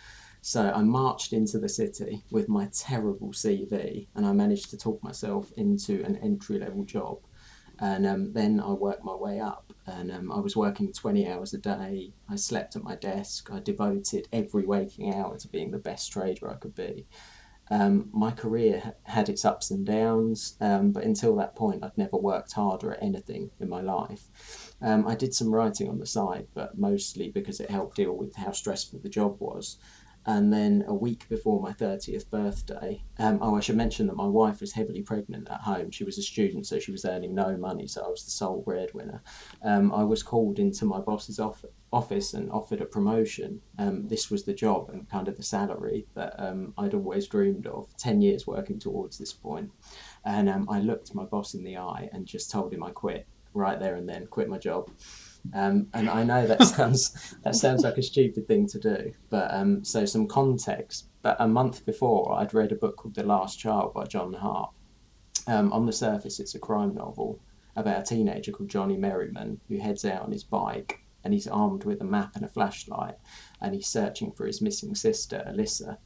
So 0.42 0.72
I 0.74 0.82
marched 0.82 1.32
into 1.32 1.58
the 1.58 1.68
city 1.68 2.24
with 2.32 2.48
my 2.48 2.68
terrible 2.72 3.28
CV, 3.28 4.08
and 4.16 4.26
I 4.26 4.32
managed 4.32 4.70
to 4.70 4.76
talk 4.76 5.02
myself 5.04 5.52
into 5.56 6.02
an 6.04 6.16
entry 6.16 6.58
level 6.58 6.82
job. 6.82 7.18
And 7.78 8.06
um, 8.06 8.32
then 8.32 8.60
I 8.60 8.72
worked 8.72 9.04
my 9.04 9.14
way 9.14 9.38
up, 9.38 9.69
and 9.86 10.10
um, 10.10 10.32
I 10.32 10.38
was 10.40 10.56
working 10.56 10.92
20 10.92 11.28
hours 11.28 11.54
a 11.54 11.58
day. 11.58 12.12
I 12.28 12.36
slept 12.36 12.76
at 12.76 12.82
my 12.82 12.96
desk. 12.96 13.50
I 13.52 13.60
devoted 13.60 14.28
every 14.32 14.64
waking 14.64 15.14
hour 15.14 15.36
to 15.38 15.48
being 15.48 15.70
the 15.70 15.78
best 15.78 16.12
trader 16.12 16.50
I 16.50 16.54
could 16.54 16.74
be. 16.74 17.06
Um, 17.72 18.08
my 18.12 18.32
career 18.32 18.80
ha- 18.84 18.92
had 19.04 19.28
its 19.28 19.44
ups 19.44 19.70
and 19.70 19.86
downs, 19.86 20.56
um, 20.60 20.90
but 20.90 21.04
until 21.04 21.36
that 21.36 21.54
point, 21.54 21.84
I'd 21.84 21.96
never 21.96 22.16
worked 22.16 22.52
harder 22.52 22.94
at 22.94 23.02
anything 23.02 23.50
in 23.60 23.68
my 23.68 23.80
life. 23.80 24.74
Um, 24.82 25.06
I 25.06 25.14
did 25.14 25.34
some 25.34 25.54
writing 25.54 25.88
on 25.88 25.98
the 25.98 26.06
side, 26.06 26.48
but 26.52 26.76
mostly 26.76 27.28
because 27.28 27.60
it 27.60 27.70
helped 27.70 27.96
deal 27.96 28.12
with 28.16 28.34
how 28.34 28.50
stressful 28.50 28.98
the 29.00 29.08
job 29.08 29.36
was. 29.38 29.78
And 30.26 30.52
then 30.52 30.84
a 30.86 30.94
week 30.94 31.28
before 31.28 31.60
my 31.60 31.72
30th 31.72 32.28
birthday, 32.28 33.02
um, 33.18 33.38
oh, 33.40 33.56
I 33.56 33.60
should 33.60 33.76
mention 33.76 34.06
that 34.06 34.16
my 34.16 34.26
wife 34.26 34.60
was 34.60 34.72
heavily 34.72 35.02
pregnant 35.02 35.48
at 35.50 35.60
home. 35.60 35.90
She 35.90 36.04
was 36.04 36.18
a 36.18 36.22
student, 36.22 36.66
so 36.66 36.78
she 36.78 36.92
was 36.92 37.06
earning 37.06 37.34
no 37.34 37.56
money, 37.56 37.86
so 37.86 38.04
I 38.04 38.08
was 38.08 38.24
the 38.24 38.30
sole 38.30 38.60
breadwinner. 38.60 39.22
Um, 39.62 39.92
I 39.92 40.04
was 40.04 40.22
called 40.22 40.58
into 40.58 40.84
my 40.84 41.00
boss's 41.00 41.40
off- 41.40 41.64
office 41.92 42.34
and 42.34 42.50
offered 42.52 42.80
a 42.80 42.86
promotion, 42.86 43.60
um, 43.78 44.06
this 44.06 44.30
was 44.30 44.44
the 44.44 44.54
job 44.54 44.90
and 44.90 45.08
kind 45.08 45.26
of 45.26 45.36
the 45.36 45.42
salary 45.42 46.06
that 46.14 46.34
um, 46.38 46.72
I'd 46.78 46.94
always 46.94 47.26
dreamed 47.26 47.66
of. 47.66 47.88
Ten 47.96 48.20
years 48.20 48.46
working 48.46 48.78
towards 48.78 49.18
this 49.18 49.32
point, 49.32 49.70
and 50.24 50.48
um, 50.48 50.68
I 50.70 50.80
looked 50.80 51.14
my 51.14 51.24
boss 51.24 51.54
in 51.54 51.64
the 51.64 51.78
eye 51.78 52.08
and 52.12 52.26
just 52.26 52.50
told 52.50 52.72
him 52.72 52.82
I 52.82 52.90
quit 52.90 53.26
right 53.54 53.80
there 53.80 53.96
and 53.96 54.08
then, 54.08 54.26
quit 54.26 54.48
my 54.48 54.58
job. 54.58 54.90
Um, 55.54 55.88
and 55.94 56.08
I 56.08 56.24
know 56.24 56.46
that 56.46 56.62
sounds 56.76 57.34
that 57.42 57.54
sounds 57.54 57.82
like 57.82 57.98
a 57.98 58.02
stupid 58.02 58.46
thing 58.46 58.66
to 58.68 58.78
do, 58.78 59.12
but 59.30 59.52
um, 59.52 59.84
so 59.84 60.04
some 60.04 60.26
context. 60.26 61.06
But 61.22 61.36
a 61.38 61.48
month 61.48 61.84
before, 61.84 62.34
I'd 62.34 62.54
read 62.54 62.72
a 62.72 62.76
book 62.76 62.96
called 62.96 63.14
The 63.14 63.24
Last 63.24 63.58
Child 63.58 63.92
by 63.94 64.04
John 64.04 64.32
Hart. 64.32 64.70
Um, 65.46 65.72
on 65.72 65.86
the 65.86 65.92
surface, 65.92 66.40
it's 66.40 66.54
a 66.54 66.58
crime 66.58 66.94
novel 66.94 67.40
about 67.76 68.00
a 68.00 68.02
teenager 68.02 68.52
called 68.52 68.70
Johnny 68.70 68.96
Merrimon 68.96 69.58
who 69.68 69.78
heads 69.78 70.04
out 70.04 70.22
on 70.22 70.32
his 70.32 70.44
bike 70.44 71.00
and 71.24 71.34
he's 71.34 71.46
armed 71.46 71.84
with 71.84 72.00
a 72.00 72.04
map 72.04 72.34
and 72.36 72.44
a 72.44 72.48
flashlight 72.48 73.16
and 73.60 73.74
he's 73.74 73.86
searching 73.86 74.32
for 74.32 74.46
his 74.46 74.62
missing 74.62 74.94
sister, 74.94 75.44
Alyssa. 75.48 75.98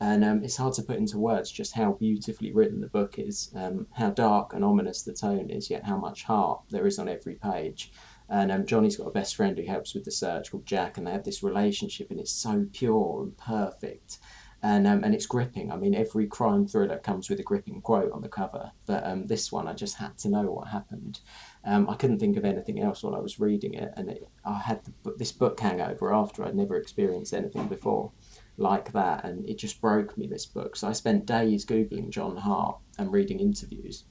And 0.00 0.24
um, 0.24 0.44
it's 0.44 0.56
hard 0.56 0.74
to 0.74 0.82
put 0.82 0.96
into 0.96 1.18
words 1.18 1.50
just 1.50 1.74
how 1.74 1.92
beautifully 1.92 2.52
written 2.52 2.80
the 2.80 2.86
book 2.86 3.18
is, 3.18 3.50
um, 3.56 3.86
how 3.92 4.10
dark 4.10 4.54
and 4.54 4.64
ominous 4.64 5.02
the 5.02 5.12
tone 5.12 5.50
is, 5.50 5.70
yet 5.70 5.84
how 5.84 5.96
much 5.96 6.24
heart 6.24 6.60
there 6.70 6.86
is 6.86 6.98
on 6.98 7.08
every 7.08 7.34
page. 7.34 7.92
And 8.28 8.50
um, 8.50 8.66
Johnny's 8.66 8.96
got 8.96 9.06
a 9.06 9.12
best 9.12 9.36
friend 9.36 9.56
who 9.58 9.66
helps 9.66 9.94
with 9.94 10.04
the 10.04 10.10
search 10.10 10.50
called 10.50 10.66
Jack, 10.66 10.96
and 10.96 11.06
they 11.06 11.12
have 11.12 11.24
this 11.24 11.42
relationship, 11.42 12.10
and 12.10 12.18
it's 12.18 12.32
so 12.32 12.66
pure 12.72 13.22
and 13.22 13.36
perfect 13.36 14.18
and 14.64 14.86
um, 14.86 15.04
and 15.04 15.14
it's 15.14 15.26
gripping. 15.26 15.70
I 15.70 15.76
mean, 15.76 15.94
every 15.94 16.26
crime 16.26 16.66
thriller 16.66 16.98
comes 16.98 17.28
with 17.28 17.38
a 17.38 17.42
gripping 17.42 17.82
quote 17.82 18.10
on 18.12 18.22
the 18.22 18.30
cover, 18.30 18.72
but 18.86 19.04
um, 19.06 19.26
this 19.26 19.52
one 19.52 19.68
I 19.68 19.74
just 19.74 19.98
had 19.98 20.16
to 20.18 20.30
know 20.30 20.44
what 20.44 20.68
happened. 20.68 21.20
Um, 21.66 21.88
I 21.90 21.94
couldn't 21.96 22.18
think 22.18 22.38
of 22.38 22.46
anything 22.46 22.80
else 22.80 23.02
while 23.02 23.14
I 23.14 23.18
was 23.18 23.38
reading 23.38 23.74
it, 23.74 23.92
and 23.98 24.08
it, 24.08 24.26
I 24.42 24.58
had 24.58 24.80
the, 24.84 25.14
this 25.18 25.32
book 25.32 25.60
hangover 25.60 26.14
after 26.14 26.42
I'd 26.42 26.54
never 26.54 26.76
experienced 26.76 27.34
anything 27.34 27.68
before 27.68 28.10
like 28.56 28.90
that, 28.92 29.26
and 29.26 29.46
it 29.46 29.58
just 29.58 29.82
broke 29.82 30.16
me. 30.16 30.26
This 30.26 30.46
book, 30.46 30.76
so 30.76 30.88
I 30.88 30.92
spent 30.92 31.26
days 31.26 31.66
googling 31.66 32.08
John 32.08 32.38
Hart 32.38 32.78
and 32.98 33.12
reading 33.12 33.40
interviews, 33.40 34.04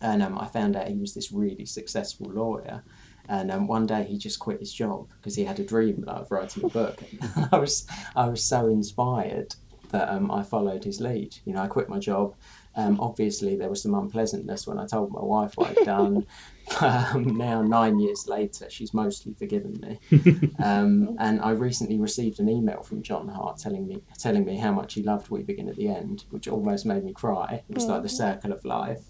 and 0.00 0.22
um, 0.22 0.38
I 0.38 0.46
found 0.46 0.76
out 0.76 0.86
he 0.86 0.98
was 0.98 1.14
this 1.14 1.32
really 1.32 1.66
successful 1.66 2.30
lawyer. 2.30 2.84
And 3.30 3.52
um, 3.52 3.68
one 3.68 3.86
day 3.86 4.02
he 4.02 4.18
just 4.18 4.40
quit 4.40 4.58
his 4.58 4.72
job 4.72 5.08
because 5.16 5.36
he 5.36 5.44
had 5.44 5.60
a 5.60 5.64
dream 5.64 6.04
of 6.08 6.28
writing 6.32 6.64
a 6.64 6.68
book. 6.68 7.00
I 7.52 7.58
was 7.58 7.86
I 8.16 8.28
was 8.28 8.44
so 8.44 8.66
inspired 8.66 9.54
that 9.92 10.08
um, 10.08 10.32
I 10.32 10.42
followed 10.42 10.82
his 10.82 11.00
lead. 11.00 11.36
You 11.44 11.54
know, 11.54 11.62
I 11.62 11.68
quit 11.68 11.88
my 11.88 12.00
job. 12.00 12.34
Um, 12.74 13.00
obviously, 13.00 13.56
there 13.56 13.68
was 13.68 13.82
some 13.82 13.94
unpleasantness 13.94 14.66
when 14.66 14.78
I 14.78 14.86
told 14.86 15.12
my 15.12 15.22
wife 15.22 15.52
what 15.56 15.70
I'd 15.70 15.84
done. 15.84 16.26
um, 16.80 17.36
now, 17.36 17.62
nine 17.62 18.00
years 18.00 18.26
later, 18.26 18.68
she's 18.68 18.92
mostly 18.92 19.34
forgiven 19.34 19.80
me. 19.80 20.50
Um, 20.62 21.16
and 21.18 21.40
I 21.40 21.52
recently 21.52 21.98
received 21.98 22.38
an 22.38 22.48
email 22.48 22.82
from 22.82 23.02
John 23.02 23.28
Hart 23.28 23.58
telling 23.58 23.86
me 23.86 24.02
telling 24.18 24.44
me 24.44 24.56
how 24.56 24.72
much 24.72 24.94
he 24.94 25.02
loved 25.02 25.30
We 25.30 25.42
Begin 25.42 25.68
at 25.68 25.76
the 25.76 25.88
End, 25.88 26.24
which 26.30 26.48
almost 26.48 26.84
made 26.84 27.02
me 27.02 27.12
cry. 27.12 27.62
It 27.68 27.74
was 27.74 27.86
like 27.86 28.02
the 28.02 28.08
circle 28.08 28.52
of 28.52 28.64
life. 28.64 29.04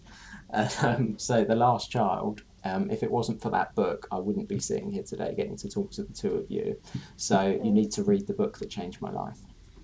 Um, 0.52 1.18
so, 1.18 1.44
The 1.44 1.56
Last 1.56 1.90
Child 1.90 2.42
um, 2.64 2.90
if 2.90 3.02
it 3.02 3.10
wasn't 3.10 3.40
for 3.40 3.50
that 3.50 3.74
book, 3.74 4.06
I 4.10 4.18
wouldn't 4.18 4.48
be 4.48 4.58
sitting 4.58 4.90
here 4.90 5.02
today 5.02 5.34
getting 5.36 5.56
to 5.56 5.68
talk 5.68 5.90
to 5.92 6.02
the 6.02 6.12
two 6.12 6.34
of 6.34 6.50
you. 6.50 6.80
So 7.16 7.58
you 7.62 7.70
need 7.70 7.90
to 7.92 8.02
read 8.02 8.26
the 8.26 8.34
book 8.34 8.58
that 8.58 8.70
changed 8.70 9.00
my 9.00 9.10
life. 9.10 9.38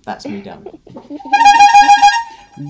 That's 0.04 0.26
me 0.26 0.40
done. 0.42 0.66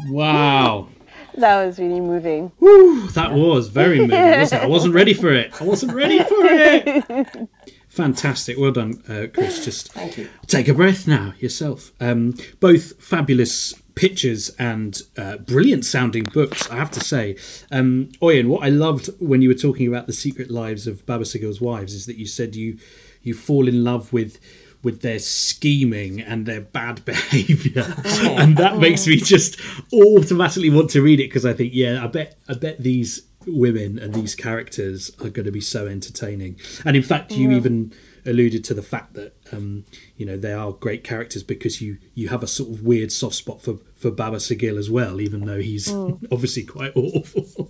Wow. 0.09 0.88
That 1.36 1.64
was 1.66 1.78
really 1.78 2.00
moving. 2.00 2.50
Whew, 2.59 3.09
that 3.11 3.32
was 3.32 3.68
very 3.68 4.00
moving, 4.00 4.18
wasn't 4.18 4.62
it? 4.62 4.64
I 4.64 4.68
wasn't 4.68 4.94
ready 4.94 5.12
for 5.12 5.32
it. 5.32 5.61
I 5.61 5.64
wasn't 5.64 5.92
ready 5.92 6.18
for 6.18 6.34
it. 6.40 7.48
Fantastic. 7.88 8.59
Well 8.59 8.72
done, 8.72 9.02
uh, 9.09 9.26
Chris. 9.32 9.64
Just 9.64 9.92
Thank 9.92 10.18
you. 10.18 10.28
take 10.46 10.68
a 10.68 10.74
breath 10.74 11.07
now 11.07 11.34
yourself. 11.38 11.92
Um, 12.00 12.34
both 12.61 13.00
fabulous 13.02 13.74
pictures 13.97 14.51
and 14.59 15.03
uh, 15.16 15.38
brilliant 15.38 15.84
sounding 15.84 16.22
books, 16.22 16.70
I 16.70 16.76
have 16.76 16.90
to 16.92 17.01
say. 17.01 17.36
Um, 17.72 18.11
Oyin, 18.22 18.47
what 18.47 18.62
I 18.62 18.68
loved 18.68 19.09
when 19.20 19.42
you 19.42 19.49
were 19.49 19.55
talking 19.55 19.88
about 19.88 20.07
the 20.07 20.12
secret 20.12 20.51
lives 20.51 20.86
of 20.86 21.05
Baba 21.07 21.24
Segi's 21.24 21.61
wives 21.61 21.94
is 21.94 22.07
that 22.07 22.16
you 22.16 22.26
said 22.26 22.55
you 22.55 22.78
you 23.22 23.34
fall 23.34 23.66
in 23.66 23.82
love 23.82 24.12
with 24.12 24.38
with 24.82 25.01
their 25.01 25.18
scheming 25.18 26.20
and 26.20 26.47
their 26.47 26.61
bad 26.61 27.05
behavior. 27.07 27.92
And 28.38 28.57
that 28.59 28.78
makes 28.78 29.07
me 29.07 29.16
just 29.16 29.59
automatically 29.92 30.70
want 30.70 30.90
to 30.90 31.03
read 31.03 31.18
it 31.18 31.28
because 31.28 31.44
i 31.44 31.53
think 31.53 31.72
yeah 31.74 32.05
i 32.05 32.07
bet 32.07 32.38
i 32.49 32.55
bet 32.55 32.78
these 32.78 33.22
women 33.49 33.99
and 33.99 34.14
these 34.14 34.34
characters 34.34 35.11
are 35.20 35.30
going 35.30 35.47
to 35.47 35.53
be 35.53 35.61
so 35.61 35.86
entertaining. 35.86 36.61
And 36.84 36.97
in 36.97 37.03
fact 37.03 37.32
you 37.32 37.53
even 37.53 37.92
alluded 38.26 38.64
to 38.64 38.74
the 38.74 38.82
fact 38.82 39.14
that 39.14 39.34
um, 39.53 39.84
you 40.16 40.26
know 40.26 40.36
they 40.36 40.53
are 40.53 40.72
great 40.72 41.05
characters 41.05 41.42
because 41.42 41.80
you 41.80 41.99
you 42.14 42.28
have 42.28 42.42
a 42.42 42.47
sort 42.47 42.70
of 42.70 42.82
weird 42.82 43.12
soft 43.12 43.36
spot 43.36 43.62
for 43.62 43.78
for 43.97 44.11
baba 44.11 44.36
segi 44.36 44.76
as 44.78 44.90
well 44.90 45.20
even 45.20 45.47
though 45.47 45.61
he's 45.61 45.92
obviously 46.32 46.64
quite 46.64 46.92
awful 46.97 47.68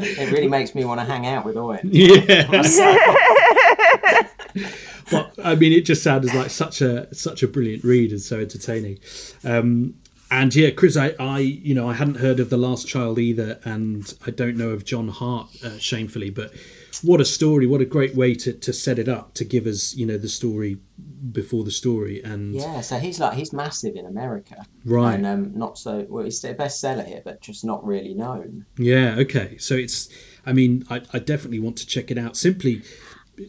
It 0.00 0.32
really 0.32 0.48
makes 0.48 0.74
me 0.74 0.84
want 0.84 1.00
to 1.00 1.06
hang 1.06 1.26
out 1.26 1.44
with 1.44 1.56
Owen. 1.56 1.80
yeah 1.84 2.46
but 5.10 5.32
I 5.42 5.54
mean, 5.54 5.72
it 5.72 5.82
just 5.82 6.02
sounded 6.02 6.34
like 6.34 6.50
such 6.50 6.80
a 6.80 7.12
such 7.14 7.42
a 7.42 7.48
brilliant 7.48 7.84
read 7.84 8.10
and 8.10 8.20
so 8.20 8.38
entertaining. 8.40 8.98
Um, 9.44 9.94
and 10.30 10.54
yeah, 10.54 10.70
Chris, 10.70 10.96
I, 10.96 11.14
I, 11.18 11.40
you 11.40 11.74
know, 11.74 11.88
I 11.88 11.94
hadn't 11.94 12.16
heard 12.16 12.38
of 12.38 12.50
the 12.50 12.56
Last 12.56 12.86
Child 12.86 13.18
either, 13.18 13.58
and 13.64 14.14
I 14.26 14.30
don't 14.30 14.56
know 14.56 14.70
of 14.70 14.84
John 14.84 15.08
Hart, 15.08 15.48
uh, 15.64 15.76
shamefully. 15.78 16.30
But 16.30 16.52
what 17.02 17.20
a 17.20 17.24
story! 17.24 17.66
What 17.66 17.80
a 17.80 17.84
great 17.84 18.14
way 18.14 18.34
to, 18.36 18.52
to 18.52 18.72
set 18.72 18.98
it 18.98 19.08
up 19.08 19.34
to 19.34 19.44
give 19.44 19.66
us, 19.66 19.94
you 19.96 20.06
know, 20.06 20.18
the 20.18 20.28
story 20.28 20.78
before 21.32 21.64
the 21.64 21.70
story. 21.70 22.22
And 22.22 22.54
Yeah, 22.54 22.80
so 22.80 22.98
he's 22.98 23.20
like 23.20 23.34
he's 23.34 23.52
massive 23.52 23.96
in 23.96 24.06
America, 24.06 24.64
Right. 24.84 25.14
And 25.14 25.26
um, 25.26 25.52
not 25.54 25.78
so 25.78 26.06
well. 26.08 26.24
He's 26.24 26.42
a 26.44 26.54
bestseller 26.54 27.06
here, 27.06 27.22
but 27.24 27.40
just 27.40 27.64
not 27.64 27.84
really 27.84 28.14
known. 28.14 28.66
Yeah, 28.76 29.16
okay. 29.18 29.58
So 29.58 29.74
it's 29.74 30.08
I 30.46 30.52
mean, 30.52 30.84
I, 30.90 31.02
I 31.12 31.18
definitely 31.18 31.60
want 31.60 31.76
to 31.78 31.86
check 31.86 32.10
it 32.10 32.18
out 32.18 32.36
simply 32.36 32.82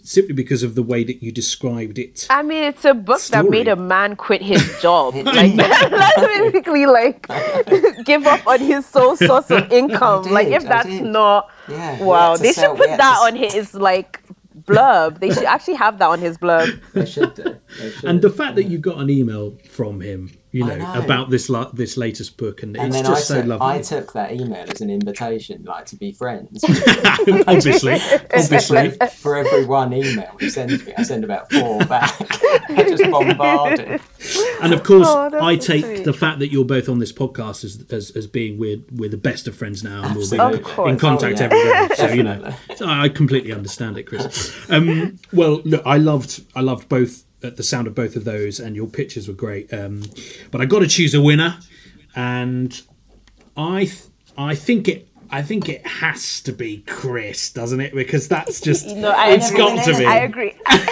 simply 0.03 0.33
because 0.33 0.63
of 0.63 0.75
the 0.75 0.83
way 0.83 1.03
that 1.03 1.21
you 1.21 1.31
described 1.31 1.99
it. 1.99 2.27
I 2.29 2.43
mean, 2.43 2.63
it's 2.63 2.85
a 2.85 2.93
book 2.93 3.21
that 3.23 3.49
made 3.49 3.67
a 3.67 3.75
man 3.75 4.15
quit 4.15 4.41
his 4.41 4.61
job. 4.81 5.15
like, 5.25 5.55
that's 5.55 6.21
basically 6.21 6.85
like 6.85 7.27
give 8.05 8.25
up 8.25 8.45
on 8.47 8.59
his 8.59 8.85
sole 8.85 9.15
source 9.15 9.49
of 9.51 9.71
income. 9.71 10.23
did, 10.23 10.31
like, 10.31 10.47
if 10.47 10.63
I 10.65 10.67
that's 10.67 10.87
did. 10.87 11.03
not 11.03 11.49
Yeah, 11.67 12.03
wow, 12.03 12.37
they 12.37 12.53
should 12.53 12.75
put 12.77 12.89
had 12.89 12.99
that 12.99 13.19
to 13.19 13.25
on 13.25 13.35
his 13.35 13.73
like 13.73 14.20
blurb. 14.57 15.19
They 15.19 15.31
should 15.31 15.45
actually 15.45 15.75
have 15.75 15.99
that 15.99 16.09
on 16.09 16.19
his 16.19 16.37
blurb. 16.37 16.79
They 16.93 17.05
should 17.05 17.33
do. 17.35 17.57
They 17.79 17.91
should. 17.91 18.09
And 18.09 18.21
the 18.21 18.29
fact 18.29 18.55
that 18.55 18.65
you 18.65 18.77
got 18.77 18.97
an 18.99 19.09
email 19.09 19.57
from 19.69 20.01
him, 20.01 20.31
you 20.51 20.65
know, 20.65 20.75
know. 20.75 21.01
about 21.01 21.29
this 21.29 21.49
la- 21.49 21.69
this 21.71 21.95
latest 21.97 22.37
book, 22.37 22.61
and, 22.63 22.75
and 22.75 22.87
it's 22.87 22.95
then 22.97 23.05
just 23.05 23.31
I, 23.31 23.35
so 23.35 23.41
took, 23.41 23.49
lovely. 23.49 23.67
I 23.67 23.81
took 23.81 24.13
that 24.13 24.31
email 24.33 24.65
as 24.69 24.81
an 24.81 24.89
invitation, 24.89 25.63
like 25.63 25.85
to 25.87 25.95
be 25.95 26.11
friends. 26.11 26.63
obviously, 27.47 27.93
obviously. 28.33 28.91
For 29.17 29.37
every 29.37 29.65
one 29.65 29.93
email 29.93 30.35
he 30.39 30.49
sends 30.49 30.85
me, 30.85 30.93
I 30.97 31.03
send 31.03 31.23
about 31.23 31.51
four 31.51 31.79
back. 31.85 32.13
I 32.69 32.83
just 32.87 33.09
bombard 33.09 33.79
him. 33.79 33.99
And 34.61 34.73
of 34.73 34.83
course, 34.83 35.07
Oh, 35.09 35.29
I 35.41 35.55
take 35.55 35.85
sweet. 35.85 36.03
the 36.05 36.13
fact 36.13 36.39
that 36.39 36.51
you're 36.51 36.65
both 36.65 36.89
on 36.89 36.99
this 36.99 37.11
podcast 37.13 37.63
as 37.63 37.85
as, 37.91 38.11
as 38.11 38.27
being 38.27 38.57
we're 38.57 38.81
we're 38.91 39.09
the 39.09 39.17
best 39.17 39.47
of 39.47 39.55
friends 39.55 39.83
now, 39.83 40.03
and 40.03 40.15
we'll 40.15 40.29
be 40.29 40.37
Absolutely. 40.37 40.59
Of 40.59 40.63
course. 40.63 40.91
in 40.91 40.97
contact 40.99 41.41
Oh, 41.41 41.45
yeah. 41.55 41.81
every 41.81 41.87
day. 41.87 41.95
So 41.95 42.07
you 42.13 42.23
know, 42.23 42.53
so 42.75 42.85
I 42.87 43.09
completely 43.09 43.53
understand 43.53 43.97
it, 43.97 44.03
Chris. 44.03 44.53
Um, 44.69 45.17
well, 45.33 45.61
look, 45.63 45.81
I 45.85 45.97
loved 45.97 46.43
I 46.55 46.61
loved 46.61 46.89
both 46.89 47.23
uh, 47.43 47.49
the 47.51 47.63
sound 47.63 47.87
of 47.87 47.95
both 47.95 48.15
of 48.15 48.23
those, 48.23 48.59
and 48.59 48.75
your 48.75 48.87
pictures 48.87 49.27
were 49.27 49.33
great. 49.33 49.73
Um, 49.73 50.03
but 50.51 50.61
I 50.61 50.65
got 50.65 50.79
to 50.79 50.87
choose 50.87 51.13
a 51.13 51.21
winner, 51.21 51.57
and 52.15 52.79
I 53.57 53.85
th- 53.85 54.03
I 54.37 54.55
think 54.55 54.87
it. 54.87 55.07
I 55.33 55.41
think 55.41 55.69
it 55.69 55.87
has 55.87 56.41
to 56.41 56.51
be 56.51 56.83
Chris, 56.87 57.51
doesn't 57.51 57.79
it? 57.79 57.93
Because 57.95 58.27
that's 58.27 58.59
just 58.69 58.87
No, 58.95 59.11
I 59.11 59.31
it's 59.31 59.49
agree. 59.49 59.57
got 59.59 59.85
to 59.85 59.97
be. 59.97 60.05
I 60.05 60.17
agree. 60.17 60.53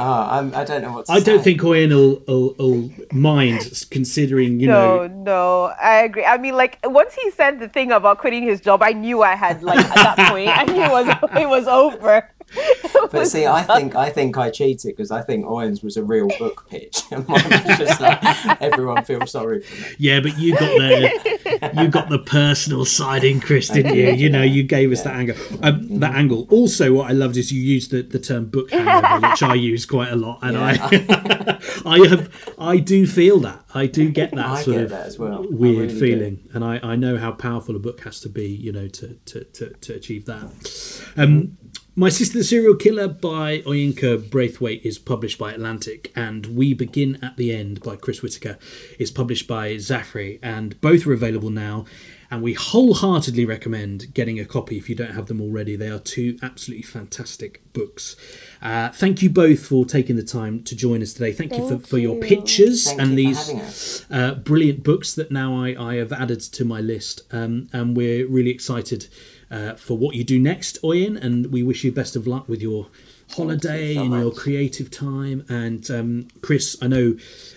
Ah, 0.00 0.38
I'm, 0.38 0.54
I 0.54 0.62
don't 0.62 0.82
know 0.82 0.92
what 0.92 1.06
to 1.06 1.12
I 1.12 1.18
don't 1.18 1.42
think 1.42 1.64
Owen 1.64 1.90
will, 1.90 2.22
will, 2.28 2.54
will 2.56 2.90
mind 3.10 3.82
considering, 3.90 4.60
you 4.60 4.68
No, 4.68 4.98
know, 4.98 5.06
No, 5.08 5.22
no, 5.24 5.62
I 5.82 6.04
agree. 6.04 6.24
I 6.24 6.38
mean, 6.38 6.54
like 6.54 6.78
once 6.84 7.14
he 7.14 7.32
said 7.32 7.58
the 7.58 7.68
thing 7.68 7.90
about 7.90 8.18
quitting 8.18 8.44
his 8.44 8.60
job, 8.60 8.80
I 8.80 8.92
knew 8.92 9.22
I 9.22 9.34
had 9.34 9.64
like 9.64 9.80
at 9.80 9.94
that 10.16 10.30
point, 10.30 10.50
I 10.56 10.64
knew 10.64 10.82
it 10.82 10.90
was 10.90 11.08
it 11.42 11.48
was 11.48 11.66
over. 11.66 12.30
But 13.10 13.26
see, 13.26 13.46
I 13.46 13.62
think 13.62 13.94
I 13.94 14.10
think 14.10 14.36
I 14.36 14.50
cheated 14.50 14.94
because 14.94 15.10
I 15.10 15.22
think 15.22 15.46
Owen's 15.46 15.82
was 15.82 15.96
a 15.96 16.04
real 16.04 16.28
book 16.38 16.66
pitch, 16.68 17.00
and 17.10 17.26
mine 17.26 17.42
was 17.48 17.78
just 17.78 18.00
like 18.02 18.18
everyone 18.60 19.02
feels 19.04 19.30
sorry 19.30 19.62
for 19.62 19.74
me. 19.80 19.94
Yeah, 19.98 20.20
but 20.20 20.38
you 20.38 20.52
got 20.52 20.76
the 20.76 21.70
you 21.80 21.88
got 21.88 22.10
the 22.10 22.18
personal 22.18 22.84
side 22.84 23.24
in 23.24 23.40
Chris, 23.40 23.68
didn't 23.68 23.94
you? 23.94 24.10
You 24.10 24.28
know, 24.28 24.42
you 24.42 24.62
gave 24.62 24.92
us 24.92 25.02
that 25.04 25.14
angle. 25.14 25.36
Um, 25.62 26.00
that 26.00 26.14
angle. 26.14 26.46
Also, 26.50 26.92
what 26.92 27.08
I 27.08 27.14
loved 27.14 27.38
is 27.38 27.50
you 27.50 27.62
used 27.62 27.92
the, 27.92 28.02
the 28.02 28.18
term 28.18 28.46
book 28.46 28.70
hangover, 28.70 29.26
which 29.30 29.42
I 29.42 29.54
use 29.54 29.86
quite 29.86 30.10
a 30.10 30.16
lot, 30.16 30.40
and 30.42 30.58
I 30.58 30.72
I 31.86 32.06
have 32.08 32.54
I 32.58 32.76
do 32.76 33.06
feel 33.06 33.40
that 33.40 33.64
I 33.74 33.86
do 33.86 34.10
get 34.10 34.32
that 34.32 34.46
I 34.46 34.62
sort 34.62 34.76
get 34.76 34.84
of 34.84 34.90
that 34.90 35.06
as 35.06 35.18
well. 35.18 35.46
Weird 35.50 35.76
really 35.76 35.88
do. 35.88 36.00
feeling, 36.00 36.48
and 36.52 36.64
I, 36.64 36.80
I 36.82 36.96
know 36.96 37.16
how 37.16 37.32
powerful 37.32 37.76
a 37.76 37.78
book 37.78 38.00
has 38.00 38.20
to 38.20 38.28
be, 38.28 38.46
you 38.48 38.72
know, 38.72 38.88
to 38.88 39.14
to, 39.14 39.44
to, 39.44 39.70
to 39.70 39.94
achieve 39.94 40.26
that. 40.26 41.02
Um, 41.16 41.56
My 41.98 42.10
Sister 42.10 42.38
the 42.38 42.44
Serial 42.44 42.76
Killer 42.76 43.08
by 43.08 43.58
Oyinkan 43.62 44.30
Braithwaite 44.30 44.86
is 44.86 45.00
published 45.00 45.36
by 45.36 45.52
Atlantic, 45.52 46.12
and 46.14 46.46
We 46.46 46.72
Begin 46.72 47.18
at 47.24 47.36
the 47.36 47.52
End 47.52 47.82
by 47.82 47.96
Chris 47.96 48.22
Whitaker 48.22 48.56
is 49.00 49.10
published 49.10 49.48
by 49.48 49.72
Zaffre, 49.72 50.38
and 50.40 50.80
both 50.80 51.08
are 51.08 51.12
available 51.12 51.50
now. 51.50 51.86
And 52.30 52.40
we 52.40 52.52
wholeheartedly 52.52 53.44
recommend 53.46 54.14
getting 54.14 54.38
a 54.38 54.44
copy 54.44 54.76
if 54.76 54.88
you 54.88 54.94
don't 54.94 55.10
have 55.10 55.26
them 55.26 55.40
already. 55.40 55.74
They 55.74 55.88
are 55.88 55.98
two 55.98 56.38
absolutely 56.40 56.84
fantastic 56.84 57.72
books. 57.72 58.14
Uh, 58.62 58.90
thank 58.90 59.20
you 59.20 59.30
both 59.30 59.66
for 59.66 59.84
taking 59.84 60.14
the 60.14 60.22
time 60.22 60.62
to 60.64 60.76
join 60.76 61.02
us 61.02 61.14
today. 61.14 61.32
Thank, 61.32 61.56
you 61.56 61.66
for, 61.66 61.78
for 61.78 61.98
your 61.98 62.20
pictures 62.20 62.84
Thank 62.84 63.00
and 63.00 63.10
you 63.12 63.16
these 63.16 64.06
uh, 64.12 64.34
brilliant 64.34 64.84
books 64.84 65.14
that 65.14 65.32
now 65.32 65.64
I, 65.64 65.74
I 65.76 65.94
have 65.96 66.12
added 66.12 66.42
to 66.42 66.64
my 66.64 66.80
list. 66.80 67.22
Um, 67.32 67.68
and 67.72 67.96
we're 67.96 68.28
really 68.28 68.50
excited 68.50 69.08
uh, 69.50 69.74
for 69.74 69.96
what 69.96 70.14
you 70.14 70.24
do 70.24 70.38
next, 70.38 70.80
Oyin, 70.82 71.16
and 71.22 71.46
we 71.52 71.62
wish 71.62 71.84
you 71.84 71.92
best 71.92 72.16
of 72.16 72.26
luck 72.26 72.48
with 72.48 72.60
your 72.62 72.88
holiday 73.34 73.94
so 73.94 74.02
and 74.02 74.12
your 74.12 74.32
creative 74.32 74.90
time. 74.90 75.44
And 75.48 75.90
um, 75.90 76.28
Chris, 76.42 76.76
I 76.82 76.86
know 76.86 77.16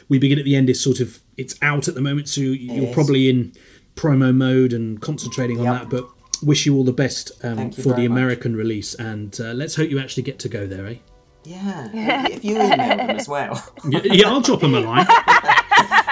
we 0.09 0.19
begin 0.19 0.39
at 0.39 0.45
the 0.45 0.55
end 0.55 0.69
is 0.69 0.81
sort 0.81 0.99
of 0.99 1.19
it's 1.37 1.55
out 1.61 1.87
at 1.87 1.95
the 1.95 2.01
moment, 2.01 2.29
so 2.29 2.41
you're 2.41 2.87
is. 2.89 2.93
probably 2.93 3.29
in 3.29 3.53
promo 3.95 4.33
mode 4.35 4.73
and 4.73 5.01
concentrating 5.01 5.59
on 5.59 5.65
Yep. 5.65 5.73
that. 5.81 5.89
But 5.89 6.07
wish 6.43 6.65
you 6.65 6.75
all 6.75 6.83
the 6.83 6.93
best 6.93 7.31
um, 7.43 7.71
for 7.71 7.81
the 7.81 7.89
very 7.89 8.07
much. 8.07 8.17
American 8.17 8.55
release, 8.55 8.93
and 8.95 9.37
uh, 9.41 9.53
let's 9.53 9.75
hope 9.75 9.89
you 9.89 9.99
actually 9.99 10.23
get 10.23 10.39
to 10.39 10.49
go 10.49 10.65
there, 10.67 10.87
eh? 10.87 10.95
Yeah. 11.43 11.89
If 12.27 12.45
you 12.45 12.55
email 12.55 12.77
them 12.77 13.09
as 13.11 13.27
well. 13.27 13.61
Yeah, 13.89 13.99
yeah, 14.03 14.27
I'll 14.29 14.41
drop 14.41 14.61
him 14.63 14.75
a 14.75 14.79
line. 14.79 15.07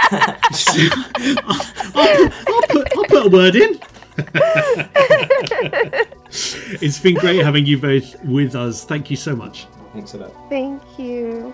I'll, 0.11 1.61
I'll, 1.95 2.29
I'll 2.47 2.61
put, 2.69 2.97
I'll 2.97 3.03
put 3.05 3.25
a 3.27 3.29
word 3.29 3.55
in. 3.55 3.79
It's 6.81 6.99
been 6.99 7.15
great 7.15 7.43
having 7.43 7.65
you 7.65 7.77
both 7.77 8.21
with 8.23 8.55
us. 8.55 8.85
Thank 8.85 9.09
you 9.09 9.17
so 9.17 9.35
much. 9.35 9.67
Thanks 9.93 10.13
a 10.13 10.17
lot. 10.17 10.31
Thank 10.49 10.81
you. 10.97 11.53